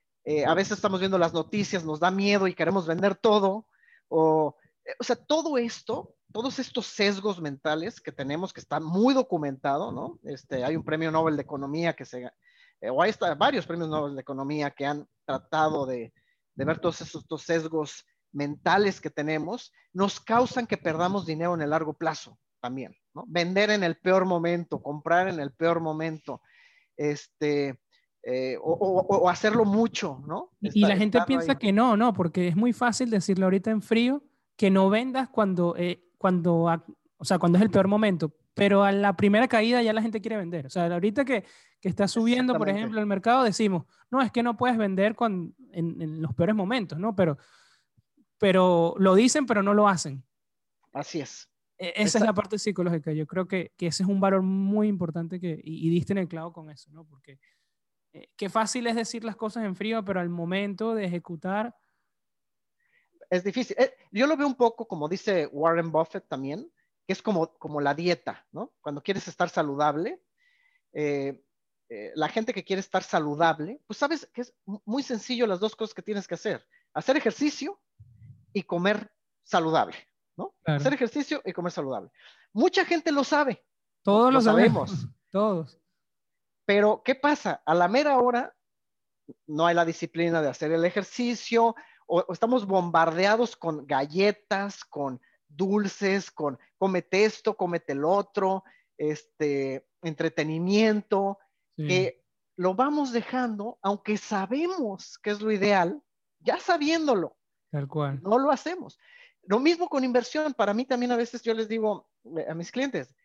a 0.46 0.54
veces 0.54 0.74
estamos 0.74 1.00
viendo 1.00 1.18
las 1.18 1.34
noticias, 1.34 1.86
nos 1.86 2.00
da 2.00 2.12
miedo 2.12 2.48
y 2.48 2.54
queremos 2.54 2.86
vender 2.86 3.16
todo. 3.16 3.66
O, 4.10 4.56
o 5.00 5.04
sea, 5.04 5.16
todo 5.16 5.58
esto, 5.58 6.16
todos 6.34 6.60
estos 6.60 6.88
sesgos 6.88 7.40
mentales 7.40 8.02
que 8.02 8.12
tenemos, 8.12 8.52
que 8.52 8.60
está 8.60 8.80
muy 8.80 9.14
documentado, 9.14 9.92
¿no? 9.92 10.20
Este, 10.24 10.64
hay 10.64 10.76
un 10.76 10.84
premio 10.84 11.12
Nobel 11.12 11.38
de 11.38 11.44
Economía 11.44 11.94
que 11.94 12.06
se, 12.06 12.30
eh, 12.84 12.90
o 12.90 13.02
hay 13.02 13.14
varios 13.38 13.66
premios 13.66 13.90
Nobel 13.90 14.16
de 14.16 14.22
Economía 14.22 14.70
que 14.72 14.86
han 14.86 15.08
tratado 15.26 15.86
de, 15.86 16.14
de 16.54 16.66
ver 16.66 16.80
todos 16.80 17.00
estos 17.00 17.42
sesgos 17.42 18.06
mentales 18.34 19.00
que 19.00 19.10
tenemos, 19.10 19.72
nos 19.94 20.20
causan 20.20 20.68
que 20.68 20.76
perdamos 20.76 21.26
dinero 21.26 21.54
en 21.54 21.62
el 21.62 21.70
largo 21.70 21.94
plazo 21.94 22.38
también, 22.60 22.94
¿no? 23.14 23.24
Vender 23.28 23.70
en 23.70 23.84
el 23.84 23.96
peor 23.96 24.26
momento, 24.26 24.82
comprar 24.82 25.30
en 25.30 25.40
el 25.40 25.54
peor 25.54 25.80
momento, 25.80 26.42
este, 26.98 27.80
eh, 28.24 28.58
o, 28.62 29.30
hacerlo 29.30 29.64
mucho, 29.64 30.22
¿no? 30.28 30.52
y 30.62 30.82
la 30.82 30.98
gente 30.98 31.20
piensa 31.26 31.56
que 31.56 31.72
no, 31.72 31.96
no, 31.96 32.14
porque 32.14 32.50
es 32.50 32.56
muy 32.56 32.74
fácil 32.74 33.10
decirle 33.10 33.46
ahorita 33.46 33.72
en 33.72 33.82
frío 33.82 34.24
que 34.58 34.70
no 34.70 34.90
vendas 34.90 35.30
cuando, 35.30 35.76
eh, 35.78 36.04
cuando, 36.18 36.66
o 37.18 37.26
sea, 37.26 37.40
cuando 37.40 37.58
es 37.58 37.64
el 37.64 37.72
peor 37.72 37.88
momento, 37.88 38.34
pero 38.54 38.84
a 38.84 38.92
la 38.92 39.16
primera 39.16 39.48
caída 39.48 39.82
ya 39.82 39.94
la 39.94 40.02
gente 40.02 40.22
quiere 40.22 40.38
vender. 40.38 40.68
O 40.68 40.70
sea, 40.70 40.86
ahorita 40.86 41.26
que, 41.26 41.44
que 41.80 41.90
está 41.90 42.08
subiendo, 42.08 42.56
por 42.56 42.70
ejemplo, 42.70 43.00
el 43.00 43.06
mercado, 43.06 43.44
decimos, 43.44 43.86
no, 44.12 44.22
es 44.22 44.32
que 44.32 44.44
no 44.44 44.58
puedes 44.58 44.78
vender 44.78 45.16
con, 45.16 45.56
en, 45.72 46.02
en, 46.02 46.22
los 46.22 46.34
peores 46.34 46.56
momentos, 46.56 47.00
¿no? 47.00 47.16
Pero, 47.16 47.38
pero 48.38 48.94
lo 48.98 49.16
dicen, 49.16 49.46
pero 49.46 49.64
no 49.64 49.74
lo 49.74 49.88
hacen. 49.88 50.24
Así 50.94 51.20
es. 51.20 51.50
E, 51.78 51.94
esa 51.96 52.20
es 52.20 52.24
la 52.24 52.34
parte 52.34 52.60
psicológica. 52.60 53.12
Yo 53.12 53.26
creo 53.26 53.48
que, 53.48 53.74
que, 53.76 53.88
ese 53.88 54.04
es 54.04 54.10
un 54.10 54.20
valor 54.20 54.44
muy 54.44 54.88
importante 54.88 55.40
que, 55.40 55.60
y, 55.64 55.90
diste 55.90 56.14
en 56.14 56.20
el 56.20 56.28
clavo 56.28 56.54
con 56.54 56.70
eso, 56.70 56.92
¿no? 56.92 57.06
Porque 57.06 57.40
eh, 58.14 58.30
qué 58.36 58.50
fácil 58.50 58.86
es 58.88 58.96
decir 58.96 59.24
las 59.24 59.36
cosas 59.36 59.66
en 59.66 59.76
frío, 59.76 60.06
pero 60.06 60.20
al 60.20 60.30
momento 60.30 60.94
de 60.94 61.06
ejecutar... 61.06 61.76
Es 63.30 63.44
difícil. 63.44 63.76
Eh, 63.80 63.94
yo 64.12 64.28
lo 64.28 64.38
veo 64.38 64.46
un 64.46 64.56
poco 64.56 64.88
como 64.88 65.10
dice 65.10 65.48
Warren 65.48 65.92
Buffett 65.92 66.28
también, 66.28 66.72
que 67.06 67.14
es 67.14 67.22
como, 67.22 67.54
como 67.58 67.82
la 67.82 67.94
dieta, 67.94 68.46
¿no? 68.52 68.74
Cuando 68.82 69.02
quieres 69.02 69.28
estar 69.28 69.50
saludable, 69.50 70.22
eh, 70.94 71.44
la 72.16 72.28
gente 72.28 72.54
que 72.54 72.64
quiere 72.64 72.80
estar 72.80 73.04
saludable, 73.04 73.80
pues 73.86 73.98
sabes 73.98 74.28
que 74.34 74.42
es 74.42 74.54
muy 74.66 75.04
sencillo 75.04 75.46
las 75.46 75.60
dos 75.60 75.76
cosas 75.76 75.94
que 75.94 76.02
tienes 76.02 76.28
que 76.28 76.36
hacer. 76.36 76.66
Hacer 76.94 77.18
ejercicio 77.18 77.80
y 78.52 78.64
comer 78.64 79.12
saludable, 79.44 79.96
¿no? 80.36 80.56
Hacer 80.66 80.94
ejercicio 80.94 81.42
y 81.46 81.54
comer 81.54 81.72
saludable. 81.72 82.10
Mucha 82.52 82.86
gente 82.86 83.12
lo 83.12 83.24
sabe. 83.24 83.64
Todos 84.02 84.34
lo, 84.34 84.42
sabemos. 84.42 84.92
Todos. 85.32 85.80
Pero, 86.66 87.02
¿qué 87.04 87.16
pasa? 87.16 87.62
A 87.66 87.74
la 87.74 87.88
mera 87.88 88.18
hora 88.18 88.56
no 89.48 89.66
hay 89.66 89.76
la 89.76 89.86
disciplina 89.86 90.42
de 90.42 90.50
hacer 90.50 90.72
el 90.72 90.86
ejercicio 90.86 91.76
o, 92.08 92.32
estamos 92.32 92.66
bombardeados 92.66 93.56
con 93.56 93.86
galletas, 93.86 94.84
con 94.84 95.22
dulces, 95.56 96.32
con 96.32 96.58
cómete 96.78 97.26
esto, 97.26 97.56
cómete 97.56 97.94
el 97.94 98.04
otro, 98.06 98.64
este, 98.98 99.88
entretenimiento, 100.02 101.40
que 101.76 102.24
lo 102.56 102.76
vamos 102.76 103.12
dejando, 103.12 103.80
aunque 103.82 104.18
sabemos 104.18 105.18
que 105.18 105.32
es 105.32 105.42
lo 105.42 105.52
ideal, 105.52 106.02
ya 106.40 106.60
sabiéndolo, 106.60 107.36
Tal 107.74 107.88
cual. 107.88 108.22
No 108.22 108.38
lo 108.38 108.52
hacemos. 108.52 109.00
Lo 109.42 109.60
mismo 109.60 109.90
con 109.90 110.04
inversión. 110.04 110.54
Para 110.54 110.76
mí 110.76 110.86
también 110.86 111.12
a 111.12 111.18
veces 111.18 111.42
yo 111.42 111.56
les 111.56 111.68
digo 111.68 112.08
eh, 112.38 112.46
a 112.48 112.54
mis 112.54 112.72
clientes, 112.72 113.16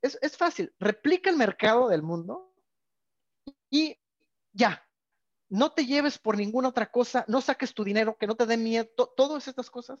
es, 0.00 0.16
es 0.22 0.36
fácil, 0.36 0.72
replica 0.78 1.28
el 1.28 1.36
mercado 1.36 1.88
del 1.88 2.04
mundo 2.04 2.54
y 3.68 3.98
ya, 4.52 4.86
no 5.48 5.72
te 5.72 5.86
lleves 5.86 6.18
por 6.18 6.36
ninguna 6.36 6.68
otra 6.68 6.88
cosa, 6.88 7.24
no 7.26 7.40
saques 7.40 7.74
tu 7.74 7.82
dinero, 7.82 8.16
que 8.16 8.28
no 8.28 8.36
te 8.36 8.46
dé 8.46 8.56
miedo, 8.56 8.88
todas 9.16 9.48
estas 9.48 9.70
cosas, 9.70 9.98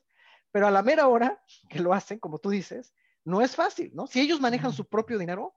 pero 0.54 0.68
a 0.68 0.70
la 0.70 0.84
mera 0.84 1.08
hora 1.08 1.42
que 1.68 1.80
lo 1.80 1.92
hacen, 1.92 2.20
como 2.20 2.38
tú 2.38 2.50
dices, 2.50 2.94
no 3.24 3.42
es 3.42 3.56
fácil, 3.56 3.90
¿no? 3.92 4.06
Si 4.06 4.20
ellos 4.20 4.40
manejan 4.40 4.72
su 4.72 4.88
propio 4.88 5.18
dinero, 5.18 5.56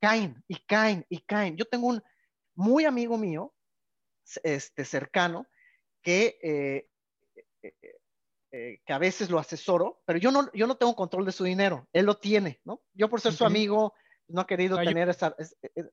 caen 0.00 0.42
y 0.48 0.56
caen 0.66 1.06
y 1.08 1.20
caen. 1.20 1.56
Yo 1.56 1.64
tengo 1.64 1.86
un 1.86 2.02
muy 2.56 2.84
amigo 2.84 3.16
mío, 3.16 3.54
este, 4.42 4.84
cercano, 4.84 5.46
que 6.02 6.40
eh, 6.42 6.88
eh, 8.50 8.80
que 8.84 8.92
a 8.92 8.98
veces 8.98 9.30
lo 9.30 9.38
asesoro, 9.38 10.02
pero 10.04 10.18
yo 10.18 10.32
no, 10.32 10.52
yo 10.54 10.66
no 10.66 10.76
tengo 10.76 10.96
control 10.96 11.24
de 11.24 11.30
su 11.30 11.44
dinero, 11.44 11.88
él 11.92 12.04
lo 12.04 12.18
tiene, 12.18 12.60
¿no? 12.64 12.82
Yo 12.94 13.08
por 13.08 13.20
ser 13.20 13.34
su 13.34 13.44
amigo 13.44 13.94
no 14.26 14.42
he 14.42 14.46
querido 14.46 14.76
tener 14.76 15.08
esa, 15.08 15.36
eh, 15.76 15.90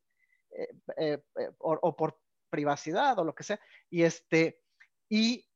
eh, 0.97 1.21
o, 1.59 1.95
por 1.95 2.19
privacidad 2.49 3.19
o 3.19 3.23
lo 3.23 3.35
que 3.35 3.43
sea, 3.43 3.59
y 3.91 4.01
este, 4.01 4.59
y 5.07 5.47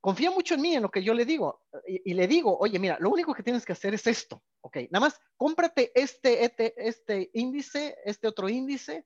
confía 0.00 0.30
mucho 0.30 0.54
en 0.54 0.60
mí, 0.60 0.74
en 0.74 0.82
lo 0.82 0.90
que 0.90 1.02
yo 1.02 1.14
le 1.14 1.24
digo, 1.24 1.62
y, 1.86 2.14
le 2.14 2.26
digo, 2.26 2.56
oye, 2.58 2.78
mira, 2.78 2.96
lo 2.98 3.10
único 3.10 3.34
que 3.34 3.42
tienes 3.42 3.64
que 3.64 3.72
hacer 3.72 3.92
es 3.94 4.06
esto, 4.06 4.42
ok, 4.62 4.76
nada 4.90 5.06
más 5.06 5.20
cómprate 5.36 5.92
este, 5.94 6.44
este, 6.44 6.74
este 6.76 7.30
índice, 7.34 7.96
este 8.04 8.26
otro 8.26 8.48
índice, 8.48 9.04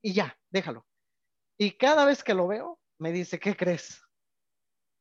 y 0.00 0.12
ya, 0.12 0.38
déjalo. 0.50 0.86
Y 1.58 1.72
cada 1.72 2.04
vez 2.04 2.22
que 2.22 2.34
lo 2.34 2.46
veo, 2.46 2.80
me 2.98 3.12
dice, 3.12 3.38
¿qué 3.38 3.56
crees? 3.56 4.02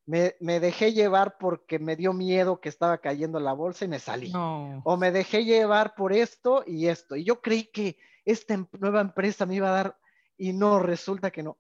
me, 0.06 0.60
dejé 0.60 0.94
llevar 0.94 1.38
porque 1.38 1.80
me 1.80 1.96
dio 1.96 2.14
miedo 2.14 2.60
que 2.60 2.70
estaba 2.70 2.98
cayendo 2.98 3.40
la 3.40 3.54
bolsa 3.54 3.86
y 3.86 3.88
me 3.88 4.00
salí. 4.00 4.32
O 4.36 4.98
me 4.98 5.12
dejé 5.12 5.46
llevar 5.46 5.96
por 5.96 6.12
esto 6.14 6.64
y 6.68 6.88
esto. 6.88 7.16
Y 7.16 7.24
yo 7.24 7.42
creí 7.42 7.66
que 7.72 7.98
esta 8.26 8.54
em, 8.54 8.68
nueva 8.80 9.02
empresa 9.02 9.46
me 9.46 9.56
iba 9.56 9.70
a 9.70 9.84
dar 9.84 10.00
y 10.38 10.54
no, 10.54 10.80
resulta 10.80 11.32
que 11.32 11.44
no. 11.44 11.58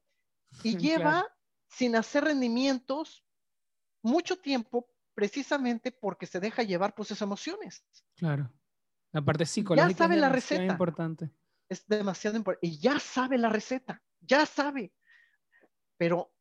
Y 0.64 0.78
lleva 0.78 1.28
sin 1.72 1.96
hacer 1.96 2.26
rendimientos 2.26 3.24
mucho 4.04 4.38
tiempo 4.38 4.90
precisamente 5.14 5.92
porque 5.92 6.26
se 6.26 6.40
deja 6.40 6.64
llevar 6.64 6.94
por 6.94 7.06
sus 7.06 7.22
emociones. 7.22 7.84
Claro. 8.16 8.52
La 9.12 9.22
parte 9.22 9.46
psicológica 9.46 9.90
ya 9.90 9.98
sabe 9.98 10.16
es 10.16 10.22
la 10.22 10.30
receta. 10.30 10.64
importante. 10.64 11.32
Es 11.70 11.88
demasiado 11.88 12.38
importante. 12.38 12.68
Y 12.68 12.80
ya 12.80 13.00
sabe 13.00 13.38
la 13.38 13.50
receta. 13.50 14.02
Ya 14.20 14.46
sabe. 14.46 14.94
Pero 15.98 16.32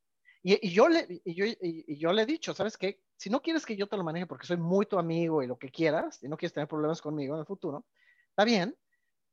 y, 0.42 0.70
yo 0.70 0.88
le, 0.88 1.22
y, 1.24 1.34
yo, 1.34 1.44
y, 1.46 1.98
yo 1.98 2.12
le 2.12 2.22
he 2.22 2.26
dicho, 2.26 2.54
¿sabes 2.54 2.78
qué? 2.78 3.02
Si 3.16 3.28
no 3.28 3.42
quieres 3.42 3.66
que 3.66 3.76
yo 3.76 3.86
te 3.88 3.96
lo 3.96 4.04
maneje 4.04 4.26
porque 4.26 4.46
soy 4.46 4.56
muy 4.56 4.86
tu 4.86 4.98
amigo 4.98 5.42
y 5.42 5.46
lo 5.46 5.58
que 5.58 5.70
quieras, 5.70 6.22
y 6.22 6.28
no 6.28 6.36
quieres 6.36 6.54
tener 6.54 6.68
problemas 6.68 7.02
conmigo 7.02 7.34
en 7.34 7.40
el 7.40 7.46
futuro, 7.46 7.84
está 8.30 8.44
bien, 8.44 8.74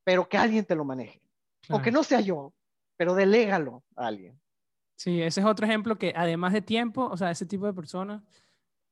pero 0.04 0.28
que 0.28 0.36
alguien 0.36 0.64
te 0.64 0.74
lo 0.74 0.84
maneje. 0.84 1.22
Aunque 1.70 1.90
no 1.90 2.02
sea 2.02 2.20
yo, 2.20 2.54
pero 2.96 3.14
delégalo 3.14 3.84
a 3.96 4.06
alguien. 4.06 4.38
Sí, 4.98 5.22
ese 5.22 5.40
es 5.40 5.46
otro 5.46 5.64
ejemplo 5.64 5.96
que 5.96 6.12
además 6.16 6.52
de 6.52 6.60
tiempo, 6.60 7.06
o 7.06 7.16
sea, 7.16 7.30
ese 7.30 7.46
tipo 7.46 7.66
de 7.66 7.72
personas, 7.72 8.20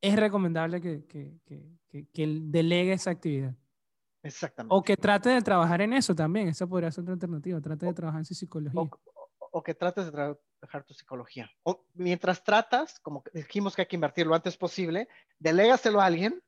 es 0.00 0.14
recomendable 0.14 0.80
que, 0.80 1.04
que, 1.04 1.32
que, 1.44 2.06
que 2.12 2.40
delegue 2.42 2.92
esa 2.92 3.10
actividad. 3.10 3.56
Exactamente. 4.22 4.72
O 4.72 4.82
que 4.82 4.96
trate 4.96 5.30
de 5.30 5.42
trabajar 5.42 5.80
en 5.80 5.92
eso 5.92 6.14
también, 6.14 6.46
esa 6.46 6.64
podría 6.64 6.92
ser 6.92 7.02
otra 7.02 7.14
alternativa, 7.14 7.60
trate 7.60 7.86
de 7.86 7.92
trabajar 7.92 8.20
en 8.20 8.24
su 8.24 8.34
psicología. 8.34 8.80
O, 8.80 8.88
o 9.50 9.62
que 9.64 9.74
trates 9.74 10.04
de 10.04 10.12
trabajar 10.12 10.84
tu 10.86 10.94
psicología. 10.94 11.50
O 11.64 11.84
mientras 11.94 12.44
tratas, 12.44 13.00
como 13.00 13.24
dijimos 13.32 13.74
que 13.74 13.82
hay 13.82 13.88
que 13.88 13.96
invertir 13.96 14.28
lo 14.28 14.36
antes 14.36 14.56
posible, 14.56 15.08
delégaselo 15.40 16.00
a 16.00 16.06
alguien 16.06 16.40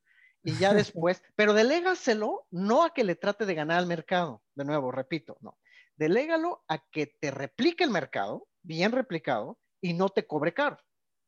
y 0.44 0.52
ya 0.56 0.72
después, 1.02 1.20
pero 1.34 1.52
delégaselo 1.52 2.46
no 2.52 2.84
a 2.84 2.94
que 2.94 3.02
le 3.02 3.16
trate 3.16 3.44
de 3.44 3.54
ganar 3.54 3.78
al 3.78 3.88
mercado, 3.88 4.40
de 4.54 4.64
nuevo, 4.64 4.92
repito, 4.92 5.36
no. 5.40 5.58
Delégalo 5.96 6.62
a 6.68 6.78
que 6.78 7.08
te 7.18 7.32
replique 7.32 7.82
el 7.82 7.90
mercado, 7.90 8.46
bien 8.68 8.92
replicado, 8.92 9.58
y 9.80 9.94
no 9.94 10.10
te 10.10 10.26
cobre 10.26 10.52
caro. 10.52 10.76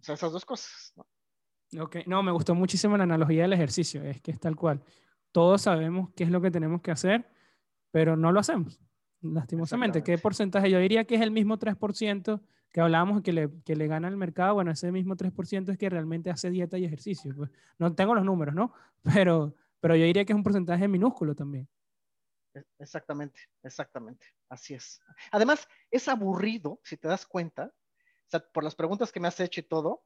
O 0.00 0.04
sea, 0.04 0.14
esas 0.14 0.32
dos 0.32 0.44
cosas. 0.44 0.92
¿no? 0.94 1.82
Ok, 1.82 1.96
no, 2.06 2.22
me 2.22 2.32
gustó 2.32 2.54
muchísimo 2.54 2.96
la 2.96 3.04
analogía 3.04 3.42
del 3.42 3.54
ejercicio, 3.54 4.02
es 4.04 4.20
que 4.20 4.30
es 4.30 4.38
tal 4.38 4.54
cual. 4.54 4.82
Todos 5.32 5.62
sabemos 5.62 6.10
qué 6.14 6.24
es 6.24 6.30
lo 6.30 6.40
que 6.40 6.50
tenemos 6.50 6.82
que 6.82 6.90
hacer, 6.90 7.28
pero 7.90 8.16
no 8.16 8.30
lo 8.30 8.40
hacemos 8.40 8.80
lastimosamente. 9.22 10.02
¿Qué 10.02 10.18
porcentaje? 10.18 10.70
Yo 10.70 10.78
diría 10.78 11.04
que 11.04 11.14
es 11.14 11.20
el 11.20 11.30
mismo 11.30 11.58
3% 11.58 12.40
que 12.72 12.80
hablábamos 12.80 13.22
que 13.22 13.32
le, 13.32 13.50
que 13.64 13.76
le 13.76 13.86
gana 13.86 14.08
al 14.08 14.16
mercado. 14.16 14.54
Bueno, 14.54 14.70
ese 14.70 14.92
mismo 14.92 15.16
3% 15.16 15.70
es 15.70 15.78
que 15.78 15.90
realmente 15.90 16.30
hace 16.30 16.50
dieta 16.50 16.78
y 16.78 16.84
ejercicio. 16.84 17.34
Pues, 17.36 17.50
no 17.78 17.94
tengo 17.94 18.14
los 18.14 18.24
números, 18.24 18.54
¿no? 18.54 18.72
Pero, 19.14 19.54
pero 19.80 19.96
yo 19.96 20.04
diría 20.04 20.26
que 20.26 20.34
es 20.34 20.36
un 20.36 20.42
porcentaje 20.42 20.86
minúsculo 20.86 21.34
también. 21.34 21.66
Exactamente, 22.78 23.40
exactamente. 23.62 24.26
Así 24.48 24.74
es. 24.74 25.00
Además, 25.30 25.68
es 25.90 26.08
aburrido, 26.08 26.80
si 26.84 26.96
te 26.96 27.08
das 27.08 27.26
cuenta, 27.26 27.66
o 27.66 28.30
sea, 28.30 28.40
por 28.52 28.64
las 28.64 28.74
preguntas 28.74 29.12
que 29.12 29.20
me 29.20 29.28
has 29.28 29.40
hecho 29.40 29.60
y 29.60 29.64
todo, 29.64 30.02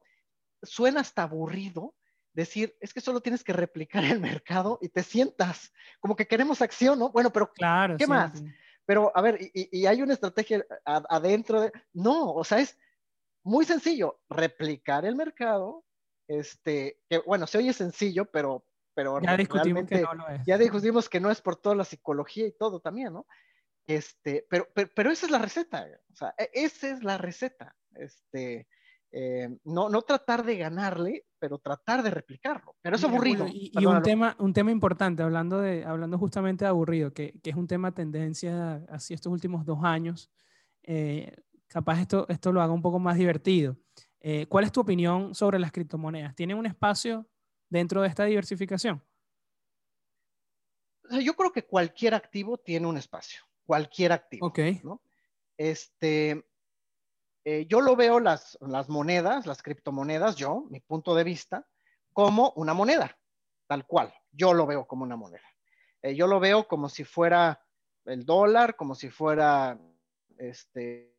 suena 0.61 1.01
hasta 1.01 1.23
aburrido 1.23 1.95
decir, 2.33 2.75
es 2.81 2.93
que 2.93 3.01
solo 3.01 3.21
tienes 3.21 3.43
que 3.43 3.53
replicar 3.53 4.03
el 4.03 4.19
mercado 4.19 4.77
y 4.81 4.89
te 4.89 5.03
sientas 5.03 5.71
como 5.99 6.15
que 6.15 6.27
queremos 6.27 6.61
acción, 6.61 6.99
¿no? 6.99 7.09
Bueno, 7.11 7.31
pero 7.31 7.51
claro, 7.51 7.95
¿qué 7.97 8.07
más? 8.07 8.43
Pero, 8.85 9.11
a 9.15 9.21
ver, 9.21 9.39
y, 9.53 9.85
hay 9.87 10.01
una 10.01 10.13
estrategia 10.13 10.63
adentro 10.85 11.61
de... 11.61 11.71
No, 11.93 12.33
o 12.33 12.43
sea, 12.43 12.59
es 12.59 12.77
muy 13.43 13.65
sencillo, 13.65 14.19
replicar 14.29 15.05
el 15.05 15.15
mercado, 15.15 15.83
este, 16.27 16.99
que 17.09 17.17
bueno, 17.19 17.47
se 17.47 17.57
oye 17.57 17.73
sencillo, 17.73 18.25
pero... 18.25 18.63
pero 18.95 19.21
ya 19.21 19.37
discutimos 19.37 19.85
que 19.85 20.01
no 20.01 20.13
lo 20.13 20.27
es. 20.29 20.41
Ya 20.45 20.57
discutimos 20.57 21.09
que 21.09 21.19
no 21.19 21.29
es 21.29 21.41
por 21.41 21.57
toda 21.57 21.75
la 21.75 21.83
psicología 21.83 22.47
y 22.47 22.53
todo 22.53 22.79
también, 22.79 23.13
¿no? 23.13 23.27
Este, 23.85 24.47
pero, 24.49 24.67
pero, 24.73 24.89
pero 24.95 25.11
esa 25.11 25.27
es 25.27 25.31
la 25.31 25.37
receta, 25.37 25.85
o 26.11 26.15
sea, 26.15 26.33
e, 26.37 26.49
esa 26.53 26.89
es 26.89 27.03
la 27.03 27.19
receta. 27.19 27.75
Este, 27.93 28.67
eh, 29.11 29.49
no, 29.63 29.89
no 29.89 30.01
tratar 30.01 30.43
de 30.43 30.57
ganarle, 30.57 31.25
pero 31.37 31.59
tratar 31.59 32.01
de 32.01 32.09
replicarlo. 32.09 32.75
Pero 32.81 32.95
es 32.95 33.03
aburrido. 33.03 33.45
y, 33.47 33.85
un, 33.85 34.01
tema, 34.01 34.35
un 34.39 34.53
tema 34.53 34.71
importante, 34.71 35.21
hablando, 35.21 35.61
de, 35.61 35.85
hablando 35.85 36.17
justamente 36.17 36.65
de 36.65 36.69
aburrido, 36.69 37.13
que, 37.13 37.39
que 37.43 37.51
es 37.51 37.55
un 37.55 37.67
tema 37.67 37.93
tendencia 37.93 38.83
así 38.89 39.13
estos 39.13 39.31
últimos 39.31 39.65
dos 39.65 39.79
años, 39.83 40.31
eh, 40.83 41.31
capaz 41.67 42.01
esto, 42.01 42.25
esto 42.29 42.51
lo 42.51 42.61
haga 42.61 42.73
un 42.73 42.81
poco 42.81 42.99
más 42.99 43.17
divertido. 43.17 43.77
Eh, 44.19 44.47
¿Cuál 44.47 44.65
es 44.65 44.71
tu 44.71 44.81
opinión 44.81 45.35
sobre 45.35 45.59
las 45.59 45.71
criptomonedas? 45.71 46.35
¿Tienen 46.35 46.57
un 46.57 46.65
espacio 46.65 47.27
dentro 47.69 48.01
de 48.01 48.07
esta 48.07 48.25
diversificación? 48.25 49.03
Yo 51.21 51.35
creo 51.35 51.51
que 51.51 51.63
cualquier 51.63 52.13
activo 52.13 52.57
tiene 52.57 52.87
un 52.87 52.97
espacio, 52.97 53.41
cualquier 53.65 54.11
activo. 54.11 54.47
Ok. 54.47 54.59
¿no? 54.83 55.01
Este, 55.57 56.45
eh, 57.43 57.65
yo 57.67 57.81
lo 57.81 57.95
veo 57.95 58.19
las, 58.19 58.57
las 58.61 58.89
monedas, 58.89 59.45
las 59.45 59.61
criptomonedas, 59.61 60.35
yo, 60.35 60.65
mi 60.69 60.79
punto 60.79 61.13
de 61.13 61.23
vista, 61.23 61.67
como 62.11 62.53
una 62.55 62.73
moneda, 62.73 63.17
tal 63.67 63.85
cual. 63.85 64.13
Yo 64.31 64.53
lo 64.53 64.65
veo 64.65 64.87
como 64.87 65.03
una 65.03 65.15
moneda. 65.15 65.45
Eh, 66.01 66.15
yo 66.15 66.27
lo 66.27 66.39
veo 66.39 66.67
como 66.67 66.89
si 66.89 67.03
fuera 67.03 67.63
el 68.05 68.25
dólar, 68.25 68.75
como 68.75 68.95
si 68.95 69.09
fuera 69.09 69.79
este, 70.37 71.15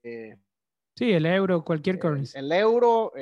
Sí, 0.96 1.12
el 1.12 1.26
euro, 1.26 1.62
cualquier 1.62 1.98
currency. 1.98 2.38
El, 2.38 2.50
euro, 2.52 3.12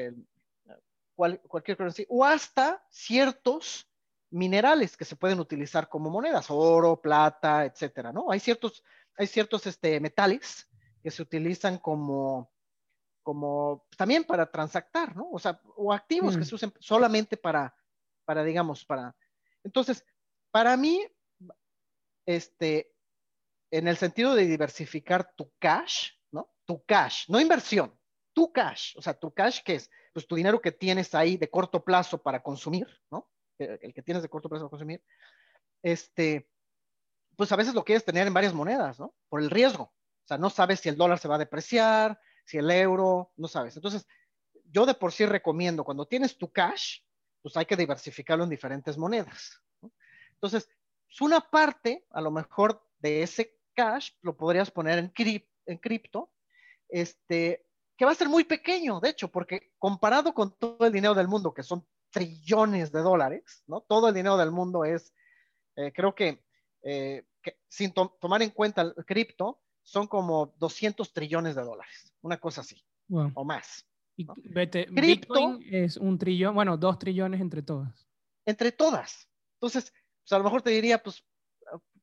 cualquier 1.14 1.76
currency, 1.76 2.06
o 2.08 2.24
hasta 2.24 2.84
ciertos 2.90 3.88
minerales 4.30 4.96
que 4.96 5.04
se 5.04 5.16
pueden 5.16 5.38
utilizar 5.40 5.88
como 5.88 6.10
monedas, 6.10 6.46
oro, 6.50 7.00
plata, 7.00 7.64
etcétera, 7.64 8.12
¿no? 8.12 8.30
Hay 8.30 8.40
ciertos, 8.40 8.82
hay 9.16 9.26
ciertos 9.26 9.66
este, 9.66 10.00
metales 10.00 10.68
que 11.02 11.10
se 11.10 11.22
utilizan 11.22 11.78
como, 11.78 12.50
como 13.22 13.86
también 13.96 14.24
para 14.24 14.50
transactar, 14.50 15.14
¿no? 15.14 15.30
O 15.30 15.38
sea, 15.38 15.60
o 15.76 15.92
activos 15.92 16.34
que 16.34 16.42
mm. 16.42 16.46
se 16.46 16.54
usen 16.54 16.72
solamente 16.80 17.36
para, 17.36 17.74
para, 18.24 18.42
digamos, 18.42 18.84
para. 18.84 19.14
Entonces, 19.62 20.04
para 20.50 20.76
mí, 20.76 21.06
este, 22.26 22.92
en 23.70 23.86
el 23.88 23.96
sentido 23.96 24.34
de 24.34 24.46
diversificar 24.46 25.32
tu 25.36 25.52
cash, 25.58 26.10
tu 26.66 26.82
cash, 26.84 27.28
no 27.28 27.40
inversión, 27.40 27.94
tu 28.34 28.52
cash, 28.52 28.94
o 28.96 29.02
sea, 29.02 29.14
tu 29.14 29.32
cash, 29.32 29.60
¿qué 29.64 29.76
es? 29.76 29.90
Pues 30.12 30.26
tu 30.26 30.34
dinero 30.34 30.60
que 30.60 30.72
tienes 30.72 31.14
ahí 31.14 31.36
de 31.36 31.48
corto 31.48 31.82
plazo 31.82 32.22
para 32.22 32.42
consumir, 32.42 32.86
¿no? 33.10 33.30
El 33.58 33.94
que 33.94 34.02
tienes 34.02 34.22
de 34.22 34.28
corto 34.28 34.48
plazo 34.48 34.64
para 34.64 34.70
consumir, 34.70 35.02
este, 35.82 36.50
pues 37.36 37.50
a 37.52 37.56
veces 37.56 37.74
lo 37.74 37.84
quieres 37.84 38.04
tener 38.04 38.26
en 38.26 38.34
varias 38.34 38.52
monedas, 38.52 38.98
¿no? 38.98 39.14
Por 39.28 39.40
el 39.40 39.50
riesgo. 39.50 39.84
O 39.84 40.26
sea, 40.26 40.38
no 40.38 40.50
sabes 40.50 40.80
si 40.80 40.88
el 40.88 40.96
dólar 40.96 41.18
se 41.18 41.28
va 41.28 41.36
a 41.36 41.38
depreciar, 41.38 42.20
si 42.44 42.58
el 42.58 42.70
euro, 42.70 43.32
no 43.36 43.48
sabes. 43.48 43.76
Entonces, 43.76 44.06
yo 44.64 44.86
de 44.86 44.94
por 44.94 45.12
sí 45.12 45.24
recomiendo, 45.24 45.84
cuando 45.84 46.06
tienes 46.06 46.36
tu 46.36 46.50
cash, 46.50 47.00
pues 47.42 47.56
hay 47.56 47.66
que 47.66 47.76
diversificarlo 47.76 48.44
en 48.44 48.50
diferentes 48.50 48.98
monedas. 48.98 49.60
¿no? 49.80 49.92
Entonces, 50.32 50.68
una 51.20 51.40
parte, 51.40 52.04
a 52.10 52.20
lo 52.20 52.30
mejor, 52.30 52.82
de 52.98 53.22
ese 53.22 53.58
cash 53.74 54.12
lo 54.22 54.36
podrías 54.36 54.70
poner 54.70 54.98
en, 54.98 55.12
en 55.66 55.78
cripto 55.78 56.32
este, 56.88 57.66
que 57.96 58.04
va 58.04 58.12
a 58.12 58.16
ser 58.16 58.28
muy 58.28 58.44
pequeño, 58.44 59.00
de 59.00 59.10
hecho, 59.10 59.28
porque 59.28 59.72
comparado 59.78 60.34
con 60.34 60.56
todo 60.56 60.86
el 60.86 60.92
dinero 60.92 61.14
del 61.14 61.28
mundo, 61.28 61.54
que 61.54 61.62
son 61.62 61.86
trillones 62.10 62.92
de 62.92 63.00
dólares, 63.00 63.62
¿no? 63.66 63.80
Todo 63.82 64.08
el 64.08 64.14
dinero 64.14 64.36
del 64.36 64.50
mundo 64.50 64.84
es, 64.84 65.12
eh, 65.76 65.92
creo 65.92 66.14
que, 66.14 66.44
eh, 66.82 67.24
sin 67.68 67.92
tomar 67.92 68.42
en 68.42 68.50
cuenta 68.50 68.82
el 68.82 68.94
cripto, 69.04 69.60
son 69.82 70.06
como 70.06 70.54
200 70.58 71.12
trillones 71.12 71.54
de 71.54 71.62
dólares, 71.62 72.12
una 72.22 72.38
cosa 72.38 72.62
así, 72.62 72.82
o 73.08 73.44
más. 73.44 73.86
Y 74.16 74.26
vete, 74.48 74.86
Bitcoin 74.90 75.62
es 75.70 75.96
un 75.96 76.18
trillón, 76.18 76.54
bueno, 76.54 76.76
dos 76.76 76.98
trillones 76.98 77.40
entre 77.40 77.62
todas. 77.62 78.08
Entre 78.46 78.72
todas. 78.72 79.28
Entonces, 79.54 79.92
pues 80.22 80.32
a 80.32 80.38
lo 80.38 80.44
mejor 80.44 80.62
te 80.62 80.70
diría, 80.70 81.02
pues, 81.02 81.24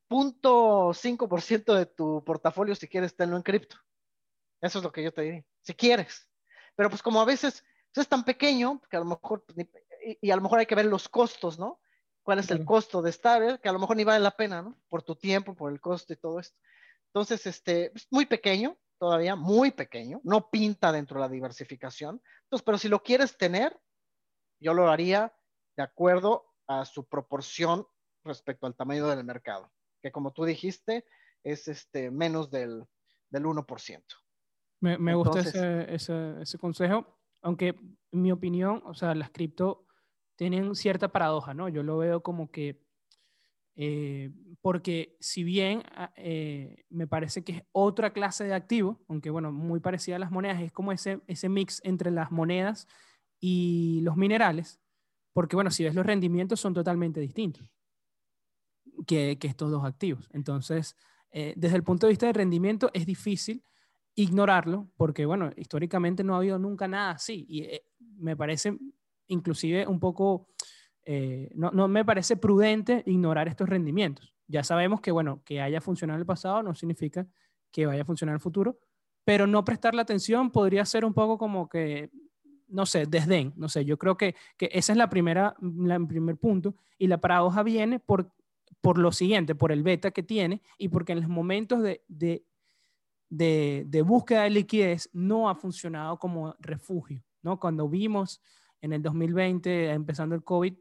punto 0.08 0.92
ciento 0.94 1.74
de 1.74 1.86
tu 1.86 2.22
portafolio 2.26 2.76
si 2.76 2.88
quieres 2.88 3.16
tenerlo 3.16 3.38
en 3.38 3.44
cripto. 3.44 3.78
Eso 4.62 4.78
es 4.78 4.84
lo 4.84 4.92
que 4.92 5.04
yo 5.04 5.12
te 5.12 5.22
diría, 5.22 5.46
si 5.62 5.74
quieres. 5.74 6.30
Pero 6.76 6.90
pues 6.90 7.02
como 7.02 7.20
a 7.20 7.26
veces 7.26 7.64
pues, 7.94 8.06
es 8.06 8.10
tan 8.10 8.24
pequeño, 8.24 8.82
que 8.90 8.98
a 8.98 9.00
lo 9.00 9.06
mejor, 9.06 9.44
pues, 9.46 9.68
y, 10.22 10.32
a 10.32 10.36
lo 10.36 10.42
mejor 10.42 10.60
hay 10.60 10.66
que 10.66 10.76
ver 10.76 10.86
los 10.86 11.10
costos, 11.10 11.60
¿no? 11.60 11.80
¿Cuál 12.24 12.40
es 12.40 12.52
el 12.52 12.64
costo 12.64 13.02
de 13.02 13.10
estar? 13.10 13.60
Que 13.60 13.70
a 13.70 13.72
lo 13.72 13.80
mejor 13.80 13.98
ni 13.98 14.04
vale 14.04 14.20
la 14.20 14.36
pena, 14.36 14.62
¿no? 14.62 14.80
Por 14.90 15.02
tu 15.02 15.16
tiempo, 15.16 15.56
por 15.56 15.72
el 15.72 15.82
costo 15.82 16.14
y 16.14 16.18
todo 16.18 16.40
esto. 16.40 16.58
Entonces, 17.08 17.46
este, 17.48 17.92
es 17.96 18.08
muy 18.12 18.26
pequeño 18.26 18.78
todavía, 19.00 19.36
muy 19.36 19.72
pequeño, 19.72 20.22
no 20.24 20.52
pinta 20.52 20.92
dentro 20.92 21.16
de 21.16 21.22
la 21.22 21.34
diversificación. 21.34 22.22
Entonces, 22.44 22.64
pero 22.64 22.78
si 22.78 22.88
lo 22.88 23.02
quieres 23.02 23.36
tener, 23.36 23.76
yo 24.60 24.76
lo 24.76 24.90
haría 24.90 25.36
de 25.76 25.84
acuerdo 25.84 26.46
a 26.68 26.86
su 26.86 27.08
proporción 27.08 27.88
respecto 28.24 28.68
al 28.68 28.76
tamaño 28.76 29.08
del 29.08 29.24
mercado, 29.24 29.72
que 30.04 30.12
como 30.12 30.32
tú 30.32 30.46
dijiste, 30.46 31.06
es 31.44 31.68
este, 31.68 32.12
menos 32.12 32.52
del, 32.52 32.86
del 33.32 33.44
1%. 33.44 34.21
Me, 34.82 35.14
gusta 35.14 35.40
ese, 35.40 36.58
consejo, 36.60 37.06
aunque 37.42 37.76
en 38.12 38.22
mi 38.22 38.32
opinión, 38.32 38.82
o 38.86 38.96
sea, 38.96 39.14
las 39.14 39.30
cripto 39.30 39.86
tienen 40.36 40.76
cierta 40.76 41.12
paradoja, 41.12 41.54
¿no? 41.54 41.70
Yo 41.70 41.84
lo 41.84 42.00
veo 42.00 42.24
como 42.24 42.50
que, 42.50 42.84
eh, 43.76 44.32
porque 44.60 45.16
si 45.20 45.44
bien 45.44 45.84
ah, 45.96 46.12
eh, 46.16 46.84
me 46.90 47.06
parece 47.06 47.44
que 47.44 47.52
es 47.52 47.64
otra 47.72 48.12
clase 48.12 48.44
de 48.46 48.56
activo, 48.56 49.00
aunque 49.08 49.30
bueno, 49.30 49.52
muy 49.52 49.80
parecida 49.80 50.16
a 50.16 50.20
las 50.20 50.32
monedas, 50.32 50.62
es 50.62 50.72
como 50.72 50.92
ese, 50.92 51.22
ese 51.28 51.48
mix 51.48 51.80
entre 51.84 52.10
las 52.10 52.32
monedas 52.32 52.88
y 53.40 54.02
los 54.02 54.18
minerales, 54.18 54.82
porque 55.32 55.56
bueno, 55.56 55.70
si 55.70 55.84
ves 55.84 55.94
los 55.94 56.06
rendimientos 56.06 56.60
son 56.60 56.74
totalmente 56.74 57.20
distintos 57.20 57.68
que, 59.06 59.38
estos 59.42 59.72
dos 59.72 59.84
activos. 59.86 60.28
Entonces, 60.34 60.96
eh, 61.32 61.54
desde 61.56 61.76
el 61.76 61.84
punto 61.84 62.08
de 62.08 62.12
vista 62.12 62.26
de 62.26 62.34
rendimiento 62.34 62.90
es 62.94 63.06
difícil 63.06 63.64
ignorarlo, 64.16 64.90
porque 64.98 65.26
bueno, 65.26 65.52
históricamente 65.56 66.24
no 66.24 66.36
ha 66.36 66.38
habido 66.38 66.60
nunca 66.60 66.88
nada 66.88 67.12
así 67.12 67.46
y 67.48 67.64
eh, 67.64 67.86
me 68.18 68.36
parece 68.36 68.78
inclusive 69.28 69.88
un 69.88 70.00
poco, 70.00 70.50
eh, 71.06 71.50
no, 71.56 71.72
no, 71.72 71.88
me 71.88 72.04
parece 72.04 72.36
prudente 72.36 73.04
ignorar 73.06 73.48
estos 73.48 73.70
rendimientos. 73.70 74.34
Ya 74.48 74.64
sabemos 74.64 75.00
que 75.00 75.12
bueno, 75.12 75.42
que 75.46 75.62
haya 75.62 75.80
funcionado 75.80 76.18
en 76.18 76.22
el 76.22 76.26
pasado 76.26 76.62
no 76.62 76.76
significa 76.76 77.26
que 77.72 77.86
vaya 77.86 78.02
a 78.02 78.06
funcionar 78.06 78.34
en 78.34 78.36
el 78.36 78.42
futuro, 78.42 78.80
pero 79.24 79.48
no 79.48 79.64
prestarle 79.64 80.02
atención 80.02 80.52
podría 80.52 80.84
ser 80.86 81.06
un 81.06 81.14
poco 81.14 81.38
como 81.38 81.70
que, 81.70 82.12
no 82.68 82.86
sé, 82.86 83.06
desdén, 83.06 83.54
no 83.56 83.70
sé, 83.70 83.86
yo 83.86 83.98
creo 83.98 84.18
que, 84.18 84.36
que 84.58 84.70
esa 84.74 84.92
es 84.92 84.98
la 84.98 85.10
primera, 85.10 85.56
el 85.62 86.08
primer 86.08 86.38
punto 86.38 86.76
y 86.98 87.08
la 87.08 87.20
paradoja 87.22 87.64
viene 87.64 88.00
por, 88.00 88.34
por 88.82 88.98
lo 88.98 89.14
siguiente, 89.14 89.56
por 89.56 89.72
el 89.72 89.84
beta 89.84 90.12
que 90.12 90.24
tiene 90.24 90.62
y 90.78 90.90
porque 90.90 91.14
en 91.14 91.22
los 91.22 91.30
momentos 91.30 91.82
de 91.82 92.46
de, 93.32 94.04
búsqueda 94.06 94.44
de 94.44 94.50
liquidez 94.50 95.10
no 95.14 95.50
ha 95.50 95.56
funcionado 95.56 96.20
como 96.20 96.56
refugio. 96.60 97.24
¿no? 97.42 97.60
Cuando 97.60 97.88
vimos 97.88 98.42
en 98.82 98.94
el 98.94 99.02
2020, 99.02 99.92
empezando 99.92 100.36
el 100.36 100.44
COVID, 100.44 100.74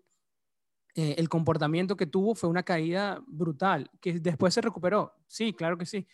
eh, 0.97 1.15
el 1.17 1.29
comportamiento 1.29 1.97
que 1.97 2.07
tuvo 2.07 2.35
fue 2.35 2.51
una 2.51 2.65
caída 2.65 3.23
brutal, 3.27 3.89
que 4.01 4.15
después 4.19 4.53
se 4.53 4.61
recuperó, 4.61 5.15
sí, 5.29 5.53
claro 5.53 5.79
que 5.79 5.87
sí, 5.87 6.07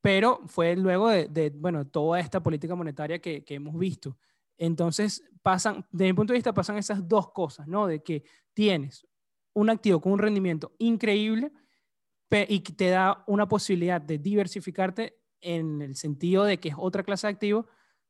pero 0.00 0.40
fue 0.46 0.74
luego 0.76 1.10
de, 1.10 1.52
bueno, 1.54 1.86
toda 1.86 2.18
esta 2.20 2.42
política 2.42 2.74
monetaria 2.74 3.18
que, 3.20 3.44
hemos 3.48 3.78
visto. 3.78 4.16
Entonces, 4.56 5.22
pasan, 5.42 5.86
desde 5.90 6.12
mi 6.12 6.16
punto 6.16 6.32
de 6.32 6.38
vista, 6.38 6.54
pasan 6.54 6.78
esas 6.78 7.06
dos 7.06 7.30
cosas, 7.32 7.66
¿no? 7.66 7.86
De 7.86 8.02
que 8.02 8.22
tienes 8.54 9.06
un 9.54 9.70
activo 9.70 10.00
con 10.00 10.12
un 10.12 10.18
rendimiento 10.18 10.72
increíble 10.78 11.52
y 12.48 12.60
que 12.60 12.72
te 12.72 12.88
da 12.88 13.22
una 13.26 13.48
posibilidad 13.48 14.00
de 14.00 14.18
diversificarte 14.18 15.23
en 15.44 15.82
el 15.82 15.94
sentido 15.94 16.44
de 16.44 16.58
que 16.58 16.70
es 16.70 16.74
otra 16.76 17.04
clase 17.04 17.26
de 17.26 17.32
activo, 17.32 17.66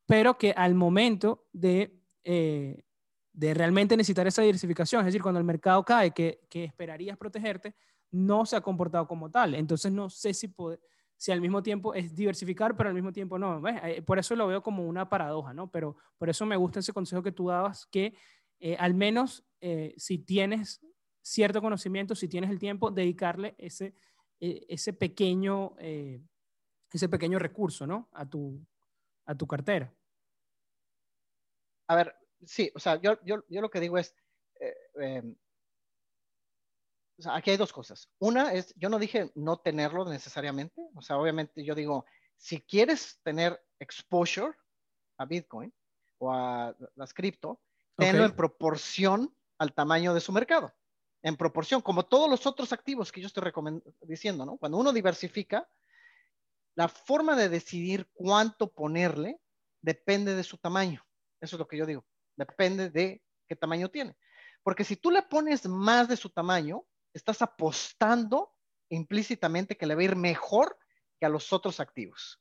pero 0.06 0.38
que 0.38 0.52
al 0.52 0.74
momento 0.74 1.46
de, 1.52 2.00
eh, 2.22 2.84
de 3.32 3.54
realmente 3.54 3.96
necesitar 3.96 4.26
esa 4.26 4.42
diversificación, 4.42 5.00
es 5.00 5.06
decir, 5.06 5.22
cuando 5.22 5.40
el 5.40 5.44
mercado 5.44 5.84
cae, 5.84 6.12
que, 6.12 6.40
que, 6.48 6.64
esperarías 6.64 7.18
protegerte, 7.18 7.74
no 8.12 8.46
se 8.46 8.56
ha 8.56 8.60
comportado 8.60 9.06
como 9.08 9.30
tal. 9.30 9.54
Entonces 9.54 9.90
no 9.90 10.08
sé 10.08 10.32
si, 10.32 10.54
si 11.16 11.32
al 11.32 11.40
mismo 11.40 11.62
tiempo 11.62 11.92
es 11.92 12.14
diversificar, 12.14 12.76
pero 12.76 12.88
al 12.88 12.94
mismo 12.94 13.12
tiempo 13.12 13.36
no. 13.38 13.60
Eh, 13.68 14.02
por 14.02 14.18
eso 14.18 14.36
lo 14.36 14.46
veo 14.46 14.62
como 14.62 14.86
una 14.86 15.08
paradoja, 15.08 15.52
¿no? 15.52 15.70
Pero 15.70 15.96
por 16.16 16.28
eso 16.28 16.46
me 16.46 16.56
gusta 16.56 16.80
ese 16.80 16.92
consejo 16.92 17.22
que 17.22 17.32
tú 17.32 17.48
dabas, 17.48 17.86
que 17.86 18.14
eh, 18.60 18.76
al 18.78 18.94
menos 18.94 19.44
si 19.96 20.18
tienes 20.18 20.82
cierto 21.22 21.62
conocimiento, 21.62 22.14
si 22.14 22.28
tienes 22.28 22.50
el 22.50 22.58
tiempo, 22.58 22.90
dedicarle 22.90 23.54
ese, 23.56 23.94
ese 24.38 24.92
pequeño 24.92 25.74
ese 26.94 27.08
pequeño 27.08 27.38
recurso, 27.38 27.86
¿no? 27.86 28.08
A 28.12 28.24
tu, 28.24 28.64
a 29.26 29.34
tu 29.34 29.46
cartera. 29.46 29.92
A 31.88 31.96
ver, 31.96 32.16
sí, 32.44 32.70
o 32.74 32.78
sea, 32.78 33.00
yo, 33.00 33.18
yo, 33.24 33.44
yo 33.48 33.60
lo 33.60 33.68
que 33.68 33.80
digo 33.80 33.98
es, 33.98 34.14
eh, 34.60 34.74
em, 34.94 35.36
o 37.18 37.22
sea, 37.22 37.36
aquí 37.36 37.50
hay 37.50 37.56
dos 37.56 37.72
cosas. 37.72 38.08
Una 38.20 38.52
es, 38.52 38.72
yo 38.76 38.88
no 38.88 38.98
dije 38.98 39.32
no 39.34 39.58
tenerlo 39.58 40.04
necesariamente, 40.08 40.88
o 40.94 41.02
sea, 41.02 41.18
obviamente 41.18 41.64
yo 41.64 41.74
digo, 41.74 42.06
si 42.36 42.60
quieres 42.60 43.20
tener 43.22 43.60
exposure 43.80 44.52
a 45.18 45.24
Bitcoin 45.24 45.72
o 46.18 46.32
a 46.32 46.76
las 46.94 47.12
cripto, 47.12 47.60
tenlo 47.96 48.24
en 48.24 48.36
proporción 48.36 49.34
al 49.58 49.72
tamaño 49.72 50.14
de 50.14 50.20
su 50.20 50.32
mercado. 50.32 50.72
En 51.22 51.36
proporción, 51.36 51.80
como 51.80 52.04
todos 52.04 52.28
los 52.28 52.46
otros 52.46 52.72
activos 52.72 53.10
que 53.10 53.20
yo 53.20 53.28
estoy 53.28 53.42
diciendo, 54.02 54.44
¿no? 54.44 54.58
Cuando 54.58 54.78
uno 54.78 54.92
diversifica, 54.92 55.68
la 56.74 56.88
forma 56.88 57.36
de 57.36 57.48
decidir 57.48 58.08
cuánto 58.12 58.72
ponerle 58.72 59.40
depende 59.80 60.34
de 60.34 60.44
su 60.44 60.58
tamaño. 60.58 61.04
Eso 61.40 61.56
es 61.56 61.60
lo 61.60 61.68
que 61.68 61.76
yo 61.76 61.86
digo. 61.86 62.04
Depende 62.36 62.90
de 62.90 63.22
qué 63.48 63.56
tamaño 63.56 63.90
tiene. 63.90 64.16
Porque 64.62 64.84
si 64.84 64.96
tú 64.96 65.10
le 65.10 65.22
pones 65.22 65.66
más 65.66 66.08
de 66.08 66.16
su 66.16 66.30
tamaño, 66.30 66.84
estás 67.12 67.42
apostando 67.42 68.54
implícitamente 68.88 69.76
que 69.76 69.86
le 69.86 69.94
va 69.94 70.00
a 70.00 70.04
ir 70.04 70.16
mejor 70.16 70.78
que 71.18 71.26
a 71.26 71.28
los 71.28 71.52
otros 71.52 71.80
activos. 71.80 72.40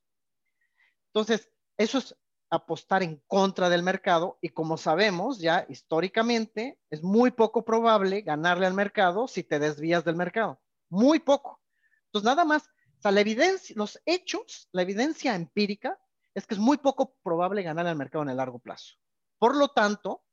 Entonces, 1.08 1.52
eso 1.78 1.98
es 1.98 2.16
apostar 2.50 3.02
en 3.04 3.22
contra 3.28 3.70
del 3.70 3.84
mercado 3.84 4.38
y 4.40 4.50
como 4.50 4.78
sabemos 4.78 5.40
ya 5.40 5.66
históricamente, 5.70 6.80
es 6.90 7.02
muy 7.02 7.32
poco 7.32 7.66
probable 7.66 8.22
ganarle 8.22 8.68
al 8.68 8.74
mercado 8.74 9.28
si 9.28 9.44
te 9.44 9.60
desvías 9.60 10.06
del 10.06 10.16
mercado. 10.16 10.62
Muy 10.90 11.20
poco. 11.20 11.60
Entonces, 12.06 12.26
nada 12.26 12.46
más, 12.46 12.70
sea, 13.04 13.12
la 13.12 13.22
evidencia, 13.22 13.76
los 13.78 14.02
hechos, 14.06 14.70
la 14.72 14.82
evidencia 14.82 15.36
empírica 15.36 16.00
es 16.34 16.48
que 16.48 16.56
es 16.56 16.60
muy 16.60 16.78
poco 16.78 17.16
probable 17.24 17.62
ganarle 17.62 17.92
al 17.92 17.98
mercado 17.98 18.24
en 18.24 18.30
el 18.30 18.38
largo 18.38 18.60
plazo. 18.60 18.96
Por 19.38 19.56
lo 19.56 19.70
tanto, 19.70 20.24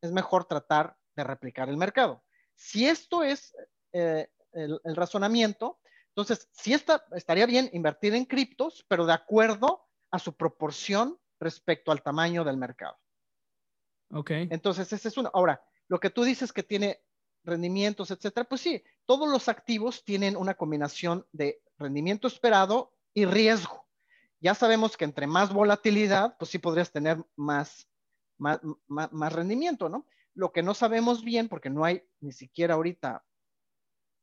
es 0.00 0.12
mejor 0.12 0.44
tratar 0.46 0.96
de 1.16 1.24
replicar 1.24 1.68
el 1.68 1.76
mercado. 1.76 2.24
Si 2.54 2.86
esto 2.86 3.22
es 3.22 3.54
eh, 3.92 4.28
el, 4.52 4.80
razonamiento, 4.96 5.80
entonces 6.08 6.48
sí 6.52 6.72
está, 6.72 7.04
estaría 7.12 7.46
bien 7.46 7.68
invertir 7.72 8.14
en 8.14 8.24
criptos, 8.24 8.84
pero 8.88 9.06
de 9.06 9.12
acuerdo 9.12 9.84
a 10.10 10.18
su 10.18 10.36
proporción 10.36 11.18
respecto 11.40 11.90
al 11.90 12.02
tamaño 12.02 12.44
del 12.44 12.56
mercado. 12.56 12.96
Ok. 14.10 14.30
Entonces, 14.30 14.92
ese 14.92 15.08
es 15.08 15.16
uno. 15.16 15.30
Ahora, 15.34 15.62
lo 15.88 15.98
que 15.98 16.10
tú 16.10 16.22
dices 16.22 16.52
que 16.52 16.62
tiene 16.62 17.03
rendimientos, 17.44 18.10
etcétera, 18.10 18.48
pues 18.48 18.60
sí, 18.60 18.82
todos 19.06 19.28
los 19.28 19.48
activos 19.48 20.04
tienen 20.04 20.36
una 20.36 20.54
combinación 20.54 21.26
de 21.32 21.62
rendimiento 21.78 22.26
esperado 22.26 22.92
y 23.12 23.24
riesgo. 23.26 23.86
Ya 24.40 24.54
sabemos 24.54 24.96
que 24.96 25.04
entre 25.04 25.26
más 25.26 25.52
volatilidad, 25.52 26.36
pues 26.38 26.50
sí 26.50 26.58
podrías 26.58 26.90
tener 26.90 27.24
más, 27.36 27.88
más, 28.38 28.60
más 28.88 29.32
rendimiento, 29.32 29.88
¿no? 29.88 30.06
Lo 30.34 30.52
que 30.52 30.62
no 30.62 30.74
sabemos 30.74 31.22
bien, 31.22 31.48
porque 31.48 31.70
no 31.70 31.84
hay 31.84 32.02
ni 32.20 32.32
siquiera 32.32 32.74
ahorita 32.74 33.24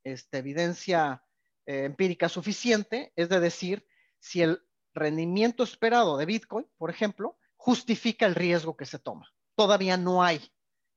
este, 0.03 0.39
evidencia 0.39 1.23
eh, 1.65 1.85
empírica 1.85 2.27
suficiente, 2.27 3.13
es 3.15 3.29
de 3.29 3.39
decir 3.39 3.87
si 4.19 4.41
el 4.41 4.61
rendimiento 4.93 5.63
esperado 5.63 6.17
de 6.17 6.25
Bitcoin, 6.25 6.67
por 6.77 6.89
ejemplo, 6.89 7.37
justifica 7.55 8.25
el 8.25 8.35
riesgo 8.35 8.75
que 8.75 8.85
se 8.85 8.99
toma. 8.99 9.31
Todavía 9.55 9.95
no 9.97 10.23
hay 10.23 10.41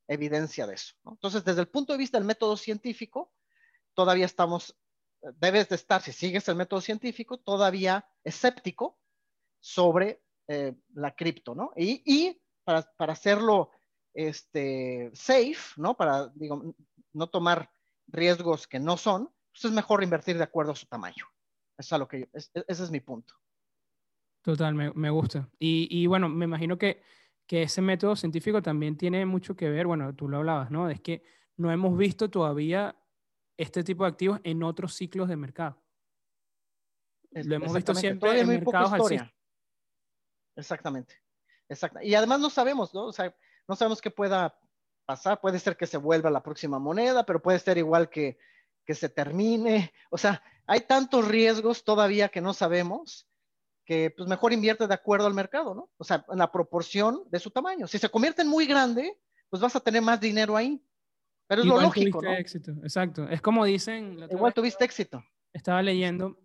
evidencia 0.08 0.66
de 0.66 0.74
eso. 0.74 0.94
Entonces, 1.06 1.44
desde 1.44 1.60
el 1.60 1.68
punto 1.68 1.92
de 1.92 1.98
vista 1.98 2.18
del 2.18 2.26
método 2.26 2.56
científico, 2.56 3.32
todavía 3.94 4.26
estamos, 4.26 4.76
debes 5.40 5.68
de 5.68 5.76
estar, 5.76 6.02
si 6.02 6.12
sigues 6.12 6.48
el 6.48 6.56
método 6.56 6.80
científico, 6.80 7.38
todavía 7.38 8.06
escéptico 8.22 8.98
sobre 9.60 10.22
eh, 10.48 10.74
la 10.94 11.14
cripto, 11.14 11.54
¿no? 11.54 11.72
Y, 11.76 12.40
para, 12.64 12.82
para, 12.96 13.12
hacerlo 13.12 13.70
este, 14.12 15.10
safe, 15.14 15.74
¿no? 15.76 15.96
Para, 15.96 16.28
digo, 16.28 16.74
no 17.12 17.28
tomar 17.28 17.70
riesgos 18.06 18.66
que 18.66 18.80
no 18.80 18.96
son, 18.96 19.30
pues 19.52 19.64
es 19.64 19.72
mejor 19.72 20.02
invertir 20.02 20.36
de 20.36 20.44
acuerdo 20.44 20.72
a 20.72 20.76
su 20.76 20.86
tamaño. 20.86 21.26
Es 21.78 21.90
lo 21.90 22.06
que 22.06 22.28
ese 22.32 22.52
es 22.68 22.90
mi 22.90 23.00
punto. 23.00 23.34
Total, 24.42 24.74
me, 24.74 24.92
me 24.92 25.10
gusta. 25.10 25.48
Y, 25.58 25.88
y, 25.90 26.06
bueno, 26.06 26.28
me 26.28 26.44
imagino 26.44 26.76
que, 26.76 27.02
que 27.46 27.62
ese 27.62 27.82
método 27.82 28.16
científico 28.16 28.62
también 28.62 28.96
tiene 28.96 29.26
mucho 29.26 29.56
que 29.56 29.68
ver, 29.68 29.86
bueno, 29.86 30.14
tú 30.14 30.28
lo 30.28 30.38
hablabas, 30.38 30.70
¿no? 30.70 30.88
Es 30.88 31.00
que 31.00 31.22
no 31.56 31.70
hemos 31.70 31.96
visto 31.96 32.30
todavía 32.30 32.96
este 33.56 33.84
tipo 33.84 34.04
de 34.04 34.10
activos 34.10 34.40
en 34.44 34.62
otros 34.62 34.94
ciclos 34.94 35.28
de 35.28 35.36
mercado. 35.36 35.80
Lo 37.30 37.56
hemos 37.56 37.74
visto 37.74 37.94
siempre 37.94 38.40
en 38.40 38.48
mercados 38.48 38.92
alcistas. 38.92 39.30
Exactamente. 40.56 41.20
Exacto. 41.68 42.00
Y 42.02 42.14
además 42.14 42.40
no 42.40 42.50
sabemos, 42.50 42.94
¿no? 42.94 43.06
O 43.06 43.12
sea, 43.12 43.34
no 43.66 43.74
sabemos 43.74 44.00
qué 44.00 44.10
pueda 44.10 44.56
pasar. 45.04 45.40
Puede 45.40 45.58
ser 45.58 45.76
que 45.76 45.86
se 45.86 45.96
vuelva 45.96 46.30
la 46.30 46.42
próxima 46.42 46.78
moneda, 46.78 47.26
pero 47.26 47.42
puede 47.42 47.58
ser 47.58 47.78
igual 47.78 48.08
que, 48.08 48.38
que 48.84 48.94
se 48.94 49.08
termine. 49.08 49.92
O 50.10 50.18
sea, 50.18 50.42
hay 50.66 50.80
tantos 50.82 51.26
riesgos 51.26 51.84
todavía 51.84 52.28
que 52.28 52.40
no 52.40 52.54
sabemos 52.54 53.26
que 53.84 54.12
pues 54.16 54.28
mejor 54.28 54.52
invierte 54.52 54.86
de 54.86 54.94
acuerdo 54.94 55.26
al 55.26 55.34
mercado, 55.34 55.74
¿no? 55.74 55.90
O 55.96 56.04
sea, 56.04 56.24
en 56.28 56.38
la 56.38 56.50
proporción 56.50 57.22
de 57.30 57.38
su 57.38 57.50
tamaño. 57.50 57.86
Si 57.86 57.98
se 57.98 58.08
convierte 58.08 58.42
en 58.42 58.48
muy 58.48 58.66
grande, 58.66 59.18
pues 59.50 59.60
vas 59.60 59.76
a 59.76 59.80
tener 59.80 60.02
más 60.02 60.20
dinero 60.20 60.56
ahí. 60.56 60.82
Pero 61.46 61.62
es 61.62 61.68
lo 61.68 61.80
lógico, 61.80 62.22
¿no? 62.22 62.32
éxito, 62.32 62.72
exacto. 62.82 63.28
Es 63.28 63.42
como 63.42 63.64
dicen... 63.64 64.18
Igual 64.30 64.54
tuviste 64.54 64.84
éxito. 64.84 65.22
Estaba 65.52 65.82
leyendo 65.82 66.38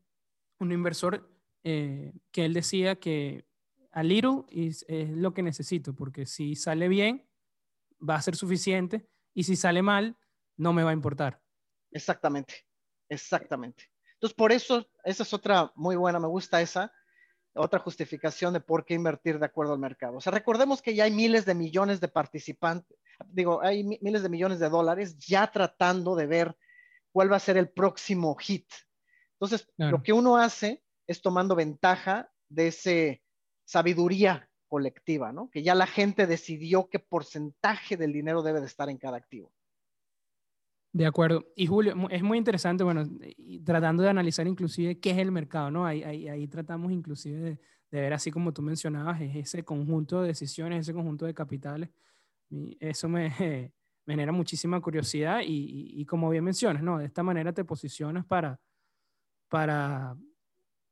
un 0.59 0.71
inversor 0.73 1.29
eh, 1.63 2.13
que 2.31 2.45
él 2.45 2.53
decía 2.53 2.97
que 2.97 3.47
a 3.91 4.03
little 4.03 4.43
es, 4.49 4.85
es 4.89 5.09
lo 5.09 5.33
que 5.33 5.41
necesito, 5.41 5.95
porque 5.95 6.25
si 6.25 6.55
sale 6.55 6.89
bien, 6.89 7.27
va 8.07 8.15
a 8.15 8.21
ser 8.21 8.35
suficiente 8.35 9.07
y 9.33 9.43
si 9.43 9.55
sale 9.55 9.81
mal, 9.81 10.17
no 10.57 10.73
me 10.73 10.83
va 10.83 10.91
a 10.91 10.93
importar. 10.93 11.41
Exactamente, 11.91 12.67
exactamente. 13.07 13.85
Entonces, 14.15 14.35
por 14.35 14.51
eso, 14.51 14.85
esa 15.05 15.23
es 15.23 15.33
otra 15.33 15.71
muy 15.75 15.95
buena, 15.95 16.19
me 16.19 16.27
gusta 16.27 16.61
esa, 16.61 16.91
otra 17.56 17.80
justificación 17.80 18.54
de 18.54 18.60
por 18.60 18.86
qué 18.86 18.93
invertir 18.93 19.39
de 19.39 19.45
acuerdo 19.45 19.74
al 19.74 19.80
mercado. 19.80 20.18
O 20.18 20.22
sea, 20.22 20.32
recordemos 20.32 20.82
que 20.82 20.95
ya 20.95 21.06
hay 21.06 21.12
miles 21.12 21.45
de 21.45 21.56
millones 21.56 22.00
de 22.00 22.08
participantes, 22.08 22.97
digo, 23.28 23.62
hay 23.62 23.84
miles 23.84 24.24
de 24.24 24.30
millones 24.30 24.60
de 24.60 24.70
dólares 24.70 25.18
ya 25.18 25.52
tratando 25.52 26.16
de 26.16 26.28
ver 26.28 26.58
cuál 27.12 27.32
va 27.32 27.38
a 27.38 27.41
ser 27.41 27.58
el 27.58 27.70
próximo 27.70 28.36
hit. 28.36 28.68
Entonces, 29.34 29.70
lo 29.78 30.04
que 30.04 30.14
uno 30.14 30.38
hace 30.38 30.84
es 31.08 31.22
tomando 31.22 31.56
ventaja 31.56 32.30
de 32.50 32.68
ese 32.68 33.24
sabiduría 33.66 34.50
colectiva, 34.68 35.32
¿no? 35.32 35.50
Que 35.50 35.64
ya 35.64 35.76
la 35.76 35.88
gente 35.88 36.28
decidió 36.28 36.89
qué 36.89 37.00
porcentaje 37.00 37.97
del 37.97 38.14
dinero 38.14 38.43
debe 38.43 38.60
de 38.60 38.68
estar 38.68 38.89
en 38.89 38.97
cada 38.97 39.18
activo. 39.18 39.52
De 40.91 41.05
acuerdo. 41.05 41.45
Y 41.55 41.67
Julio, 41.67 41.95
es 42.09 42.23
muy 42.23 42.37
interesante, 42.37 42.83
bueno, 42.83 43.07
tratando 43.63 44.01
de 44.01 44.09
analizar 44.09 44.47
inclusive 44.47 44.99
qué 44.99 45.11
es 45.11 45.17
el 45.19 45.31
mercado, 45.31 45.69
¿no? 45.69 45.85
Ahí, 45.85 46.03
ahí, 46.03 46.47
tratamos 46.47 46.91
inclusive 46.91 47.59
de, 47.91 48.01
ver, 48.01 48.13
así 48.13 48.31
como 48.31 48.53
tú 48.53 48.61
mencionabas, 48.63 49.21
ese 49.21 49.63
conjunto 49.63 50.21
de 50.21 50.29
decisiones, 50.29 50.81
ese 50.81 50.93
conjunto 50.93 51.25
de 51.25 51.33
capitales. 51.33 51.89
Y 52.49 52.75
eso 52.79 53.07
me, 53.07 53.29
me, 54.05 54.13
genera 54.13 54.31
muchísima 54.31 54.81
curiosidad 54.81 55.41
y, 55.45 55.91
y, 55.93 56.05
como 56.05 56.29
bien 56.29 56.43
mencionas, 56.43 56.81
¿no? 56.81 56.97
De 56.97 57.05
esta 57.05 57.21
manera 57.21 57.53
te 57.53 57.63
posicionas 57.63 58.25
para, 58.25 58.59
para 59.47 60.17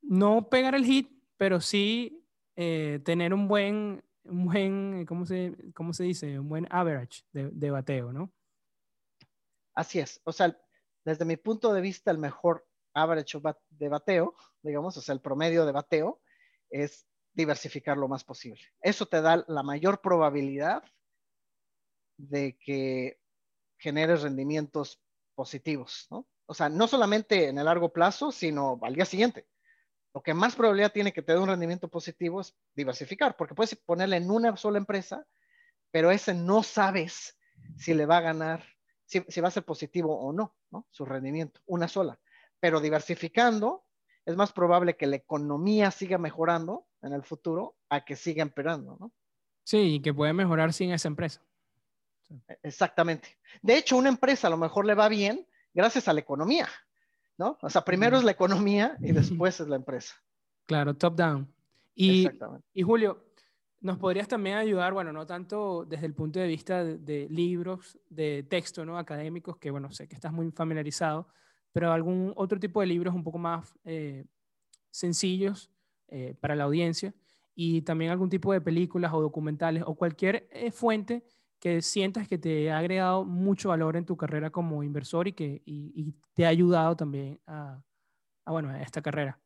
no 0.04 0.48
pegar 0.48 0.76
el 0.76 0.86
hit, 0.86 1.10
pero 1.38 1.60
sí 1.60 2.24
eh, 2.56 3.00
tener 3.04 3.34
un 3.34 3.48
buen, 3.48 4.04
un 4.26 4.46
buen 4.46 5.06
¿cómo, 5.08 5.26
se, 5.26 5.56
¿cómo 5.74 5.92
se 5.94 6.04
dice? 6.04 6.40
Un 6.40 6.50
buen 6.50 6.68
average 6.70 7.24
de, 7.34 7.50
de 7.50 7.72
bateo, 7.72 8.14
¿no? 8.14 8.32
Así 9.78 10.00
es. 10.00 10.20
O 10.24 10.32
sea, 10.32 10.60
desde 11.06 11.24
mi 11.24 11.38
punto 11.38 11.72
de 11.72 11.82
vista, 11.82 12.10
el 12.10 12.18
mejor 12.18 12.68
average 12.96 13.40
de 13.70 13.90
bateo, 13.90 14.36
digamos, 14.64 14.98
o 14.98 15.02
sea, 15.02 15.14
el 15.14 15.22
promedio 15.22 15.68
de 15.68 15.72
bateo, 15.72 16.20
es 16.72 17.06
diversificar 17.32 17.96
lo 17.96 18.08
más 18.08 18.24
posible. 18.24 18.60
Eso 18.82 19.06
te 19.06 19.22
da 19.22 19.46
la 19.48 19.62
mayor 19.62 20.02
probabilidad 20.02 20.84
de 22.18 22.58
que 22.58 23.20
generes 23.78 24.24
rendimientos 24.24 25.00
positivos, 25.36 26.08
¿no? 26.10 26.28
O 26.48 26.56
sea, 26.56 26.70
no 26.70 26.88
solamente 26.88 27.48
en 27.48 27.60
el 27.60 27.66
largo 27.66 27.94
plazo, 27.94 28.32
sino 28.32 28.80
al 28.82 28.96
día 28.96 29.06
siguiente. 29.06 29.48
Lo 30.12 30.24
que 30.24 30.34
más 30.34 30.56
probabilidad 30.56 30.92
tiene 30.92 31.14
que 31.14 31.22
te 31.22 31.34
dé 31.34 31.38
un 31.38 31.50
rendimiento 31.50 31.88
positivo 31.88 32.42
es 32.42 32.58
diversificar, 32.74 33.38
porque 33.38 33.54
puedes 33.54 33.76
ponerle 33.76 34.18
en 34.18 34.32
una 34.32 34.58
sola 34.58 34.80
empresa, 34.80 35.28
pero 35.92 36.10
ese 36.10 36.34
no 36.34 36.64
sabes 36.64 37.38
si 37.78 37.94
le 37.94 38.08
va 38.08 38.18
a 38.18 38.22
ganar, 38.22 38.77
si, 39.08 39.42
va 39.42 39.48
a 39.48 39.52
ser 39.52 39.64
positivo 39.64 40.20
o 40.20 40.34
no, 40.34 40.56
¿no? 40.70 40.86
Su 40.92 41.06
rendimiento, 41.06 41.62
una 41.66 41.88
sola. 41.88 42.20
Pero 42.60 42.82
diversificando, 42.82 43.86
es 44.26 44.36
más 44.36 44.52
probable 44.52 44.98
que 44.98 45.08
la 45.08 45.16
economía 45.16 45.92
siga 45.92 46.18
mejorando 46.18 46.88
en 47.02 47.14
el 47.14 47.24
futuro 47.24 47.78
a 47.90 48.04
que 48.04 48.16
siga 48.16 48.42
empeorando, 48.42 48.98
¿no? 49.00 49.12
Sí, 49.64 49.96
y 49.96 50.02
que 50.02 50.14
puede 50.14 50.34
mejorar 50.34 50.74
sin 50.74 50.92
esa 50.92 51.08
empresa. 51.08 51.42
E, 52.30 52.60
exactamente. 52.64 53.38
De 53.62 53.78
hecho, 53.78 53.98
una 53.98 54.10
empresa 54.10 54.48
a 54.48 54.50
lo 54.50 54.58
mejor 54.58 54.86
le 54.86 54.94
va 54.94 55.08
bien 55.08 55.48
gracias 55.74 56.08
a 56.08 56.14
la 56.14 56.20
economía, 56.20 56.68
¿no? 57.38 57.58
O 57.62 57.70
sea, 57.70 57.84
primero 57.84 58.18
es 58.18 58.24
la 58.24 58.32
economía 58.32 58.98
y 59.00 59.12
después 59.14 59.60
es 59.60 59.68
la 59.68 59.78
empresa. 59.78 60.16
Claro, 60.66 60.94
top 60.94 61.16
down. 61.16 61.54
Y, 61.96 62.30
y 62.74 62.84
Julio, 62.84 63.24
¿nos 63.80 63.98
podrías 63.98 64.28
también 64.28 64.58
ayudar, 64.58 64.94
bueno, 64.94 65.12
no 65.14 65.26
tanto 65.26 65.86
desde 65.86 66.06
el 66.06 66.14
punto 66.14 66.40
de 66.40 66.48
vista 66.48 66.84
de, 66.84 67.28
libros, 67.30 67.98
de 68.10 68.44
texto, 68.50 68.86
¿no? 68.86 68.98
Académicos, 68.98 69.58
que 69.58 69.72
bueno, 69.72 69.92
sé 69.92 70.08
que 70.08 70.16
estás 70.16 70.32
muy 70.34 70.52
familiarizado, 70.52 71.28
pero 71.72 71.92
algún 71.92 72.34
otro 72.36 72.60
tipo 72.60 72.82
de 72.82 72.88
libros 72.88 73.14
un 73.14 73.24
poco 73.24 73.38
más 73.38 73.78
eh, 73.86 74.26
sencillos 74.90 75.70
eh, 76.08 76.36
para 76.40 76.56
la 76.56 76.64
audiencia 76.64 77.14
y 77.54 77.82
también 77.82 78.12
algún 78.12 78.30
tipo 78.30 78.54
de 78.54 78.62
películas 78.62 79.12
o 79.14 79.22
documentales 79.22 79.84
o 79.86 79.96
cualquier 79.96 80.48
eh, 80.52 80.72
fuente 80.72 81.24
que 81.60 81.82
sientas 81.82 82.28
que 82.28 82.38
te 82.38 82.72
ha 82.72 82.78
agregado 82.78 83.26
mucho 83.26 83.70
valor 83.70 83.98
en 83.98 84.06
tu 84.06 84.16
carrera 84.16 84.50
como 84.52 84.84
inversor 84.84 85.28
y 85.28 85.34
que 85.34 85.62
y, 85.66 86.14
te 86.34 86.46
ha 86.46 86.50
ayudado 86.50 86.96
también 86.96 87.40
a, 87.48 87.82
a, 88.46 88.52
bueno, 88.52 88.70
a 88.70 88.82
esta 88.82 89.02
carrera? 89.02 89.40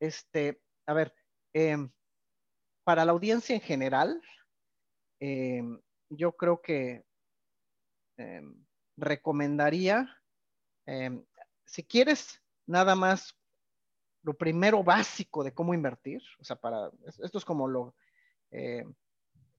Este, 0.00 0.60
a 0.86 0.92
ver, 0.92 1.14
em, 1.52 1.88
para 2.90 3.04
la 3.04 3.12
audiencia 3.12 3.54
en 3.54 3.60
general, 3.60 4.20
em, 5.20 5.80
yo 6.08 6.32
creo 6.32 6.60
que 6.60 7.04
em, 8.16 8.66
recomendaría, 8.96 10.08
em, 10.86 11.24
si 11.64 11.84
quieres 11.84 12.42
nada 12.66 12.96
más 12.96 13.38
lo 14.24 14.34
primero 14.34 14.82
básico 14.82 15.44
de 15.44 15.54
cómo 15.54 15.72
invertir, 15.72 16.20
o 16.40 16.42
sea, 16.42 16.56
para, 16.56 16.90
esto 17.22 17.38
es 17.38 17.44
como 17.44 17.68
lo, 17.68 17.94
eh, 18.50 18.84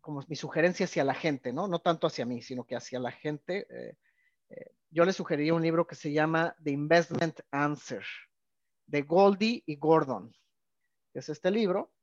como 0.01 0.21
mi 0.27 0.35
sugerencia 0.35 0.83
hacia 0.83 1.05
la 1.05 1.13
gente, 1.13 1.53
¿no? 1.53 1.69
No 1.69 1.79
tanto 1.79 2.07
hacia 2.07 2.25
mí, 2.25 2.41
sino 2.41 2.65
que 2.65 2.75
hacia 2.75 2.99
la 2.99 3.13
gente. 3.13 3.65
Eh, 3.69 3.97
eh, 4.49 4.71
yo 4.89 5.05
le 5.05 5.13
sugeriría 5.13 5.53
un 5.53 5.61
libro 5.61 5.87
que 5.87 5.95
se 5.95 6.11
llama 6.11 6.53
The 6.61 6.71
Investment 6.71 7.39
Answer, 7.51 8.03
de 8.87 9.03
Goldie 9.03 9.63
y 9.65 9.77
Gordon. 9.77 10.35
Es 11.13 11.29
este 11.29 11.49
libro. 11.49 11.93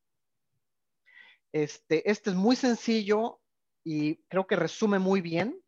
Este, 1.51 2.09
este 2.09 2.29
es 2.29 2.35
muy 2.35 2.55
sencillo 2.55 3.41
y 3.83 4.17
creo 4.27 4.45
que 4.45 4.55
resume 4.55 4.99
muy 4.99 5.21
bien 5.21 5.59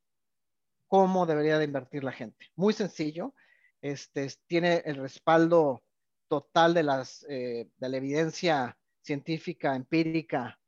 cómo 0.88 1.26
debería 1.26 1.58
de 1.58 1.66
invertir 1.66 2.04
la 2.04 2.12
gente. 2.12 2.48
Muy 2.56 2.74
sencillo. 2.74 3.34
Este, 3.82 4.28
tiene 4.48 4.84
el 4.86 4.98
respaldo 4.98 5.84
total 6.28 6.74
de, 6.74 6.84
las, 6.84 7.26
eh, 7.30 7.70
de 7.78 7.90
la 7.90 7.98
evidencia 7.98 8.78
científica, 9.02 9.76
empírica 9.76 10.60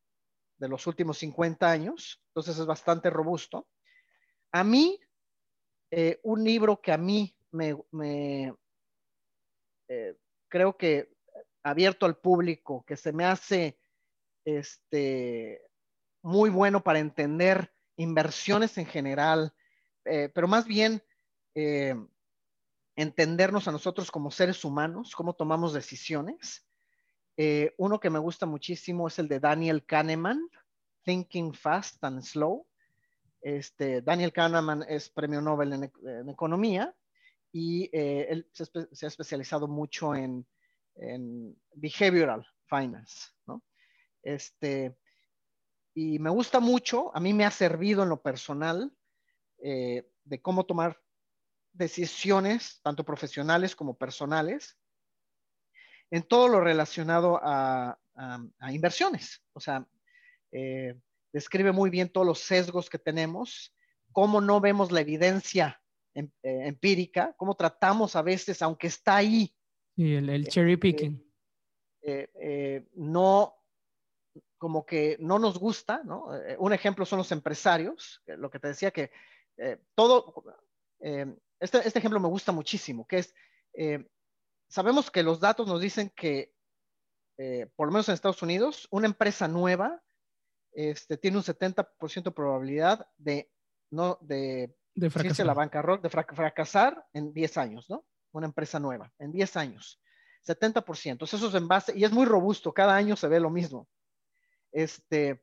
de 0.58 0.68
los 0.68 0.88
últimos 0.88 1.18
50 1.20 1.70
años. 1.70 2.22
Entonces 2.28 2.58
es 2.58 2.66
bastante 2.66 3.10
robusto. 3.10 3.68
A 4.52 4.64
mí, 4.64 5.00
eh, 5.92 6.20
un 6.24 6.44
libro 6.44 6.82
que 6.82 6.92
a 6.92 6.98
mí 6.98 7.36
me, 7.52 7.76
eh, 9.88 10.16
creo 10.48 10.78
que 10.78 11.14
abierto 11.64 12.06
al 12.06 12.18
público, 12.18 12.84
que 12.86 12.98
se 12.98 13.12
me 13.12 13.26
hace 13.26 13.78
este, 14.46 15.62
muy 16.22 16.50
bueno 16.50 16.84
para 16.84 17.00
entender 17.00 17.74
inversiones 17.98 18.78
en 18.78 18.86
general, 18.86 19.54
eh, 20.06 20.30
pero 20.34 20.48
más 20.48 20.66
bien 20.66 21.04
eh, 21.56 21.96
entendernos 22.96 23.68
a 23.68 23.72
nosotros 23.72 24.10
como 24.10 24.32
seres 24.32 24.64
humanos, 24.66 25.16
cómo 25.16 25.34
tomamos 25.34 25.74
decisiones. 25.74 26.66
Eh, 27.38 27.74
uno 27.78 28.00
que 28.00 28.10
me 28.10 28.20
gusta 28.20 28.46
muchísimo 28.46 29.08
es 29.08 29.20
el 29.20 29.28
de 29.28 29.40
Daniel 29.40 29.86
Kahneman, 29.86 30.50
Thinking 31.04 31.54
Fast 31.54 32.04
and 32.04 32.22
Slow. 32.22 32.66
Este, 33.42 34.02
Daniel 34.02 34.32
Kahneman 34.32 34.86
es 34.88 35.10
premio 35.10 35.42
Nobel 35.42 35.74
en, 35.74 36.30
economía 36.30 36.96
y 37.52 37.90
él 37.94 38.50
se, 38.54 39.06
ha 39.06 39.08
especializado 39.08 39.68
mucho 39.68 40.16
en, 40.16 40.48
en 40.96 41.56
behavioral 41.74 42.48
finance, 42.68 43.32
¿no? 43.46 43.62
Este, 44.24 44.98
y 45.94 46.18
me 46.20 46.30
gusta 46.30 46.60
mucho, 46.60 47.16
a 47.16 47.20
mí 47.20 47.34
me 47.34 47.46
ha 47.46 47.52
servido 47.52 48.04
en 48.04 48.10
lo 48.10 48.22
personal 48.22 48.92
eh, 49.60 50.10
de 50.24 50.42
cómo 50.42 50.66
tomar 50.66 51.00
decisiones, 51.72 52.80
tanto 52.82 53.04
profesionales 53.04 53.76
como 53.76 53.98
personales, 53.98 54.78
en 56.10 56.24
todo 56.24 56.48
lo 56.48 56.62
relacionado 56.62 57.40
a, 57.42 57.98
inversiones. 58.72 59.42
O 59.54 59.60
sea, 59.60 59.88
eh, 60.52 60.96
describe 61.32 61.72
muy 61.72 61.90
bien 61.90 62.10
todos 62.10 62.28
los 62.28 62.40
sesgos 62.40 62.90
que 62.90 63.00
tenemos, 63.00 63.76
cómo 64.12 64.40
no 64.40 64.62
vemos 64.62 64.92
la 64.92 65.02
evidencia 65.02 65.82
em, 66.14 66.30
eh, 66.44 66.68
empírica, 66.68 67.34
cómo 67.38 67.56
tratamos 67.56 68.16
a 68.16 68.22
veces, 68.22 68.62
aunque 68.62 68.88
está 68.88 69.16
ahí. 69.18 69.56
Y 69.96 70.14
el, 70.14 70.48
cherry 70.48 70.78
picking. 70.78 71.24
no, 72.96 73.63
como 74.64 74.86
que 74.86 75.18
no 75.20 75.40
nos 75.40 75.60
gusta, 75.60 76.02
¿no? 76.06 76.30
un 76.58 76.72
ejemplo 76.72 77.06
son 77.06 77.18
los 77.18 77.34
empresarios, 77.34 78.22
lo 78.28 78.50
que 78.50 78.60
te 78.60 78.70
decía 78.70 78.92
que 78.92 79.12
eh, 79.58 79.78
todo, 79.94 80.42
eh, 81.02 81.36
este, 81.60 81.80
este, 81.86 82.00
ejemplo 82.00 82.18
me 82.22 82.30
gusta 82.30 82.54
muchísimo, 82.54 83.06
que 83.06 83.18
es, 83.18 83.36
eh, 83.74 84.08
sabemos 84.70 85.12
que 85.12 85.22
los 85.22 85.42
datos 85.42 85.68
nos 85.68 85.82
dicen 85.82 86.14
que, 86.16 86.54
por 87.76 87.88
lo 87.88 87.92
menos 87.92 88.08
en 88.08 88.14
Estados 88.14 88.42
Unidos, 88.42 88.88
una 88.90 89.08
empresa 89.08 89.50
nueva 89.50 90.02
este, 90.72 91.18
tiene 91.18 91.36
un 91.36 91.44
70% 91.44 92.24
de 92.24 92.32
probabilidad 92.32 93.06
de, 93.18 93.52
no, 93.92 94.18
de, 94.22 94.74
de 94.96 95.10
fracasar. 95.10 95.46
la 95.46 95.54
bancarrota, 95.54 96.08
de 96.08 96.10
fracasar 96.10 97.06
en 97.12 97.34
10 97.34 97.58
años, 97.58 97.90
¿no? 97.90 98.06
Una 98.32 98.46
empresa 98.46 98.80
nueva, 98.80 99.12
en 99.20 99.34
10 99.34 99.58
años. 99.58 100.00
70%. 100.48 101.12
Entonces, 101.12 101.38
eso 101.38 101.50
es 101.50 101.56
en 101.56 101.68
base, 101.68 101.92
y 101.98 102.06
es 102.06 102.14
muy 102.14 102.26
robusto, 102.26 102.74
cada 102.74 102.96
año 102.96 103.18
se 103.18 103.28
ve 103.28 103.42
lo 103.42 103.50
mismo. 103.50 103.90
Este, 104.74 105.42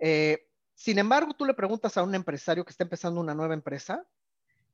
eh, 0.00 0.46
sin 0.74 0.98
embargo, 0.98 1.34
tú 1.34 1.44
le 1.44 1.54
preguntas 1.54 1.96
a 1.96 2.02
un 2.02 2.14
empresario 2.14 2.64
que 2.64 2.70
está 2.70 2.84
empezando 2.84 3.20
una 3.20 3.34
nueva 3.34 3.54
empresa, 3.54 4.06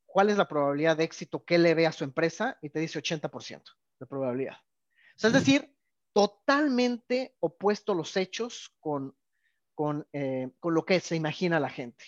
¿cuál 0.05 0.29
es 0.29 0.37
la 0.37 0.49
probabilidad 0.49 0.97
de 0.97 1.05
éxito 1.05 1.45
que 1.45 1.59
le 1.59 1.75
ve 1.75 1.87
a 1.87 1.93
su 1.93 2.05
empresa? 2.05 2.59
Y 2.61 2.71
te 2.71 2.81
dice 2.81 3.01
80% 3.01 3.63
de 4.01 4.07
probabilidad. 4.07 4.57
O 4.57 5.19
sea, 5.19 5.29
es 5.29 5.35
decir, 5.35 5.75
totalmente 6.13 7.37
opuesto 7.41 7.95
los 7.95 8.17
hechos 8.17 8.75
con, 8.81 9.17
con, 9.75 10.07
eh, 10.13 10.51
con 10.59 10.75
lo 10.75 10.85
que 10.85 11.01
se 11.01 11.17
imagina 11.17 11.61
la 11.61 11.71
gente. 11.71 12.05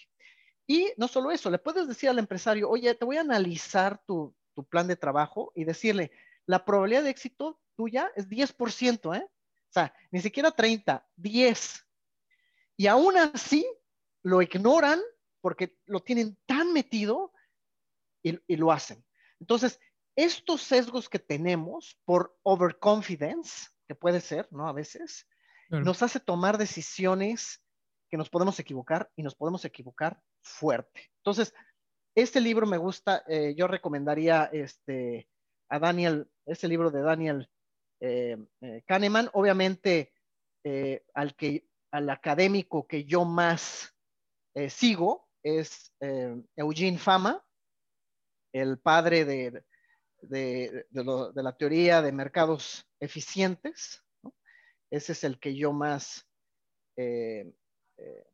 Y 0.67 0.93
no 0.97 1.09
solo 1.09 1.31
eso, 1.31 1.51
le 1.51 1.59
puedes 1.59 1.87
decir 1.87 2.09
al 2.09 2.19
empresario, 2.19 2.69
oye, 2.69 2.95
te 2.95 3.05
voy 3.05 3.19
a 3.19 3.21
analizar 3.21 4.03
tu, 4.07 4.35
tu 4.55 4.65
plan 4.65 4.89
de 4.89 4.97
trabajo 4.97 5.53
y 5.55 5.65
decirle, 5.65 6.11
la 6.47 6.65
probabilidad 6.65 7.05
de 7.05 7.11
éxito 7.11 7.61
tuya 7.77 8.11
es 8.17 8.29
10%, 8.29 9.17
¿eh? 9.17 9.29
O 9.75 9.81
sea, 9.81 9.93
ni 10.13 10.21
siquiera 10.21 10.53
30, 10.53 11.05
10. 11.17 11.87
Y 12.77 12.87
aún 12.87 13.17
así, 13.17 13.67
lo 14.23 14.41
ignoran 14.41 15.01
porque 15.41 15.77
lo 15.87 15.99
tienen 15.99 16.39
tan 16.47 16.73
metido 16.73 17.33
y, 18.23 18.39
lo 18.57 18.71
hacen. 18.71 19.05
Entonces, 19.41 19.81
estos 20.15 20.63
sesgos 20.63 21.09
que 21.09 21.19
tenemos 21.19 22.01
por 22.05 22.39
overconfidence, 22.45 23.71
que 23.89 23.97
puede 23.97 24.21
ser, 24.21 24.47
¿no? 24.53 24.69
A 24.69 24.73
veces, 24.73 25.27
nos 25.71 26.05
hace 26.05 26.21
tomar 26.21 26.57
decisiones 26.57 27.61
que 28.09 28.17
nos 28.17 28.31
podemos 28.31 28.61
equivocar 28.61 29.11
y 29.17 29.25
nos 29.25 29.35
podemos 29.35 29.65
equivocar 29.65 30.23
fuerte. 30.41 31.11
Entonces, 31.17 31.53
este 32.15 32.41
libro 32.41 32.65
me 32.65 32.79
gusta, 32.79 33.25
eh, 33.27 33.57
yo 33.57 33.67
recomendaría 33.67 34.45
este, 34.53 35.29
a 35.69 35.81
Daniel, 35.81 36.31
este 36.47 36.69
libro 36.69 36.93
de 36.93 37.03
Daniel 37.03 37.51
Kahneman, 38.87 39.31
obviamente 39.33 40.13
al, 41.15 41.35
que, 41.37 41.69
al 41.91 42.11
académico 42.11 42.87
que 42.87 43.05
yo 43.05 43.25
más 43.25 43.95
eh, 44.55 44.71
sigo 44.71 45.29
es 45.43 45.93
eh, 46.01 46.41
Eugene 46.57 46.99
Fama, 46.99 47.45
el 48.53 48.79
padre 48.79 49.25
de, 49.25 49.65
de, 50.23 50.87
la 50.91 51.57
teoría 51.57 52.03
de 52.03 52.13
mercados 52.13 52.87
eficientes. 53.01 54.03
Ese 54.91 55.13
es 55.13 55.25
el 55.25 55.41
que 55.41 55.57
yo 55.57 55.73
más 55.73 56.27
eh, 56.97 57.53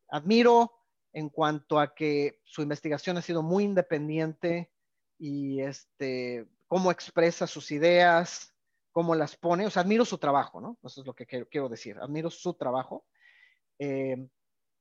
admiro 0.08 0.72
en 1.12 1.30
cuanto 1.30 1.80
a 1.80 1.94
que 1.94 2.40
su 2.44 2.62
investigación 2.62 3.16
ha 3.16 3.22
sido 3.22 3.42
muy 3.42 3.64
independiente 3.64 4.70
y 5.18 5.61
este, 5.61 6.46
cómo 6.66 6.90
expresa 6.90 7.46
sus 7.46 7.70
ideas, 7.72 8.54
cómo 9.01 9.14
las 9.14 9.34
pone. 9.34 9.64
O 9.64 9.70
sea, 9.70 9.80
admiro 9.80 10.05
su 10.05 10.18
trabajo, 10.18 10.61
¿no? 10.61 10.78
Eso 10.84 11.01
es 11.01 11.07
lo 11.07 11.14
que 11.14 11.24
quiero, 11.24 11.70
decir. 11.70 11.96
Admiro 11.98 12.28
su 12.28 12.53
trabajo. 12.53 13.07
Eh, 13.78 14.28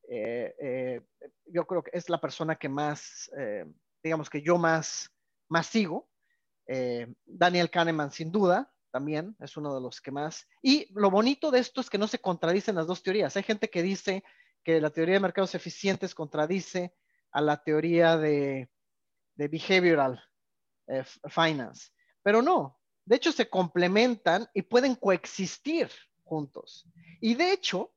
eh, 0.09 1.01
yo 1.45 1.65
creo 1.65 1.81
que 1.81 1.91
es 1.93 2.09
la 2.09 2.19
persona 2.19 2.57
que 2.57 2.67
más, 2.67 3.31
eh, 3.37 3.65
digamos 4.03 4.29
que 4.29 4.41
yo 4.41 4.57
más, 4.57 5.09
más 5.47 5.67
sigo. 5.67 6.09
Daniel 7.25 7.69
Kahneman, 7.69 8.11
sin 8.11 8.29
duda, 8.29 8.73
también 8.91 9.37
es 9.39 9.55
uno 9.55 9.73
de 9.73 9.79
los 9.79 10.01
que 10.01 10.11
más. 10.11 10.45
Y 10.61 10.91
lo 10.93 11.09
bonito 11.09 11.49
de 11.49 11.59
esto 11.59 11.79
es 11.79 11.89
que 11.89 11.97
no 11.97 12.09
se 12.09 12.19
contradicen 12.19 12.75
las 12.75 12.87
dos 12.87 13.01
teorías. 13.01 13.37
Hay 13.37 13.43
gente 13.43 13.69
que 13.69 13.81
dice 13.81 14.25
que 14.65 14.81
la 14.81 14.89
teoría 14.89 15.13
de 15.13 15.21
mercados 15.21 15.55
eficientes 15.55 16.13
contradice 16.13 16.93
a 17.31 17.39
la 17.39 17.63
teoría 17.63 18.17
de, 18.17 18.69
de 19.35 19.47
behavioral 19.47 20.21
finance, 21.29 21.91
pero 22.21 22.41
no. 22.41 22.78
De 23.05 23.15
hecho, 23.15 23.31
se 23.31 23.49
complementan 23.49 24.47
y 24.53 24.61
pueden 24.61 24.95
coexistir 24.95 25.89
juntos. 26.23 26.87
Y 27.21 27.35
de 27.35 27.51
hecho, 27.51 27.91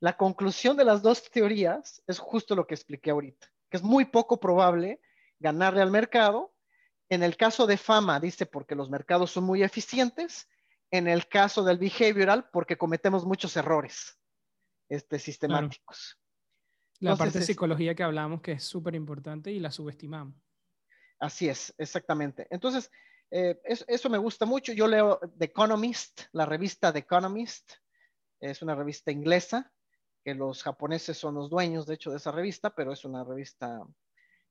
la 0.00 0.16
conclusión 0.16 0.76
de 0.76 0.84
las 0.84 1.02
dos 1.02 1.30
teorías 1.30 2.02
es 2.06 2.18
justo 2.18 2.56
lo 2.56 2.66
que 2.66 2.74
expliqué 2.74 3.10
ahorita, 3.10 3.52
que 3.70 3.76
es 3.76 3.82
muy 3.82 4.06
poco 4.06 4.40
probable 4.40 5.00
ganarle 5.38 5.82
al 5.82 5.90
mercado. 5.90 6.52
En 7.08 7.22
el 7.22 7.36
caso 7.36 7.66
de 7.66 7.76
fama, 7.76 8.20
dice 8.20 8.46
porque 8.46 8.74
los 8.74 8.90
mercados 8.90 9.30
son 9.30 9.44
muy 9.44 9.62
eficientes. 9.62 10.48
En 10.90 11.06
el 11.06 11.28
caso 11.28 11.62
del 11.62 11.78
behavioral, 11.78 12.48
porque 12.50 12.76
cometemos 12.76 13.24
muchos 13.24 13.56
errores 13.56 14.18
este, 14.88 15.18
sistemáticos. 15.18 16.18
La 16.98 17.16
parte 17.16 17.38
de 17.38 17.44
psicología 17.44 17.94
que 17.94 18.02
hablamos 18.02 18.42
que 18.42 18.52
es 18.52 18.64
súper 18.64 18.94
importante 18.94 19.50
y 19.50 19.60
la 19.60 19.70
subestimamos. 19.70 20.34
Así 21.18 21.48
es, 21.48 21.72
exactamente. 21.78 22.46
Entonces, 22.50 22.90
eh, 23.30 23.60
eso, 23.64 24.10
me 24.10 24.18
gusta 24.18 24.46
mucho. 24.46 24.72
Yo 24.72 24.86
leo 24.86 25.20
The 25.38 25.46
Economist, 25.46 26.22
la 26.32 26.46
revista 26.46 26.92
The 26.92 27.00
Economist, 27.00 27.72
Es 28.40 28.62
una 28.62 28.74
revista 28.74 29.10
inglesa, 29.10 29.72
que 30.24 30.34
los 30.34 30.62
japoneses 30.62 31.16
son 31.16 31.34
los 31.34 31.50
dueños, 31.50 31.86
de 31.86 31.94
hecho, 31.94 32.10
de 32.10 32.16
esa 32.16 32.32
revista, 32.32 32.74
pero 32.74 32.92
es 32.92 33.04
una 33.04 33.24
revista 33.24 33.82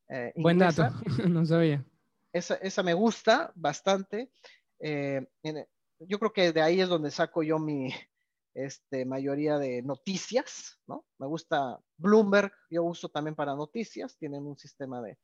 inglesa. 0.10 0.34
Buen 0.36 0.58
dato, 0.60 0.90
no 1.30 1.46
sabía. 1.46 1.86
Esa, 2.34 2.56
esa 2.56 2.84
me 2.84 2.94
gusta 2.94 3.52
bastante. 3.56 4.32
yo 4.80 6.20
creo 6.20 6.34
que 6.34 6.52
de 6.52 6.62
ahí 6.62 6.82
es 6.82 6.90
donde 6.90 7.12
saco 7.12 7.44
yo 7.44 7.60
mi, 7.60 7.92
este, 8.54 9.06
mayoría 9.06 9.58
de 9.58 9.82
noticias, 9.82 10.80
¿no? 10.88 11.06
Me 11.18 11.28
gusta 11.28 11.80
Bloomberg, 11.98 12.52
yo 12.70 12.84
uso 12.84 13.10
también 13.10 13.36
para 13.36 13.56
noticias, 13.56 14.18
tienen 14.18 14.46
un 14.46 14.58
sistema 14.58 15.02
de, 15.02 15.18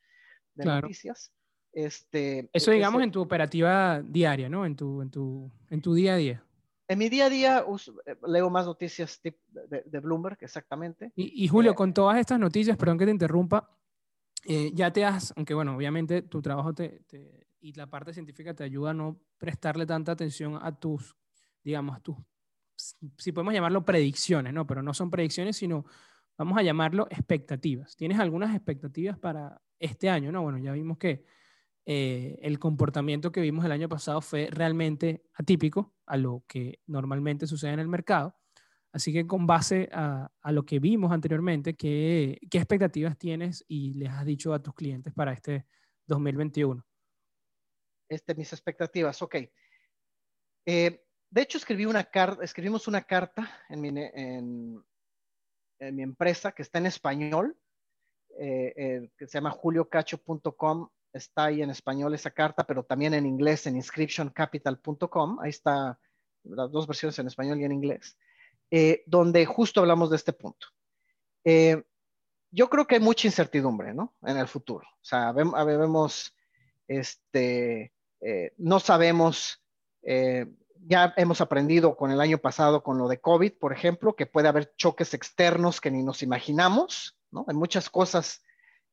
noticias. 0.55 1.33
Este, 1.75 2.49
Eso 2.53 2.71
digamos 2.71 3.03
en 3.03 3.11
tu 3.11 3.21
operativa 3.21 4.01
diaria, 4.01 4.47
¿no? 4.47 4.65
En 4.65 4.77
tu, 4.77 5.01
en 5.01 5.11
tu, 5.11 5.51
en 5.69 5.81
tu 5.81 5.93
día 5.93 6.13
a 6.13 6.17
día. 6.17 6.43
En 6.87 6.97
mi 6.97 7.09
día 7.09 7.25
a 7.25 7.29
día 7.29 7.65
eh, 8.05 8.15
leo 8.27 8.49
más 8.49 8.65
noticias 8.65 9.21
de, 9.21 9.99
Bloomberg, 9.99 10.37
exactamente. 10.39 11.11
Y, 11.17 11.45
Julio, 11.49 11.71
eh, 11.71 11.75
con 11.75 11.93
todas 11.93 12.17
estas 12.17 12.39
noticias, 12.39 12.77
perdón 12.77 12.97
que 12.97 13.05
te 13.05 13.11
interrumpa, 13.11 13.77
eh, 14.45 14.71
ya 14.73 14.93
te 14.93 15.03
has, 15.03 15.33
aunque 15.35 15.53
bueno, 15.53 15.75
obviamente 15.75 16.21
tu 16.21 16.41
trabajo 16.41 16.73
te, 16.73 17.03
y 17.59 17.73
la 17.73 17.87
parte 17.87 18.13
científica 18.13 18.53
te 18.53 18.63
ayuda 18.63 18.91
a 18.91 18.93
no 18.93 19.19
prestarle 19.37 19.85
tanta 19.85 20.13
atención 20.13 20.57
a 20.61 20.79
tus, 20.79 21.13
digamos, 21.61 21.97
a 21.97 21.99
tus 21.99 22.15
si 23.17 23.31
podemos 23.33 23.53
llamarlo 23.53 23.83
predicciones, 23.83 24.53
¿no? 24.53 24.65
Pero 24.65 24.81
no 24.81 24.93
son 24.93 25.11
predicciones, 25.11 25.57
sino 25.57 25.85
vamos 26.37 26.57
a 26.57 26.61
llamarlo 26.61 27.07
expectativas. 27.09 27.95
¿Tienes 27.95 28.19
algunas 28.19 28.55
expectativas 28.55 29.17
para 29.17 29.61
este 29.79 30.09
año? 30.09 30.31
No, 30.31 30.41
bueno, 30.41 30.57
ya 30.57 30.71
vimos 30.71 30.97
que 30.97 31.25
eh, 31.85 32.37
el 32.41 32.59
comportamiento 32.59 33.31
que 33.31 33.41
vimos 33.41 33.65
el 33.65 33.71
año 33.71 33.89
pasado 33.89 34.21
fue 34.21 34.49
realmente 34.51 35.23
atípico 35.33 35.93
a 36.05 36.17
lo 36.17 36.43
que 36.47 36.79
normalmente 36.87 37.47
sucede 37.47 37.73
en 37.73 37.79
el 37.79 37.87
mercado. 37.87 38.35
Así 38.91 39.11
que 39.11 39.27
con 39.27 39.45
base 39.45 39.89
a, 39.91 40.31
lo 40.51 40.63
que 40.65 40.79
vimos 40.79 41.11
anteriormente, 41.11 41.75
¿qué, 41.75 42.39
¿qué, 42.49 42.57
expectativas 42.57 43.17
tienes 43.17 43.65
y 43.67 43.93
les 43.95 44.09
has 44.09 44.25
dicho 44.25 44.53
a 44.53 44.63
tus 44.63 44.73
clientes 44.73 45.13
para 45.13 45.33
este 45.33 45.65
2021? 46.07 46.85
Este, 48.07 48.35
mis 48.35 48.53
expectativas, 48.53 49.21
ok. 49.21 49.35
Eh, 50.65 51.03
de 51.29 51.41
hecho, 51.41 51.57
escribí 51.57 51.85
una 51.85 52.03
carta, 52.03 52.43
escribimos 52.43 52.87
una 52.87 53.01
carta 53.01 53.49
en 53.69 53.81
mi, 53.81 53.89
en, 53.89 54.83
mi, 55.79 56.03
empresa 56.03 56.51
que 56.51 56.61
está 56.61 56.79
en 56.79 56.85
español, 56.85 57.57
eh, 58.39 58.73
eh, 58.75 59.09
que 59.17 59.27
se 59.27 59.37
llama 59.37 59.51
juliocacho.com. 59.51 60.89
Está 61.15 61.45
ahí 61.45 61.61
en 61.61 61.69
español 61.69 62.13
esa 62.13 62.31
carta, 62.31 62.65
pero 62.65 62.83
también 62.83 63.13
en 63.13 63.25
inglés 63.25 63.65
en 63.67 63.75
inscriptioncapital.com. 63.75 65.39
Ahí 65.41 65.49
está 65.49 65.97
las 66.43 66.71
dos 66.71 66.87
versiones 66.87 67.17
en 67.19 67.27
español 67.27 67.59
y 67.59 67.63
en 67.63 67.71
inglés, 67.71 68.17
eh, 68.69 69.03
donde 69.07 69.45
justo 69.45 69.79
hablamos 69.79 70.09
de 70.09 70.17
este 70.17 70.33
punto. 70.33 70.67
yo 72.51 72.69
creo 72.69 72.87
que 72.87 72.95
hay 72.95 73.01
mucha 73.01 73.27
incertidumbre, 73.27 73.93
¿no? 73.93 74.13
En 74.23 74.37
el 74.37 74.47
futuro. 74.47 74.87
O 74.87 75.05
sea, 75.05 75.31
vemos, 75.31 76.35
este, 76.87 77.93
no 78.57 78.79
sabemos 78.79 79.61
ya 80.87 81.13
hemos 81.17 81.41
aprendido 81.41 81.95
con 81.95 82.11
el 82.11 82.21
año 82.21 82.37
pasado 82.37 82.83
con 82.83 82.97
lo 82.97 83.07
de 83.07 83.19
COVID, 83.19 83.53
por 83.53 83.73
ejemplo, 83.73 84.15
que 84.15 84.27
puede 84.27 84.47
haber 84.47 84.75
choques 84.75 85.13
externos 85.13 85.81
que 85.81 85.91
ni 85.91 86.03
nos 86.03 86.21
imaginamos, 86.21 87.17
¿no? 87.31 87.45
Hay 87.47 87.55
muchas 87.55 87.89
cosas 87.89 88.43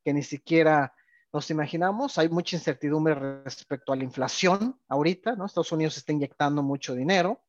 que 0.05 0.15
ni 0.15 0.23
siquiera 0.23 0.95
nos 1.33 1.51
imaginamos. 1.51 2.19
Hay 2.19 2.29
mucha 2.29 2.57
incertidumbre 2.57 3.15
respecto 3.15 3.93
a 3.93 3.97
la 3.97 4.05
inflación 4.05 4.79
ahorita, 4.89 5.35
¿no? 5.35 5.47
Estados 5.47 5.73
Unidos 5.73 5.97
está 5.97 6.13
inyectando 6.13 6.63
mucho 6.63 6.95
dinero, 6.95 7.41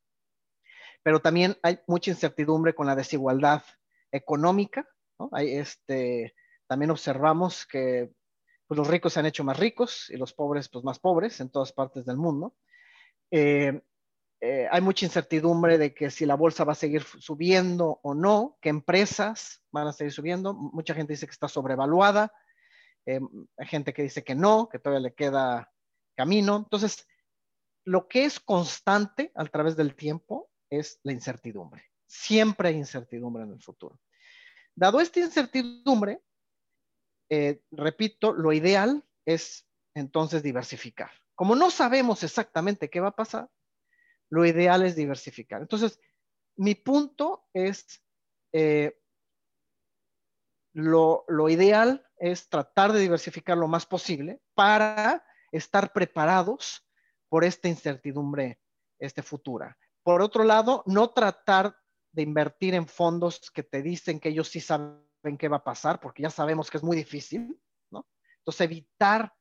pero 1.04 1.20
también 1.20 1.58
hay 1.62 1.80
mucha 1.88 2.12
incertidumbre 2.12 2.74
con 2.74 2.88
la 2.88 2.96
desigualdad 2.96 3.64
económica, 4.12 4.88
¿no? 5.20 5.30
Hay 5.34 5.56
este, 5.56 6.34
también 6.68 6.92
observamos 6.92 7.66
que 7.66 8.14
pues, 8.68 8.78
los 8.78 8.88
ricos 8.88 9.14
se 9.14 9.20
han 9.20 9.26
hecho 9.26 9.44
más 9.44 9.60
ricos 9.60 10.10
y 10.10 10.18
los 10.18 10.34
pobres 10.34 10.70
pues 10.70 10.86
más 10.86 11.00
pobres 11.00 11.40
en 11.42 11.50
todas 11.50 11.74
partes 11.74 12.06
del 12.06 12.18
mundo. 12.18 12.56
Eh, 13.32 13.82
eh, 14.40 14.68
hay 14.72 14.82
mucha 14.82 15.06
incertidumbre 15.06 15.78
de 15.78 15.94
que 15.94 16.10
si 16.10 16.26
la 16.26 16.36
bolsa 16.36 16.64
va 16.64 16.74
a 16.74 16.76
seguir 16.76 17.04
subiendo 17.04 18.00
o 18.04 18.14
no, 18.14 18.58
qué 18.62 18.70
empresas 18.70 19.62
van 19.72 19.88
a 19.88 19.94
seguir 19.94 20.12
subiendo. 20.12 20.54
Mucha 20.54 20.94
gente 20.94 21.14
dice 21.14 21.26
que 21.26 21.32
está 21.32 21.48
sobrevaluada, 21.48 22.32
eh, 23.06 23.20
gente 23.60 23.94
que 23.94 24.04
dice 24.04 24.24
que 24.24 24.36
no, 24.36 24.70
que 24.70 24.80
todavía 24.80 25.10
le 25.10 25.16
queda 25.16 25.72
camino. 26.16 26.58
Entonces, 26.58 27.08
lo 27.86 28.08
que 28.08 28.26
es 28.26 28.40
constante 28.40 29.32
a 29.36 29.46
través 29.46 29.76
del 29.76 29.96
tiempo 29.96 30.50
es 30.70 31.00
la 31.04 31.12
incertidumbre. 31.12 31.84
Siempre 32.08 32.70
hay 32.70 32.76
incertidumbre 32.76 33.44
en 33.44 33.52
el 33.54 33.62
futuro. 33.62 34.00
Dado 34.76 35.00
esta 35.00 35.20
incertidumbre, 35.20 36.22
eh, 37.30 37.62
repito, 37.72 38.34
lo 38.34 38.54
ideal 38.54 39.04
es 39.26 39.68
entonces 39.96 40.44
diversificar. 40.44 41.12
Como 41.36 41.56
no 41.56 41.72
sabemos 41.72 42.24
exactamente 42.24 42.90
qué 42.90 43.00
va 43.00 43.10
a 43.10 43.16
pasar, 43.16 43.50
lo 44.30 44.46
ideal 44.46 44.84
es 44.84 44.96
diversificar. 44.96 45.62
Entonces, 45.62 46.00
mi 46.56 46.76
punto 46.76 47.48
es, 47.54 48.04
eh, 48.52 49.00
lo, 50.74 51.26
ideal 51.50 52.06
es 52.24 52.48
tratar 52.48 52.94
de 52.94 53.02
diversificar 53.02 53.58
lo 53.58 53.68
más 53.68 53.86
posible 53.86 54.42
para 54.54 55.26
estar 55.52 55.92
preparados 55.92 56.88
por 57.28 57.44
esta 57.44 57.68
incertidumbre 57.68 58.62
este, 58.98 59.22
futura. 59.22 59.78
Por 60.04 60.22
otro 60.22 60.46
lado, 60.46 60.84
no 60.86 61.10
tratar 61.10 61.76
de 62.14 62.22
invertir 62.22 62.76
en 62.76 62.88
fondos 62.88 63.52
que 63.52 63.64
te 63.64 63.82
dicen 63.82 64.22
que 64.22 64.30
ellos 64.30 64.48
sí 64.48 64.62
saben 64.62 65.04
qué 65.38 65.50
va 65.50 65.58
a 65.58 65.64
pasar, 65.66 66.00
porque 66.00 66.24
ya 66.24 66.30
sabemos 66.30 66.72
que 66.72 66.78
es 66.78 66.84
muy 66.84 66.96
difícil, 66.96 67.60
¿no? 67.92 68.08
Entonces, 68.38 68.62
evitar 68.62 69.34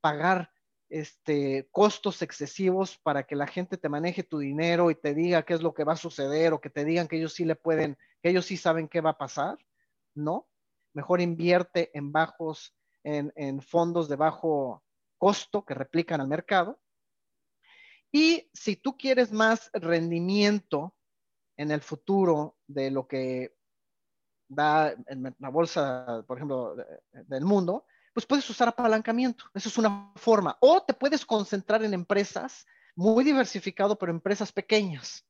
pagar 0.00 0.50
este, 0.88 1.68
costos 1.70 2.20
excesivos 2.20 2.98
para 2.98 3.28
que 3.28 3.36
la 3.36 3.46
gente 3.46 3.76
te 3.76 3.88
maneje 3.88 4.24
tu 4.24 4.40
dinero 4.40 4.90
y 4.90 4.96
te 4.96 5.14
diga 5.14 5.44
qué 5.44 5.54
es 5.54 5.62
lo 5.62 5.72
que 5.72 5.84
va 5.84 5.92
a 5.92 5.96
suceder 5.96 6.52
o 6.52 6.60
que 6.60 6.70
te 6.70 6.84
digan 6.84 7.06
que 7.06 7.16
ellos 7.16 7.34
sí 7.34 7.44
le 7.44 7.54
pueden, 7.54 7.96
que 8.20 8.30
ellos 8.30 8.44
sí 8.44 8.56
saben 8.56 8.88
qué 8.88 9.00
va 9.00 9.10
a 9.10 9.18
pasar, 9.18 9.56
¿no? 10.16 10.48
Mejor 10.94 11.20
invierte 11.20 11.90
en 11.96 12.12
bajos, 12.12 12.74
en, 13.02 13.32
en 13.36 13.60
fondos 13.60 14.08
de 14.08 14.16
bajo 14.16 14.82
costo 15.18 15.64
que 15.64 15.74
replican 15.74 16.20
al 16.20 16.28
mercado. 16.28 16.80
Y 18.10 18.48
si 18.52 18.76
tú 18.76 18.96
quieres 18.96 19.32
más 19.32 19.70
rendimiento 19.72 20.94
en 21.56 21.70
el 21.70 21.80
futuro 21.80 22.56
de 22.66 22.90
lo 22.90 23.06
que 23.06 23.56
da 24.48 24.94
en 25.06 25.34
la 25.38 25.48
bolsa, 25.48 26.24
por 26.26 26.38
ejemplo, 26.38 26.76
del 27.12 27.44
mundo, 27.44 27.86
pues 28.12 28.26
puedes 28.26 28.48
usar 28.48 28.68
apalancamiento. 28.68 29.44
Eso 29.54 29.68
es 29.68 29.78
una 29.78 30.12
forma. 30.16 30.56
O 30.60 30.82
te 30.82 30.94
puedes 30.94 31.26
concentrar 31.26 31.82
en 31.82 31.94
empresas 31.94 32.66
muy 32.94 33.24
diversificado, 33.24 33.98
pero 33.98 34.12
empresas 34.12 34.52
pequeñas. 34.52 35.26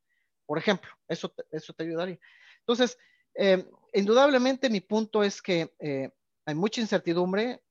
Por 0.47 0.59
ejemplo, 0.59 0.91
eso, 1.09 1.33
eso 1.51 1.73
te 1.73 1.85
ayudaría. 1.85 2.19
Entonces, 2.61 2.99
eh, 3.35 3.67
indudablemente 3.95 4.69
mi 4.69 4.81
punto 4.81 5.23
es 5.23 5.41
que 5.41 5.75
eh, 5.79 6.11
hay 6.45 6.55
mucha 6.55 6.81
incertidumbre. 6.81 7.63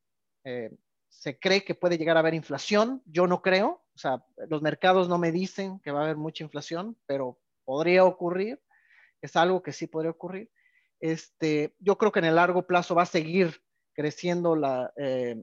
Eh, 0.43 0.71
se 1.09 1.38
cree 1.39 1.63
que 1.63 1.76
puede 1.76 1.97
llegar 1.97 2.17
a 2.17 2.21
haber 2.21 2.34
inflación. 2.34 3.03
Yo 3.05 3.28
no 3.28 3.41
creo. 3.41 3.84
O 3.93 3.97
sea, 3.97 4.26
los 4.49 4.61
mercados 4.61 5.07
no 5.07 5.17
me 5.17 5.32
dicen 5.32 5.80
que 5.80 5.91
va 5.91 6.01
a 6.01 6.03
haber 6.05 6.17
mucha 6.17 6.43
inflación, 6.43 6.97
pero 7.05 7.39
podría 7.65 8.05
ocurrir. 8.05 8.61
Es 9.21 9.36
algo 9.36 9.61
que 9.61 9.71
sí 9.71 9.88
podría 9.88 10.11
ocurrir. 10.11 10.51
Este, 10.99 11.76
yo 11.80 11.97
creo 11.97 12.11
que 12.11 12.19
en 12.19 12.26
el 12.26 12.36
largo 12.36 12.65
plazo 12.65 12.95
va 12.95 13.03
a 13.03 13.05
seguir 13.05 13.61
creciendo 13.93 14.55
la, 14.55 14.91
eh, 14.97 15.36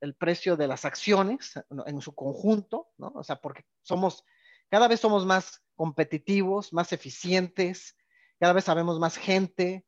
el 0.00 0.14
precio 0.14 0.56
de 0.56 0.66
las 0.66 0.84
acciones 0.84 1.52
en 1.86 2.00
su 2.00 2.14
conjunto, 2.14 2.88
¿no? 2.98 3.12
O 3.14 3.22
sea, 3.22 3.36
porque 3.36 3.64
somos, 3.82 4.24
cada 4.68 4.88
vez 4.88 5.00
somos 5.00 5.26
más 5.26 5.62
competitivos, 5.76 6.72
más 6.72 6.92
eficientes, 6.92 7.96
cada 8.40 8.52
vez 8.52 8.64
sabemos 8.64 8.98
más 8.98 9.16
gente. 9.16 9.84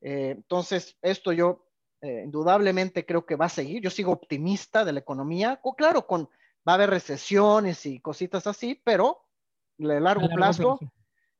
Eh, 0.00 0.30
entonces, 0.36 0.96
esto 1.02 1.32
yo 1.32 1.66
eh, 2.00 2.22
indudablemente 2.24 3.04
creo 3.04 3.26
que 3.26 3.36
va 3.36 3.46
a 3.46 3.50
seguir. 3.50 3.82
Yo 3.82 3.90
sigo 3.90 4.12
optimista 4.12 4.84
de 4.84 4.92
la 4.92 5.00
economía. 5.00 5.60
claro, 5.76 6.06
con, 6.06 6.28
va 6.66 6.72
a 6.72 6.74
haber 6.74 6.90
recesiones 6.90 7.84
y 7.86 8.00
cositas 8.00 8.46
así, 8.46 8.80
pero 8.84 9.24
a 9.80 10.00
largo, 10.00 10.28
plazo, 10.28 10.78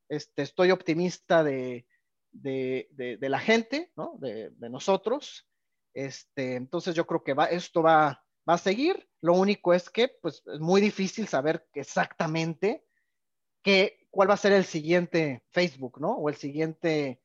este, 0.07 0.43
estoy 0.43 0.71
optimista 0.71 1.43
de, 1.43 1.85
de, 2.31 2.87
de, 2.91 3.29
la 3.29 3.39
gente, 3.39 3.91
¿no? 3.95 4.15
de, 4.19 4.51
nosotros, 4.69 5.47
este, 5.93 6.55
entonces 6.55 6.95
yo 6.95 7.05
creo 7.05 7.23
que 7.23 7.33
va, 7.33 7.45
esto 7.45 7.81
va, 7.81 8.23
va 8.47 8.53
a 8.53 8.57
seguir. 8.57 9.09
Lo 9.21 9.33
único 9.33 9.73
es 9.73 9.89
que 9.89 10.09
pues, 10.21 10.41
es 10.45 10.59
muy 10.59 10.81
difícil 10.81 11.27
saber 11.27 11.67
exactamente 11.73 12.85
qué, 13.63 14.07
cuál 14.09 14.29
va 14.29 14.33
a 14.33 14.37
ser 14.37 14.53
el 14.53 14.65
siguiente 14.65 15.43
Facebook, 15.51 15.99
¿no? 15.99 16.13
O 16.13 16.29
el 16.29 16.35
siguiente 16.35 17.21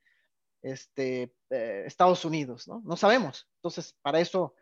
este, 0.64 1.34
eh, 1.50 1.84
Estados 1.86 2.24
Unidos, 2.24 2.66
¿no? 2.66 2.82
No 2.84 2.96
sabemos. 2.96 3.48
Entonces, 3.56 3.96
para 4.02 4.20
eso 4.20 4.54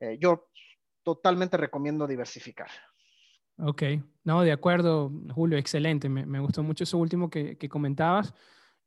eh, 0.00 0.18
yo 0.20 0.48
totalmente 1.02 1.56
recomiendo 1.56 2.06
diversificar. 2.06 2.68
Ok, 3.58 3.82
no, 4.24 4.42
de 4.42 4.52
acuerdo, 4.52 5.10
Julio, 5.34 5.56
excelente. 5.56 6.08
Me, 6.08 6.26
me 6.26 6.40
gustó 6.40 6.62
mucho 6.62 6.84
eso 6.84 6.98
último 6.98 7.30
que, 7.30 7.56
que 7.56 7.68
comentabas. 7.68 8.34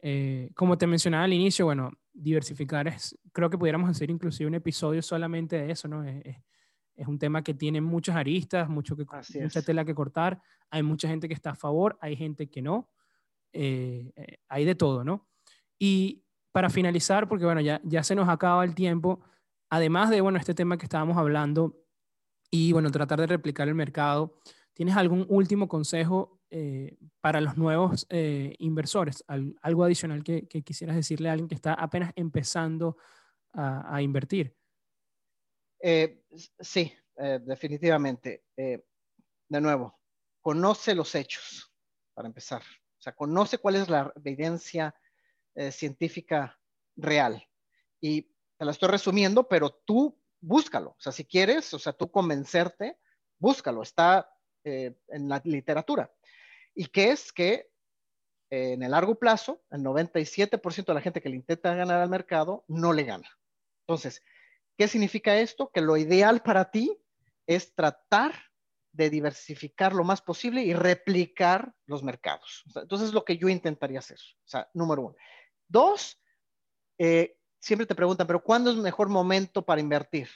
Eh, 0.01 0.51
como 0.55 0.77
te 0.77 0.87
mencionaba 0.87 1.23
al 1.23 1.33
inicio, 1.33 1.65
bueno, 1.65 1.91
diversificar 2.13 2.87
es, 2.87 3.17
creo 3.31 3.49
que 3.49 3.57
pudiéramos 3.57 3.89
hacer 3.89 4.09
inclusive 4.09 4.47
un 4.47 4.55
episodio 4.55 5.01
solamente 5.01 5.57
de 5.57 5.71
eso, 5.71 5.87
¿no? 5.87 6.03
Es, 6.03 6.37
es 6.99 7.07
un 7.07 7.17
tema 7.17 7.41
que 7.41 7.53
tiene 7.53 7.79
muchas 7.79 8.17
aristas, 8.17 8.67
mucho 8.67 8.97
que, 8.97 9.05
mucha 9.41 9.61
tela 9.61 9.85
que 9.85 9.95
cortar. 9.95 10.41
Hay 10.69 10.83
mucha 10.83 11.07
gente 11.07 11.29
que 11.29 11.33
está 11.33 11.51
a 11.51 11.55
favor, 11.55 11.97
hay 12.01 12.17
gente 12.17 12.49
que 12.49 12.61
no. 12.61 12.89
Eh, 13.53 14.11
eh, 14.17 14.37
hay 14.49 14.65
de 14.65 14.75
todo, 14.75 15.05
¿no? 15.05 15.25
Y 15.79 16.25
para 16.59 16.69
finalizar, 16.69 17.29
porque 17.29 17.45
bueno, 17.45 17.61
ya, 17.61 18.03
se 18.03 18.15
nos 18.15 18.27
acaba 18.27 18.65
el 18.65 18.75
tiempo, 18.75 19.21
además 19.69 20.09
de, 20.09 20.19
bueno, 20.19 20.37
este 20.37 20.53
tema 20.53 20.77
que 20.77 20.87
estábamos 20.87 21.15
hablando 21.15 21.85
y, 22.51 22.73
bueno, 22.73 22.91
tratar 22.91 23.21
de 23.21 23.27
replicar 23.27 23.69
el 23.69 23.75
mercado, 23.75 24.37
¿tienes 24.73 24.97
algún 24.97 25.25
último 25.29 25.69
consejo 25.69 26.41
eh, 26.49 26.97
para 27.21 27.39
los 27.39 27.55
nuevos 27.55 28.05
inversores? 28.09 29.23
algo 29.61 29.85
adicional 29.85 30.21
que, 30.21 30.49
quisieras 30.49 30.97
decirle 30.97 31.29
a 31.29 31.31
alguien 31.31 31.47
que 31.47 31.55
está 31.55 31.75
apenas 31.75 32.11
empezando 32.17 32.97
a, 33.53 34.01
invertir? 34.01 34.53
Eh, 35.81 36.25
sí, 36.59 36.91
eh, 37.15 37.39
definitivamente. 37.41 38.47
Eh, 38.57 38.83
de 39.47 39.61
nuevo, 39.61 39.97
conoce 40.41 40.93
los 40.93 41.15
hechos, 41.15 41.73
para 42.13 42.27
empezar. 42.27 42.63
O 42.63 43.01
sea, 43.01 43.15
conoce 43.15 43.59
cuál 43.59 43.77
es 43.77 43.87
la 43.87 44.11
evidencia 44.17 44.93
científica 45.71 46.59
real. 46.95 47.45
Y 48.01 48.23
te 48.57 48.65
la 48.65 48.71
estoy 48.71 48.89
resumiendo, 48.89 49.47
pero 49.47 49.69
tú 49.69 50.17
búscalo. 50.41 50.91
O 50.91 50.99
sea, 50.99 51.11
si 51.11 51.25
quieres, 51.25 51.73
o 51.73 51.79
sea, 51.79 51.93
tú 51.93 52.11
convencerte, 52.11 52.97
búscalo. 53.37 53.81
Está 53.81 54.33
en 54.63 55.29
la 55.29 55.41
literatura. 55.43 56.11
Y 56.75 56.85
que 56.85 57.11
es 57.11 57.31
que 57.31 57.71
en 58.49 58.83
el 58.83 58.91
largo 58.91 59.15
plazo, 59.15 59.63
el 59.71 59.81
97% 59.81 60.85
de 60.85 60.93
la 60.93 61.01
gente 61.01 61.21
que 61.21 61.29
le 61.29 61.35
intenta 61.35 61.75
ganar 61.75 62.01
al 62.01 62.09
mercado 62.09 62.63
no 62.67 62.93
le 62.93 63.03
gana. 63.03 63.29
Entonces, 63.85 64.21
¿Qué 64.79 64.87
significa 64.87 65.37
esto? 65.37 65.69
Que 65.73 65.81
lo 65.81 65.97
ideal 65.97 66.41
para 66.41 66.71
ti 66.71 66.97
es 67.45 67.75
tratar 67.75 68.33
de 68.93 69.09
diversificar 69.09 69.91
lo 69.91 70.05
más 70.05 70.21
posible 70.21 70.61
y 70.61 70.73
replicar 70.73 71.73
los 71.85 72.01
mercados. 72.01 72.63
entonces 72.75 73.09
es 73.09 73.13
lo 73.13 73.25
que 73.25 73.37
yo 73.37 73.49
intentaría 73.49 73.99
hacer. 73.99 74.19
O 74.45 74.47
sea, 74.47 74.69
número 74.73 75.01
uno. 75.01 75.15
Dos, 75.69 76.19
eh, 76.97 77.37
siempre 77.59 77.85
te 77.85 77.95
preguntan, 77.95 78.27
pero 78.27 78.43
¿cuándo 78.43 78.71
es 78.71 78.75
el 78.75 78.81
mejor 78.81 79.07
momento 79.07 79.63
para 79.63 79.79
invertir? 79.79 80.27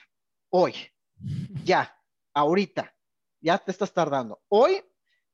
Hoy, 0.50 0.76
ya, 1.66 1.94
ahorita, 2.34 2.96
ya 3.42 3.58
te 3.58 3.72
estás 3.72 3.92
tardando. 3.92 4.42
Hoy, 4.48 4.82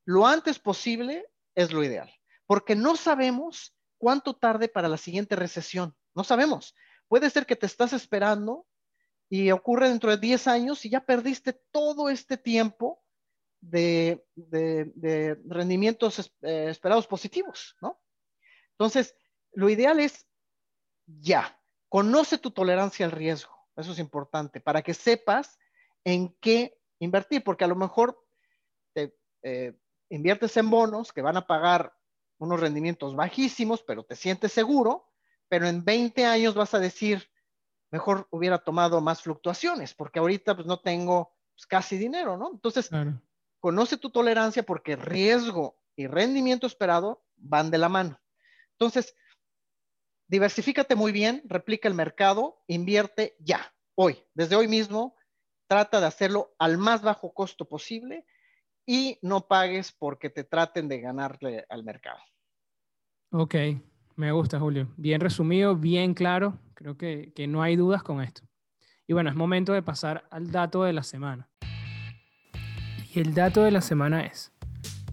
lo 0.06 0.26
antes 0.26 0.58
posible 0.58 1.28
es 1.54 1.72
lo 1.74 1.84
ideal, 1.84 2.12
porque 2.48 2.76
no 2.76 2.96
sabemos 2.96 3.76
cuánto 3.98 4.34
tarde 4.34 4.70
para 4.70 4.88
la 4.88 4.98
siguiente 4.98 5.36
recesión. 5.36 5.96
No 6.16 6.24
sabemos. 6.24 6.74
Puede 7.08 7.30
ser 7.30 7.46
que 7.46 7.58
te 7.58 7.66
estás 7.66 7.92
esperando 7.92 8.66
y 9.30 9.52
ocurre 9.52 9.90
dentro 9.90 10.10
de 10.10 10.18
10 10.18 10.48
años 10.48 10.86
y 10.86 10.90
ya 10.90 11.02
perdiste 11.02 11.54
todo 11.72 12.10
este 12.10 12.38
tiempo 12.38 13.04
de, 13.62 14.26
rendimientos 15.46 16.32
eh, 16.42 16.68
esperados 16.70 17.06
positivos, 17.06 17.76
¿no? 17.82 18.02
Entonces, 18.72 19.16
lo 19.54 19.70
ideal 19.70 20.00
es 20.00 20.28
ya, 21.06 21.60
conoce 21.88 22.38
tu 22.38 22.52
tolerancia 22.52 23.06
al 23.06 23.12
riesgo, 23.12 23.54
eso 23.76 23.92
es 23.92 24.00
importante, 24.00 24.62
para 24.62 24.82
que 24.82 24.94
sepas 24.94 25.58
en 26.04 26.36
qué 26.40 26.80
invertir, 27.00 27.44
porque 27.44 27.64
a 27.64 27.68
lo 27.68 27.76
mejor 27.76 28.20
te, 28.94 29.18
eh, 29.44 29.78
inviertes 30.10 30.56
en 30.58 30.70
bonos 30.70 31.14
que 31.14 31.22
van 31.22 31.38
a 31.38 31.48
pagar 31.48 31.94
unos 32.38 32.60
rendimientos 32.60 33.16
bajísimos, 33.16 33.84
pero 33.84 34.04
te 34.04 34.16
sientes 34.16 34.52
seguro, 34.52 35.12
pero 35.48 35.68
en 35.68 35.84
20 35.84 36.26
años 36.26 36.56
vas 36.56 36.74
a 36.74 36.80
decir, 36.80 37.30
mejor 37.92 38.28
hubiera 38.32 38.60
tomado 38.60 39.02
más 39.02 39.22
fluctuaciones, 39.22 39.94
porque 39.94 40.20
ahorita 40.20 40.56
pues 40.56 40.68
no 40.68 40.80
tengo 40.80 41.36
pues, 41.56 41.66
casi 41.68 41.98
dinero, 41.98 42.38
¿no? 42.38 42.52
Entonces, 42.54 42.90
conoce 43.60 43.98
tu 43.98 44.10
tolerancia 44.10 44.64
porque 44.64 44.96
riesgo 44.96 45.82
y 45.96 46.08
rendimiento 46.08 46.68
esperado 46.68 47.26
van 47.36 47.72
de 47.72 47.78
la 47.78 47.90
mano. 47.90 48.20
Entonces, 48.74 49.16
diversifícate 50.30 50.96
muy 50.96 51.12
bien, 51.12 51.42
replica 51.46 51.90
el 51.90 51.96
mercado, 51.96 52.64
invierte 52.68 53.36
ya, 53.40 53.74
hoy, 53.96 54.24
desde 54.34 54.56
hoy 54.56 54.68
mismo, 54.68 55.16
trata 55.68 56.00
de 56.00 56.06
hacerlo 56.06 56.56
al 56.60 56.78
más 56.78 57.02
bajo 57.02 57.34
costo 57.34 57.68
posible 57.68 58.26
y 58.86 59.20
no 59.22 59.48
pagues 59.48 59.92
porque 59.92 60.30
te 60.30 60.44
traten 60.44 60.88
de 60.88 61.02
ganarle 61.02 61.66
al 61.70 61.84
mercado. 61.84 62.20
Ok, 63.32 63.56
me 64.16 64.32
gusta, 64.32 64.60
Julio. 64.60 64.88
Bien 64.98 65.20
resumido, 65.20 65.76
bien 65.76 66.14
claro. 66.14 66.58
Creo 66.74 66.98
que, 66.98 67.34
que, 67.36 67.48
no 67.48 67.62
hay 67.62 67.76
dudas 67.76 68.02
con 68.02 68.22
esto. 68.22 68.44
Y 69.06 69.14
bueno, 69.14 69.30
es 69.30 69.36
momento 69.36 69.74
de 69.74 69.84
pasar 69.84 70.28
al 70.32 70.52
dato 70.52 70.84
de 70.84 70.94
la 70.94 71.04
semana. 71.04 71.50
Y 73.14 73.20
el 73.20 73.34
dato 73.34 73.64
de 73.64 73.72
la 73.72 73.82
semana 73.82 74.26
es, 74.26 74.52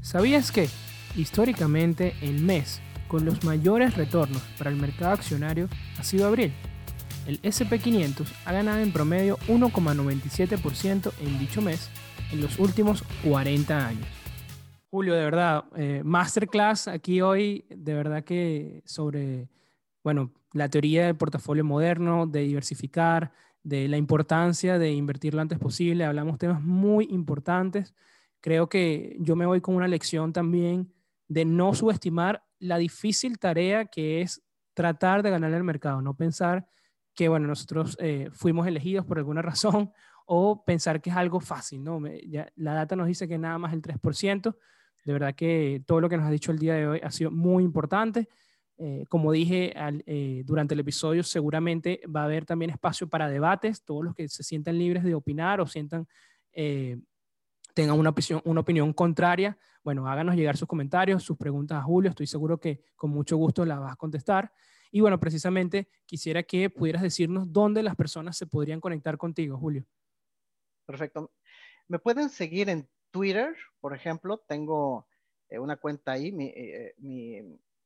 ¿sabías 0.01 0.53
que 0.53 0.69
históricamente 1.17 2.15
el 2.21 2.41
mes 2.43 2.81
con 3.09 3.25
los 3.25 3.45
mayores 3.45 3.97
retornos 3.97 4.43
para 4.59 4.71
el 4.71 4.77
mercado 4.77 5.13
accionario 5.13 5.69
ha 5.99 6.05
sido 6.05 6.27
abril? 6.27 6.53
El 7.27 7.41
SP500 7.43 8.27
ha 8.45 8.53
ganado 8.53 8.79
en 8.79 8.93
promedio 8.93 9.37
1,97% 9.49 11.13
en 11.21 11.39
dicho 11.39 11.61
mes 11.61 11.91
en 12.33 12.41
los 12.41 12.59
últimos 12.59 13.03
40 13.25 13.87
años. 13.87 14.07
Julio, 14.91 15.15
de 15.15 15.25
verdad, 15.25 15.65
eh, 15.77 16.03
masterclass 16.05 16.89
aquí 16.89 17.21
hoy, 17.21 17.65
de 17.69 17.95
verdad 17.95 18.25
que 18.25 18.83
sobre, 18.87 19.49
bueno, 20.05 20.33
la 20.53 20.69
teoría 20.69 21.07
del 21.07 21.17
portafolio 21.17 21.65
moderno, 21.65 22.27
de 22.27 22.41
diversificar, 22.41 23.33
de 23.63 23.89
la 23.89 23.97
importancia 23.97 24.79
de 24.79 24.93
invertir 24.93 25.35
lo 25.35 25.43
antes 25.43 25.59
posible. 25.59 26.05
Hablamos 26.05 26.39
temas 26.39 26.63
muy 26.63 27.09
importantes. 27.11 27.95
Creo 28.41 28.69
que 28.69 29.17
yo 29.19 29.35
me 29.35 29.45
voy 29.45 29.61
con 29.61 29.75
una 29.75 29.89
lección 29.89 30.33
también 30.33 30.93
de 31.29 31.45
no 31.45 31.75
subestimar 31.75 32.45
la 32.59 32.79
difícil 32.79 33.39
tarea 33.39 33.87
que 33.87 34.23
es 34.23 34.43
tratar 34.75 35.23
de 35.23 35.31
ganar 35.31 35.53
el 35.53 35.65
mercado, 35.65 36.03
no 36.03 36.15
pensar 36.15 36.67
que, 37.15 37.29
bueno, 37.29 37.47
nosotros 37.47 37.97
eh, 38.01 38.29
fuimos 38.33 38.67
elegidos 38.67 39.07
por 39.07 39.19
alguna 39.19 39.43
razón 39.43 39.91
o 40.27 40.65
pensar 40.65 41.01
que 41.01 41.11
es 41.11 41.17
algo 41.17 41.41
fácil, 41.41 41.85
¿no? 41.85 42.01
la 42.57 42.75
data 42.75 42.97
nos 42.97 43.07
dice 43.07 43.29
que 43.29 43.39
nada 43.39 43.59
más 43.59 43.73
el 43.73 43.81
3%, 43.81 44.57
de 45.05 45.13
verdad 45.13 45.35
que 45.35 45.83
todo 45.87 46.01
lo 46.01 46.09
que 46.09 46.17
nos 46.17 46.27
ha 46.27 46.31
dicho 46.31 46.51
el 46.51 46.59
día 46.59 46.75
de 46.75 46.87
hoy 46.89 47.01
ha 47.03 47.13
sido 47.13 47.31
muy 47.31 47.63
importante. 47.63 48.29
Eh, 48.79 49.05
como 49.09 49.31
dije 49.31 49.73
eh, 50.05 50.43
durante 50.45 50.75
el 50.75 50.81
episodio, 50.81 51.23
seguramente 51.23 52.03
va 52.15 52.23
a 52.23 52.25
haber 52.25 52.45
también 52.45 52.73
espacio 52.73 53.09
para 53.09 53.31
debates. 53.31 53.85
Todos 53.85 54.05
los 54.05 54.15
que 54.17 54.29
se 54.29 54.43
sientan 54.43 54.77
libres 54.77 55.05
de 55.05 55.15
opinar 55.15 55.61
o 55.61 55.67
sientan, 55.67 56.09
tengan 57.77 57.99
una 57.99 58.09
opinión, 58.09 58.41
una 58.47 58.63
opinión 58.63 58.91
contraria, 58.95 59.59
bueno, 59.85 60.09
háganos 60.09 60.35
llegar 60.35 60.57
sus 60.57 60.67
comentarios, 60.67 61.23
sus 61.23 61.37
preguntas 61.37 61.79
a 61.79 61.83
Julio. 61.83 62.09
Estoy 62.09 62.27
seguro 62.27 62.59
que 62.59 62.83
con 62.97 63.11
mucho 63.11 63.37
gusto 63.37 63.67
las 63.67 63.79
vas 63.79 63.93
a 63.93 63.97
contestar. 63.97 64.51
Y 64.91 65.03
bueno, 65.03 65.21
precisamente 65.21 65.91
quisiera 66.07 66.43
que 66.43 66.71
pudieras 66.71 67.03
decirnos 67.03 67.53
dónde 67.53 67.83
las 67.83 67.95
personas 67.95 68.35
se 68.39 68.47
podrían 68.47 68.81
conectar 68.81 69.19
contigo, 69.19 69.59
Julio. 69.59 69.85
Perfecto. 70.87 71.31
Me 71.87 71.99
pueden 71.99 72.31
seguir 72.31 72.71
en 72.71 72.89
Twitter, 73.11 73.55
por 73.79 73.95
ejemplo, 73.95 74.39
tengo 74.49 75.07
eh, 75.51 75.59
una 75.59 75.77
cuenta 75.77 76.13
ahí, 76.13 76.35
eh, 76.41 76.95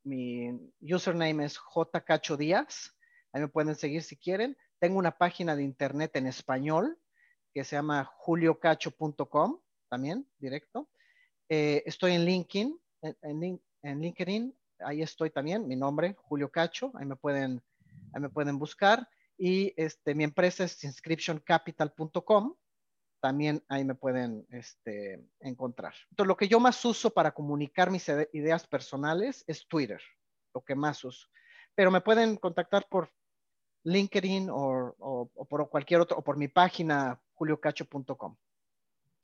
mi, 0.05 0.71
username 0.81 1.47
es 1.47 1.59
jcacho 1.59 2.37
díaz, 2.37 2.97
ahí 3.33 3.41
me 3.41 3.49
pueden 3.49 3.75
seguir 3.75 4.05
si 4.05 4.17
quieren. 4.17 4.57
Tengo 4.79 4.99
una 4.99 5.19
página 5.19 5.57
de 5.57 5.65
internet 5.65 6.15
en 6.15 6.29
español 6.29 6.97
que 7.53 7.65
se 7.65 7.75
llama 7.75 8.05
juliocacho.com, 8.05 9.59
también 9.91 10.27
directo. 10.39 10.89
Eh, 11.51 11.83
estoy 11.85 12.13
en 12.13 12.25
LinkedIn, 12.25 12.81
en, 13.03 14.01
LinkedIn, 14.01 14.57
ahí 14.79 15.03
estoy 15.03 15.31
también, 15.31 15.69
mi 15.69 15.77
nombre, 15.77 16.15
Julio 16.19 16.51
Cacho, 16.51 16.93
ahí 16.95 17.05
me 17.05 17.17
pueden, 17.17 17.61
me 18.19 18.31
pueden 18.31 18.59
buscar. 18.59 19.07
Y 19.37 19.75
este, 19.77 20.15
mi 20.15 20.25
empresa 20.25 20.65
es 20.65 20.83
inscriptioncapital.com 20.85 22.55
también 23.21 23.63
ahí 23.69 23.85
me 23.85 23.95
pueden 23.95 24.47
este, 24.51 25.23
encontrar. 25.41 25.95
Entonces, 26.11 26.29
lo 26.29 26.37
que 26.37 26.49
yo 26.49 26.59
más 26.59 26.85
uso 26.85 27.11
para 27.11 27.33
comunicar 27.33 27.91
mis 27.91 28.09
ideas 28.33 28.67
personales 28.67 29.45
es 29.47 29.67
Twitter, 29.69 30.01
lo 30.55 30.63
que 30.63 30.75
más 30.75 31.05
uso. 31.05 31.29
Pero 31.75 31.91
me 31.91 32.01
pueden 32.01 32.37
contactar 32.37 32.89
por 32.89 33.13
LinkedIn 33.85 34.49
o, 34.51 35.31
por 35.49 35.69
cualquier 35.69 36.01
otro, 36.01 36.19
o 36.19 36.23
por 36.23 36.37
mi 36.37 36.49
página 36.49 37.21
juliocacho.com. 37.35 38.37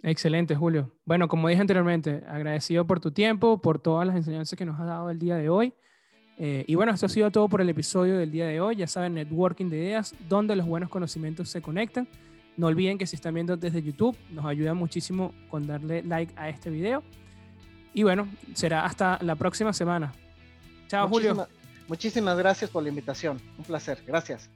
Excelente, 0.03 0.55
Julio. 0.55 0.93
Bueno, 1.05 1.29
como 1.29 1.49
dije 1.49 1.61
anteriormente, 1.61 2.23
agradecido 2.29 2.87
por 2.87 3.01
tu 3.01 3.11
tiempo, 3.11 3.61
por 3.61 3.79
todas 3.79 4.07
las 4.07 4.17
enseñanzas 4.17 4.57
que 4.57 4.65
nos 4.65 4.79
has 4.79 4.87
dado 4.87 5.11
el 5.11 5.19
día 5.19 5.37
de 5.37 5.49
hoy. 5.49 5.75
Eh, 6.39 6.65
y 6.69 6.75
bueno, 6.75 6.93
esto 6.93 7.07
ha 7.07 7.09
sido 7.09 7.31
todo 7.31 7.49
por 7.49 7.61
el 7.61 7.69
episodio 7.69 8.19
del 8.19 8.31
día 8.31 8.47
de 8.47 8.61
hoy. 8.61 8.77
Ya 8.77 8.87
saben, 8.87 9.15
networking 9.15 9.71
de 9.71 9.79
ideas, 9.79 10.15
donde 10.29 10.55
los 10.55 10.67
buenos 10.67 10.91
conocimientos 10.91 11.49
se 11.49 11.63
conectan. 11.63 12.07
No 12.57 12.69
olviden 12.69 12.99
que 12.99 13.07
si 13.07 13.17
están 13.17 13.35
viendo 13.35 13.57
desde 13.57 13.83
YouTube, 13.83 14.17
nos 14.31 14.45
ayuda 14.45 14.75
muchísimo 14.75 15.33
con 15.51 15.67
darle 15.67 16.03
like 16.03 16.33
a 16.37 16.49
este 16.49 16.71
video. 16.71 17.03
Y 17.93 18.03
bueno, 18.03 18.29
será 18.55 18.85
hasta 18.85 19.19
la 19.23 19.37
próxima 19.37 19.73
semana. 19.73 20.13
Chao, 20.89 21.09
Julio. 21.09 21.49
Muchísimas 21.89 22.37
gracias 22.37 22.71
por 22.71 22.83
la 22.83 22.89
invitación. 22.89 23.41
Un 23.59 23.65
placer. 23.65 24.03
Gracias. 24.07 24.51